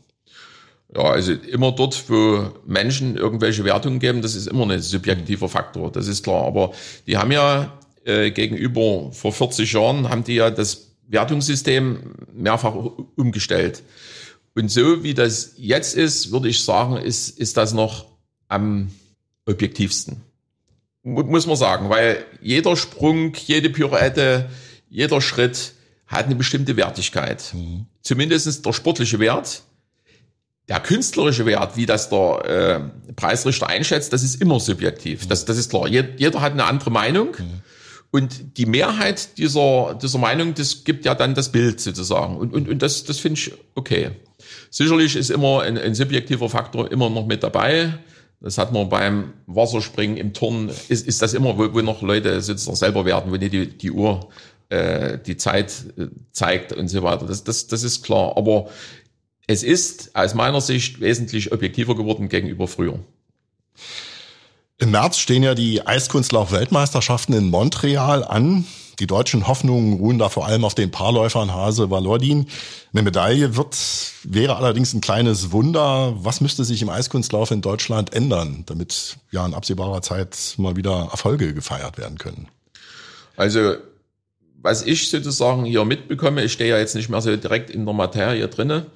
Ja, 0.94 1.02
also 1.02 1.32
immer 1.32 1.72
dort, 1.72 2.08
wo 2.08 2.50
Menschen 2.66 3.16
irgendwelche 3.16 3.64
Wertungen 3.64 3.98
geben, 3.98 4.22
das 4.22 4.34
ist 4.34 4.46
immer 4.46 4.70
ein 4.70 4.80
subjektiver 4.80 5.48
Faktor, 5.48 5.92
das 5.92 6.06
ist 6.08 6.24
klar. 6.24 6.46
Aber 6.46 6.72
die 7.06 7.18
haben 7.18 7.30
ja 7.30 7.78
äh, 8.04 8.30
gegenüber 8.30 9.10
vor 9.12 9.32
40 9.32 9.70
Jahren, 9.72 10.08
haben 10.08 10.24
die 10.24 10.36
ja 10.36 10.50
das 10.50 10.92
Wertungssystem 11.08 12.14
mehrfach 12.32 12.74
umgestellt. 13.16 13.82
Und 14.58 14.72
so 14.72 15.04
wie 15.04 15.14
das 15.14 15.52
jetzt 15.56 15.94
ist, 15.94 16.32
würde 16.32 16.48
ich 16.48 16.64
sagen, 16.64 16.96
ist, 16.96 17.38
ist 17.38 17.56
das 17.56 17.72
noch 17.72 18.06
am 18.48 18.90
objektivsten. 19.46 20.20
Muss 21.04 21.46
man 21.46 21.54
sagen, 21.54 21.90
weil 21.90 22.24
jeder 22.42 22.76
Sprung, 22.76 23.32
jede 23.46 23.70
Pirouette, 23.70 24.50
jeder 24.90 25.20
Schritt 25.20 25.74
hat 26.08 26.26
eine 26.26 26.34
bestimmte 26.34 26.76
Wertigkeit. 26.76 27.54
Mhm. 27.54 27.86
Zumindest 28.02 28.66
der 28.66 28.72
sportliche 28.72 29.20
Wert. 29.20 29.62
Der 30.68 30.80
künstlerische 30.80 31.46
Wert, 31.46 31.76
wie 31.76 31.86
das 31.86 32.10
der 32.10 32.90
äh, 33.06 33.12
Preisrichter 33.12 33.68
einschätzt, 33.68 34.12
das 34.12 34.24
ist 34.24 34.42
immer 34.42 34.58
subjektiv. 34.58 35.24
Mhm. 35.24 35.28
Das, 35.28 35.44
das 35.44 35.56
ist 35.56 35.70
klar. 35.70 35.86
Jeder 35.86 36.40
hat 36.40 36.52
eine 36.52 36.64
andere 36.64 36.90
Meinung. 36.90 37.28
Mhm. 37.38 37.62
Und 38.10 38.56
die 38.56 38.66
Mehrheit 38.66 39.36
dieser, 39.36 39.98
dieser 40.00 40.18
Meinung, 40.18 40.54
das 40.54 40.84
gibt 40.84 41.04
ja 41.04 41.14
dann 41.14 41.34
das 41.34 41.52
Bild 41.52 41.80
sozusagen. 41.80 42.36
Und, 42.36 42.54
und, 42.54 42.68
und 42.68 42.80
das, 42.80 43.04
das 43.04 43.18
finde 43.18 43.40
ich 43.40 43.52
okay. 43.74 44.10
Sicherlich 44.70 45.14
ist 45.14 45.30
immer 45.30 45.62
ein, 45.62 45.76
ein 45.76 45.94
subjektiver 45.94 46.48
Faktor 46.48 46.90
immer 46.90 47.10
noch 47.10 47.26
mit 47.26 47.42
dabei. 47.42 47.98
Das 48.40 48.56
hat 48.56 48.72
man 48.72 48.88
beim 48.88 49.32
Wasserspringen 49.46 50.16
im 50.16 50.32
Turn, 50.32 50.70
ist, 50.88 51.06
ist 51.06 51.20
das 51.20 51.34
immer, 51.34 51.58
wo, 51.58 51.74
wo 51.74 51.82
noch 51.82 52.02
Leute 52.02 52.40
sitzen 52.40 52.74
selber 52.76 53.04
werden, 53.04 53.30
wo 53.30 53.36
nicht 53.36 53.52
die, 53.52 53.66
die 53.66 53.90
Uhr 53.90 54.28
äh, 54.70 55.18
die 55.18 55.36
Zeit 55.36 55.72
äh, 55.98 56.06
zeigt 56.32 56.72
und 56.72 56.88
so 56.88 57.02
weiter. 57.02 57.26
Das, 57.26 57.44
das, 57.44 57.66
das 57.66 57.82
ist 57.82 58.04
klar. 58.04 58.36
Aber 58.36 58.70
es 59.46 59.62
ist 59.62 60.14
aus 60.14 60.34
meiner 60.34 60.60
Sicht 60.60 61.00
wesentlich 61.00 61.52
objektiver 61.52 61.96
geworden 61.96 62.28
gegenüber 62.28 62.68
früher. 62.68 63.00
Im 64.80 64.92
März 64.92 65.18
stehen 65.18 65.42
ja 65.42 65.56
die 65.56 65.84
Eiskunstlauf-Weltmeisterschaften 65.84 67.34
in 67.34 67.50
Montreal 67.50 68.22
an. 68.22 68.64
Die 69.00 69.08
deutschen 69.08 69.48
Hoffnungen 69.48 69.94
ruhen 69.94 70.20
da 70.20 70.28
vor 70.28 70.46
allem 70.46 70.64
auf 70.64 70.76
den 70.76 70.92
Paarläufern 70.92 71.52
Hase 71.52 71.90
Valordin. 71.90 72.46
Eine 72.92 73.02
Medaille 73.02 73.56
wird, 73.56 73.76
wäre 74.22 74.54
allerdings 74.54 74.94
ein 74.94 75.00
kleines 75.00 75.50
Wunder. 75.50 76.14
Was 76.18 76.40
müsste 76.40 76.64
sich 76.64 76.80
im 76.80 76.90
Eiskunstlauf 76.90 77.50
in 77.50 77.60
Deutschland 77.60 78.14
ändern, 78.14 78.62
damit 78.66 79.16
ja 79.32 79.44
in 79.44 79.52
absehbarer 79.52 80.00
Zeit 80.00 80.54
mal 80.58 80.76
wieder 80.76 81.08
Erfolge 81.10 81.54
gefeiert 81.54 81.98
werden 81.98 82.18
können? 82.18 82.46
Also 83.36 83.74
was 84.62 84.82
ich 84.82 85.10
sozusagen 85.10 85.64
hier 85.64 85.84
mitbekomme, 85.84 86.44
ich 86.44 86.52
stehe 86.52 86.70
ja 86.70 86.78
jetzt 86.78 86.94
nicht 86.94 87.08
mehr 87.08 87.20
so 87.20 87.36
direkt 87.36 87.70
in 87.70 87.84
der 87.84 87.94
Materie 87.94 88.46
drinne, 88.46 88.86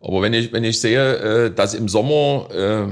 aber 0.00 0.22
wenn 0.22 0.32
ich, 0.32 0.52
wenn 0.52 0.64
ich 0.64 0.80
sehe, 0.80 1.16
äh, 1.16 1.54
dass 1.54 1.74
im 1.74 1.88
Sommer, 1.88 2.48
äh, 2.52 2.88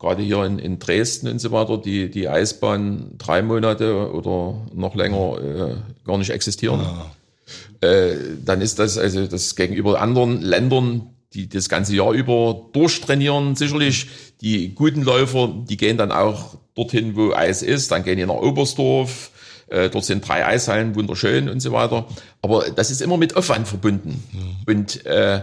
gerade 0.00 0.22
hier 0.22 0.42
in, 0.44 0.58
in 0.58 0.78
Dresden 0.78 1.28
und 1.28 1.38
so 1.38 1.52
weiter, 1.52 1.78
die, 1.78 2.10
die 2.10 2.28
Eisbahn 2.28 3.12
drei 3.18 3.42
Monate 3.42 4.12
oder 4.12 4.66
noch 4.74 4.94
länger 4.96 5.38
äh, 5.38 5.74
gar 6.04 6.18
nicht 6.18 6.30
existieren, 6.30 6.80
ja. 6.80 7.88
äh, 7.88 8.16
dann 8.44 8.62
ist 8.62 8.78
das 8.78 8.98
also 8.98 9.26
das 9.26 9.54
gegenüber 9.54 10.00
anderen 10.00 10.40
Ländern, 10.40 11.10
die 11.34 11.48
das 11.48 11.68
ganze 11.68 11.94
Jahr 11.94 12.12
über 12.12 12.68
durchtrainieren, 12.72 13.54
sicherlich 13.54 14.08
die 14.40 14.74
guten 14.74 15.02
Läufer, 15.02 15.54
die 15.68 15.76
gehen 15.76 15.98
dann 15.98 16.10
auch 16.10 16.56
dorthin, 16.74 17.14
wo 17.14 17.32
Eis 17.32 17.62
ist, 17.62 17.92
dann 17.92 18.02
gehen 18.02 18.16
die 18.16 18.26
nach 18.26 18.34
Oberstdorf, 18.34 19.30
äh, 19.68 19.90
dort 19.90 20.04
sind 20.04 20.26
drei 20.26 20.46
Eishallen, 20.46 20.94
wunderschön 20.94 21.48
und 21.48 21.60
so 21.60 21.72
weiter. 21.72 22.06
Aber 22.42 22.70
das 22.70 22.90
ist 22.90 23.02
immer 23.02 23.18
mit 23.18 23.36
Aufwand 23.36 23.68
verbunden. 23.68 24.24
Mhm. 24.32 24.56
Und 24.66 25.06
äh, 25.06 25.42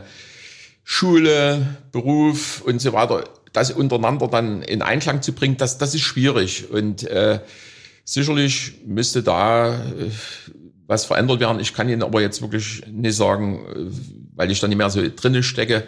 Schule, 0.83 1.77
Beruf 1.91 2.61
und 2.61 2.81
so 2.81 2.91
weiter, 2.93 3.23
das 3.57 3.71
untereinander 3.71 4.27
dann 4.27 4.61
in 4.61 4.81
Einklang 4.81 5.21
zu 5.21 5.33
bringen, 5.33 5.57
das, 5.57 5.77
das 5.77 5.95
ist 5.95 6.01
schwierig. 6.01 6.69
Und 6.69 7.03
äh, 7.03 7.39
sicherlich 8.05 8.73
müsste 8.85 9.23
da 9.23 9.75
äh, 9.75 10.11
was 10.85 11.05
verändert 11.05 11.39
werden. 11.39 11.59
Ich 11.59 11.73
kann 11.73 11.89
Ihnen 11.89 12.03
aber 12.03 12.21
jetzt 12.21 12.41
wirklich 12.41 12.83
nicht 12.91 13.15
sagen, 13.15 13.65
äh, 13.65 13.91
weil 14.35 14.51
ich 14.51 14.59
da 14.59 14.67
nicht 14.67 14.77
mehr 14.77 14.89
so 14.89 15.01
drinne 15.15 15.43
stecke, 15.43 15.83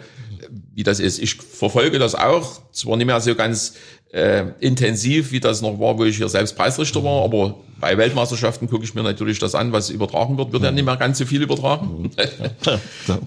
wie 0.74 0.82
das 0.82 1.00
ist. 1.00 1.18
Ich 1.18 1.36
verfolge 1.36 1.98
das 1.98 2.14
auch, 2.14 2.60
zwar 2.72 2.96
nicht 2.96 3.06
mehr 3.06 3.20
so 3.20 3.34
ganz 3.34 3.74
äh, 4.12 4.46
intensiv, 4.60 5.32
wie 5.32 5.40
das 5.40 5.62
noch 5.62 5.78
war, 5.78 5.96
wo 5.98 6.04
ich 6.04 6.16
hier 6.16 6.28
selbst 6.28 6.56
Preisrichter 6.56 7.04
war, 7.04 7.24
aber 7.24 7.60
bei 7.80 7.96
Weltmeisterschaften 7.96 8.68
gucke 8.68 8.84
ich 8.84 8.94
mir 8.94 9.02
natürlich 9.02 9.38
das 9.38 9.54
an, 9.54 9.72
was 9.72 9.90
übertragen 9.90 10.38
wird. 10.38 10.52
Wird 10.52 10.62
ja 10.62 10.70
nicht 10.70 10.84
mehr 10.84 10.96
ganz 10.96 11.18
so 11.18 11.26
viel 11.26 11.42
übertragen. 11.42 12.10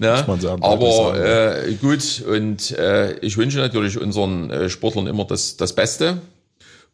Ja, 0.00 0.24
ja, 0.26 0.38
sagen, 0.38 0.62
aber 0.62 1.14
äh, 1.16 1.74
gut, 1.74 2.22
und 2.26 2.70
äh, 2.72 3.18
ich 3.18 3.36
wünsche 3.36 3.58
natürlich 3.58 4.00
unseren 4.00 4.50
äh, 4.50 4.70
Sportlern 4.70 5.06
immer 5.06 5.24
das, 5.24 5.56
das 5.56 5.74
Beste. 5.74 6.18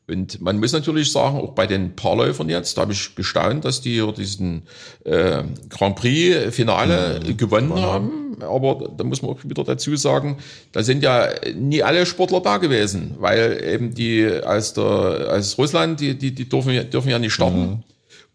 Und 0.08 0.40
man 0.40 0.58
muss 0.58 0.72
natürlich 0.72 1.12
sagen, 1.12 1.38
auch 1.38 1.52
bei 1.52 1.66
den 1.66 1.94
Paarläufern 1.94 2.48
jetzt, 2.48 2.76
da 2.76 2.82
habe 2.82 2.92
ich 2.92 3.14
gestaunt, 3.14 3.64
dass 3.64 3.80
die 3.80 3.92
hier 3.92 4.12
diesen 4.12 4.62
äh, 5.04 5.44
Grand 5.68 5.96
Prix-Finale 5.96 7.20
mhm. 7.24 7.36
gewonnen 7.36 7.74
haben. 7.74 8.36
Aber 8.40 8.90
da 8.96 9.04
muss 9.04 9.22
man 9.22 9.32
auch 9.32 9.44
wieder 9.44 9.62
dazu 9.62 9.94
sagen, 9.96 10.38
da 10.72 10.82
sind 10.82 11.02
ja 11.02 11.28
nie 11.54 11.82
alle 11.82 12.06
Sportler 12.06 12.40
da 12.40 12.56
gewesen, 12.56 13.16
weil 13.18 13.62
eben 13.62 13.94
die 13.94 14.28
aus, 14.44 14.72
der, 14.74 15.28
aus 15.32 15.58
Russland, 15.58 16.00
die, 16.00 16.16
die, 16.16 16.34
die 16.34 16.48
dürfen, 16.48 16.90
dürfen 16.90 17.10
ja 17.10 17.18
nicht 17.18 17.32
starten. 17.32 17.60
Mhm. 17.60 17.82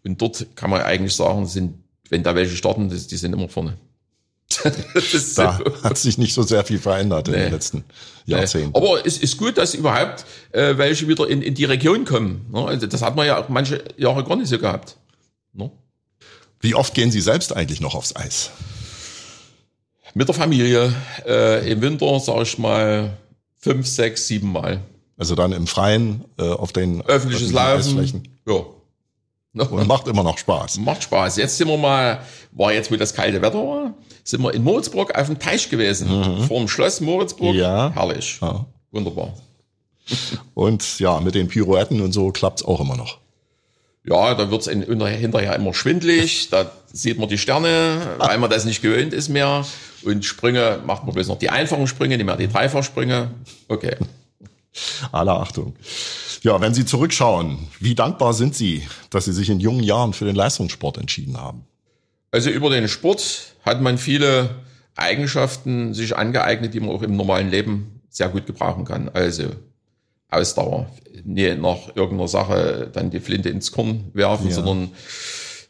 Und 0.04 0.22
dort 0.22 0.46
kann 0.54 0.70
man 0.70 0.80
eigentlich 0.82 1.14
sagen, 1.14 1.46
sind, 1.46 1.74
wenn 2.08 2.22
da 2.22 2.34
welche 2.34 2.56
starten, 2.56 2.88
die, 2.88 2.96
die 2.96 3.16
sind 3.16 3.34
immer 3.34 3.48
vorne. 3.48 3.76
Da 5.36 5.58
hat 5.82 5.98
sich 5.98 6.18
nicht 6.18 6.34
so 6.34 6.42
sehr 6.42 6.64
viel 6.64 6.78
verändert 6.78 7.28
nee. 7.28 7.34
in 7.34 7.40
den 7.40 7.52
letzten 7.52 7.84
Jahrzehnten. 8.26 8.72
Nee. 8.72 8.76
Aber 8.76 9.04
es 9.04 9.18
ist 9.18 9.36
gut, 9.36 9.58
dass 9.58 9.74
überhaupt 9.74 10.24
äh, 10.52 10.78
welche 10.78 11.08
wieder 11.08 11.28
in, 11.28 11.42
in 11.42 11.54
die 11.54 11.64
Region 11.64 12.04
kommen. 12.04 12.46
Ne? 12.52 12.64
Also 12.64 12.86
das 12.86 13.02
hat 13.02 13.16
man 13.16 13.26
ja 13.26 13.38
auch 13.38 13.48
manche 13.48 13.84
Jahre 13.96 14.24
gar 14.24 14.36
nicht 14.36 14.48
so 14.48 14.58
gehabt. 14.58 14.96
Ne? 15.52 15.70
Wie 16.60 16.74
oft 16.74 16.94
gehen 16.94 17.10
Sie 17.10 17.20
selbst 17.20 17.54
eigentlich 17.54 17.80
noch 17.80 17.94
aufs 17.94 18.14
Eis? 18.14 18.50
Mit 20.14 20.28
der 20.28 20.34
Familie. 20.34 20.94
Äh, 21.26 21.70
Im 21.70 21.82
Winter, 21.82 22.18
sage 22.20 22.42
ich 22.42 22.58
mal, 22.58 23.16
fünf, 23.58 23.86
sechs, 23.86 24.28
sieben 24.28 24.52
Mal. 24.52 24.80
Also 25.18 25.34
dann 25.34 25.52
im 25.52 25.66
Freien 25.66 26.24
äh, 26.38 26.44
auf 26.44 26.72
den 26.72 27.02
öffentliches 27.02 27.52
Laufen. 27.52 27.98
Eisflächen. 27.98 28.28
Ja. 28.46 28.64
Und 29.64 29.86
macht 29.86 30.06
immer 30.06 30.22
noch 30.22 30.36
Spaß. 30.36 30.78
Macht 30.78 31.02
Spaß. 31.04 31.36
Jetzt 31.36 31.56
sind 31.56 31.68
wir 31.68 31.78
mal, 31.78 32.20
war 32.52 32.72
jetzt, 32.72 32.90
wo 32.90 32.96
das 32.96 33.14
kalte 33.14 33.40
Wetter 33.40 33.66
war, 33.66 33.94
sind 34.26 34.42
wir 34.42 34.52
in 34.52 34.64
Moritzburg 34.64 35.16
auf 35.16 35.26
dem 35.28 35.38
Teich 35.38 35.70
gewesen. 35.70 36.08
Mhm. 36.08 36.42
Vor 36.44 36.58
dem 36.58 36.68
Schloss 36.68 37.00
Moritzburg. 37.00 37.54
Ja. 37.54 37.92
Herrlich. 37.94 38.38
Ja. 38.42 38.66
Wunderbar. 38.90 39.32
Und 40.54 40.98
ja, 40.98 41.20
mit 41.20 41.34
den 41.34 41.48
Pirouetten 41.48 42.00
und 42.00 42.12
so 42.12 42.30
klappt's 42.30 42.64
auch 42.64 42.80
immer 42.80 42.96
noch. 42.96 43.18
Ja, 44.04 44.34
da 44.34 44.50
wird's 44.50 44.68
hinterher 44.68 45.56
immer 45.56 45.74
schwindlig, 45.74 46.48
da 46.50 46.70
sieht 46.92 47.18
man 47.18 47.28
die 47.28 47.38
Sterne, 47.38 48.16
weil 48.18 48.38
man 48.38 48.50
das 48.50 48.64
nicht 48.64 48.82
gewöhnt 48.82 49.12
ist 49.12 49.28
mehr. 49.28 49.64
Und 50.04 50.24
Sprünge 50.24 50.80
macht 50.86 51.04
man 51.04 51.14
bloß 51.14 51.26
noch 51.28 51.38
die 51.38 51.50
einfachen 51.50 51.86
Sprünge, 51.88 52.16
nicht 52.16 52.26
mehr 52.26 52.36
die 52.36 52.48
Dreifachsprünge. 52.48 53.30
Okay. 53.68 53.96
Alle 55.12 55.32
Achtung. 55.32 55.74
Ja, 56.42 56.60
wenn 56.60 56.74
Sie 56.74 56.84
zurückschauen, 56.84 57.58
wie 57.80 57.94
dankbar 57.94 58.32
sind 58.32 58.54
Sie, 58.54 58.86
dass 59.10 59.24
Sie 59.24 59.32
sich 59.32 59.50
in 59.50 59.58
jungen 59.58 59.82
Jahren 59.82 60.12
für 60.12 60.24
den 60.24 60.36
Leistungssport 60.36 60.98
entschieden 60.98 61.36
haben? 61.36 61.64
Also 62.36 62.50
über 62.50 62.68
den 62.68 62.86
Sport 62.86 63.54
hat 63.62 63.80
man 63.80 63.96
viele 63.96 64.50
Eigenschaften 64.94 65.94
sich 65.94 66.18
angeeignet, 66.18 66.74
die 66.74 66.80
man 66.80 66.90
auch 66.90 67.00
im 67.00 67.16
normalen 67.16 67.48
Leben 67.50 68.02
sehr 68.10 68.28
gut 68.28 68.44
gebrauchen 68.44 68.84
kann. 68.84 69.08
Also 69.08 69.44
Ausdauer, 70.28 70.90
nie 71.24 71.54
nach 71.54 71.96
irgendeiner 71.96 72.28
Sache 72.28 72.90
dann 72.92 73.08
die 73.08 73.20
Flinte 73.20 73.48
ins 73.48 73.72
Korn 73.72 74.10
werfen, 74.12 74.50
ja. 74.50 74.54
sondern 74.54 74.90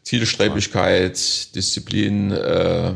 Zielstrebigkeit, 0.02 1.54
Disziplin, 1.54 2.32
äh, 2.32 2.94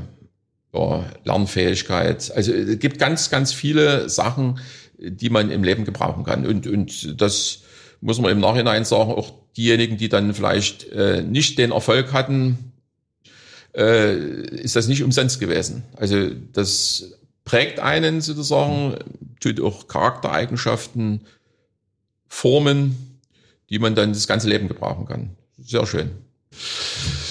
ja, 0.75 1.05
Lernfähigkeit. 1.23 2.33
Also 2.35 2.53
es 2.53 2.77
gibt 2.81 2.99
ganz, 2.99 3.31
ganz 3.31 3.53
viele 3.53 4.09
Sachen, 4.09 4.59
die 4.99 5.31
man 5.31 5.53
im 5.53 5.63
Leben 5.63 5.85
gebrauchen 5.85 6.25
kann. 6.25 6.45
Und, 6.45 6.67
und 6.67 7.21
das 7.21 7.61
muss 8.01 8.21
man 8.21 8.33
im 8.33 8.41
Nachhinein 8.41 8.85
sagen, 8.85 9.13
auch 9.13 9.33
diejenigen, 9.57 9.97
die 9.97 10.09
dann 10.09 10.35
vielleicht 10.35 10.89
äh, 10.89 11.23
nicht 11.23 11.57
den 11.57 11.71
Erfolg 11.71 12.13
hatten, 12.13 12.70
äh, 13.75 14.17
ist 14.57 14.77
das 14.77 14.89
nicht 14.89 15.03
umsonst 15.03 15.41
gewesen. 15.41 15.85
Also 15.97 16.31
das 16.53 17.13
prägt 17.45 17.81
einen 17.81 18.21
sozusagen, 18.21 18.97
tut 19.41 19.61
auch 19.61 19.89
Charaktereigenschaften 19.89 21.23
formen, 22.29 23.19
die 23.71 23.79
man 23.79 23.95
dann 23.95 24.13
das 24.13 24.27
ganze 24.27 24.49
Leben 24.49 24.69
gebrauchen 24.69 25.07
kann. 25.07 25.31
Sehr 25.59 25.87
schön. 25.87 26.11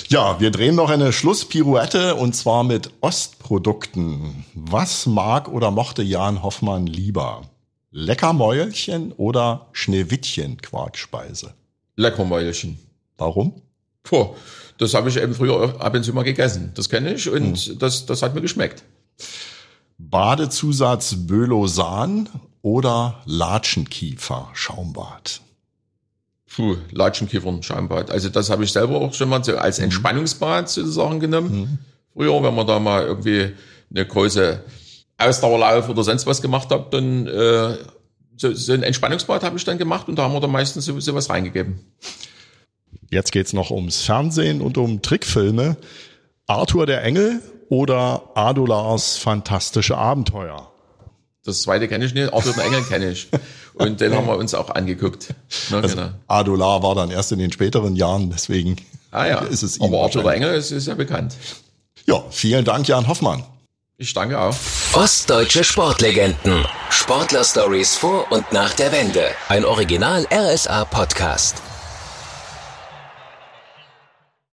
Ja, 0.08 0.40
wir 0.40 0.50
drehen 0.50 0.76
noch 0.76 0.90
eine 0.90 1.14
Schlusspirouette 1.14 2.16
und 2.16 2.36
zwar 2.36 2.64
mit 2.64 2.90
Ostprodukten. 3.02 4.46
Was 4.56 5.06
mag 5.06 5.48
oder 5.48 5.72
mochte 5.72 6.02
Jan 6.02 6.42
Hoffmann 6.42 6.88
lieber? 6.88 7.44
Leckermäulchen 7.92 9.12
oder 9.14 9.68
Schneewittchen-Quarkspeise? 9.74 11.54
Leckermäulchen. 11.96 12.80
Warum? 13.18 13.62
Puh, 14.10 14.34
das 14.80 14.96
habe 14.96 15.10
ich 15.10 15.18
eben 15.18 15.36
früher 15.36 15.80
ab 15.80 15.94
und 15.94 16.04
zu 16.04 16.14
mal 16.14 16.24
gegessen. 16.24 16.72
Das 16.74 16.90
kenne 16.90 17.14
ich 17.14 17.30
und 17.30 17.58
hm. 17.58 17.78
das, 17.80 18.08
das 18.08 18.24
hat 18.24 18.34
mir 18.34 18.42
geschmeckt. 18.42 18.84
Badezusatz 20.00 21.16
Bölosan 21.28 22.28
oder 22.64 23.22
Latschenkiefer 23.26 24.50
Schaumbad? 24.54 25.42
Puh, 26.56 26.78
Latschenkiefer 26.92 27.62
Schaumbad. 27.62 28.10
Also 28.10 28.30
das 28.30 28.50
habe 28.50 28.64
ich 28.64 28.72
selber 28.72 29.00
auch 29.00 29.14
schon 29.14 29.30
mal 29.30 29.44
so 29.44 29.56
als 29.58 29.78
hm. 29.78 29.86
Entspannungsbad 29.86 30.68
sozusagen 30.70 31.20
genommen. 31.20 31.52
Mhm. 31.52 31.78
Früher, 32.14 32.42
wenn 32.42 32.56
man 32.56 32.66
da 32.66 32.80
mal 32.80 33.04
irgendwie 33.04 33.54
eine 33.92 34.08
große 34.08 34.64
Ausdauerlauf 35.20 35.88
oder 35.88 36.04
sonst 36.04 36.26
was 36.26 36.42
gemacht 36.42 36.72
habe, 36.72 36.88
dann 36.90 37.28
äh, 37.28 37.78
so, 38.38 38.54
so 38.54 38.74
ein 38.74 38.82
Entspannungsbad 38.82 39.44
habe 39.44 39.58
ich 39.58 39.66
dann 39.66 39.78
gemacht 39.78 40.08
und 40.08 40.16
da 40.16 40.24
haben 40.24 40.34
wir 40.34 40.40
dann 40.40 40.52
meistens 40.52 40.86
sowieso 40.86 41.14
was 41.14 41.30
reingegeben. 41.30 41.80
Jetzt 43.10 43.32
geht's 43.32 43.54
noch 43.54 43.72
ums 43.72 44.04
Fernsehen 44.04 44.62
und 44.62 44.78
um 44.78 45.02
Trickfilme. 45.02 45.78
Arthur 46.46 46.86
der 46.86 47.04
Engel 47.04 47.42
oder 47.70 48.30
Adolars 48.36 49.18
fantastische 49.18 49.98
Abenteuer? 49.98 50.72
Das 51.44 51.64
zweite 51.64 51.88
kenne 51.88 52.06
ich 52.06 52.14
nicht, 52.14 52.32
Arthur 52.34 52.54
der 52.54 52.66
Engel 52.66 52.84
kenne 52.84 53.12
ich. 53.12 53.28
Und 53.74 54.02
den 54.02 54.14
haben 54.14 54.28
wir 54.28 54.38
uns 54.38 54.54
auch 54.54 54.70
angeguckt. 54.70 55.34
Na, 55.70 55.80
also 55.80 55.96
genau. 55.96 56.10
Adolar 56.28 56.84
war 56.84 56.96
dann 56.96 57.12
erst 57.12 57.32
in 57.32 57.40
den 57.40 57.52
späteren 57.52 57.96
Jahren, 57.96 58.30
deswegen 58.30 58.76
ah, 59.12 59.26
ja. 59.26 59.40
ist 59.40 59.64
es 59.64 59.78
ihm 59.78 59.84
Aber 59.84 60.04
Arthur 60.04 60.24
der 60.24 60.34
Engel 60.34 60.54
ist, 60.54 60.72
ist 60.72 60.88
ja 60.88 60.96
bekannt. 60.96 61.36
Ja, 62.06 62.24
vielen 62.30 62.66
Dank, 62.66 62.88
Jan 62.88 63.08
Hoffmann. 63.08 63.44
Ich 63.98 64.14
danke 64.14 64.40
auch. 64.40 64.56
Ostdeutsche 64.94 65.64
Sportlegenden. 65.64 66.66
Sportler-Stories 66.90 67.96
vor 67.96 68.32
und 68.32 68.52
nach 68.52 68.74
der 68.74 68.92
Wende. 68.92 69.24
Ein 69.48 69.66
Original 69.66 70.26
RSA-Podcast. 70.32 71.62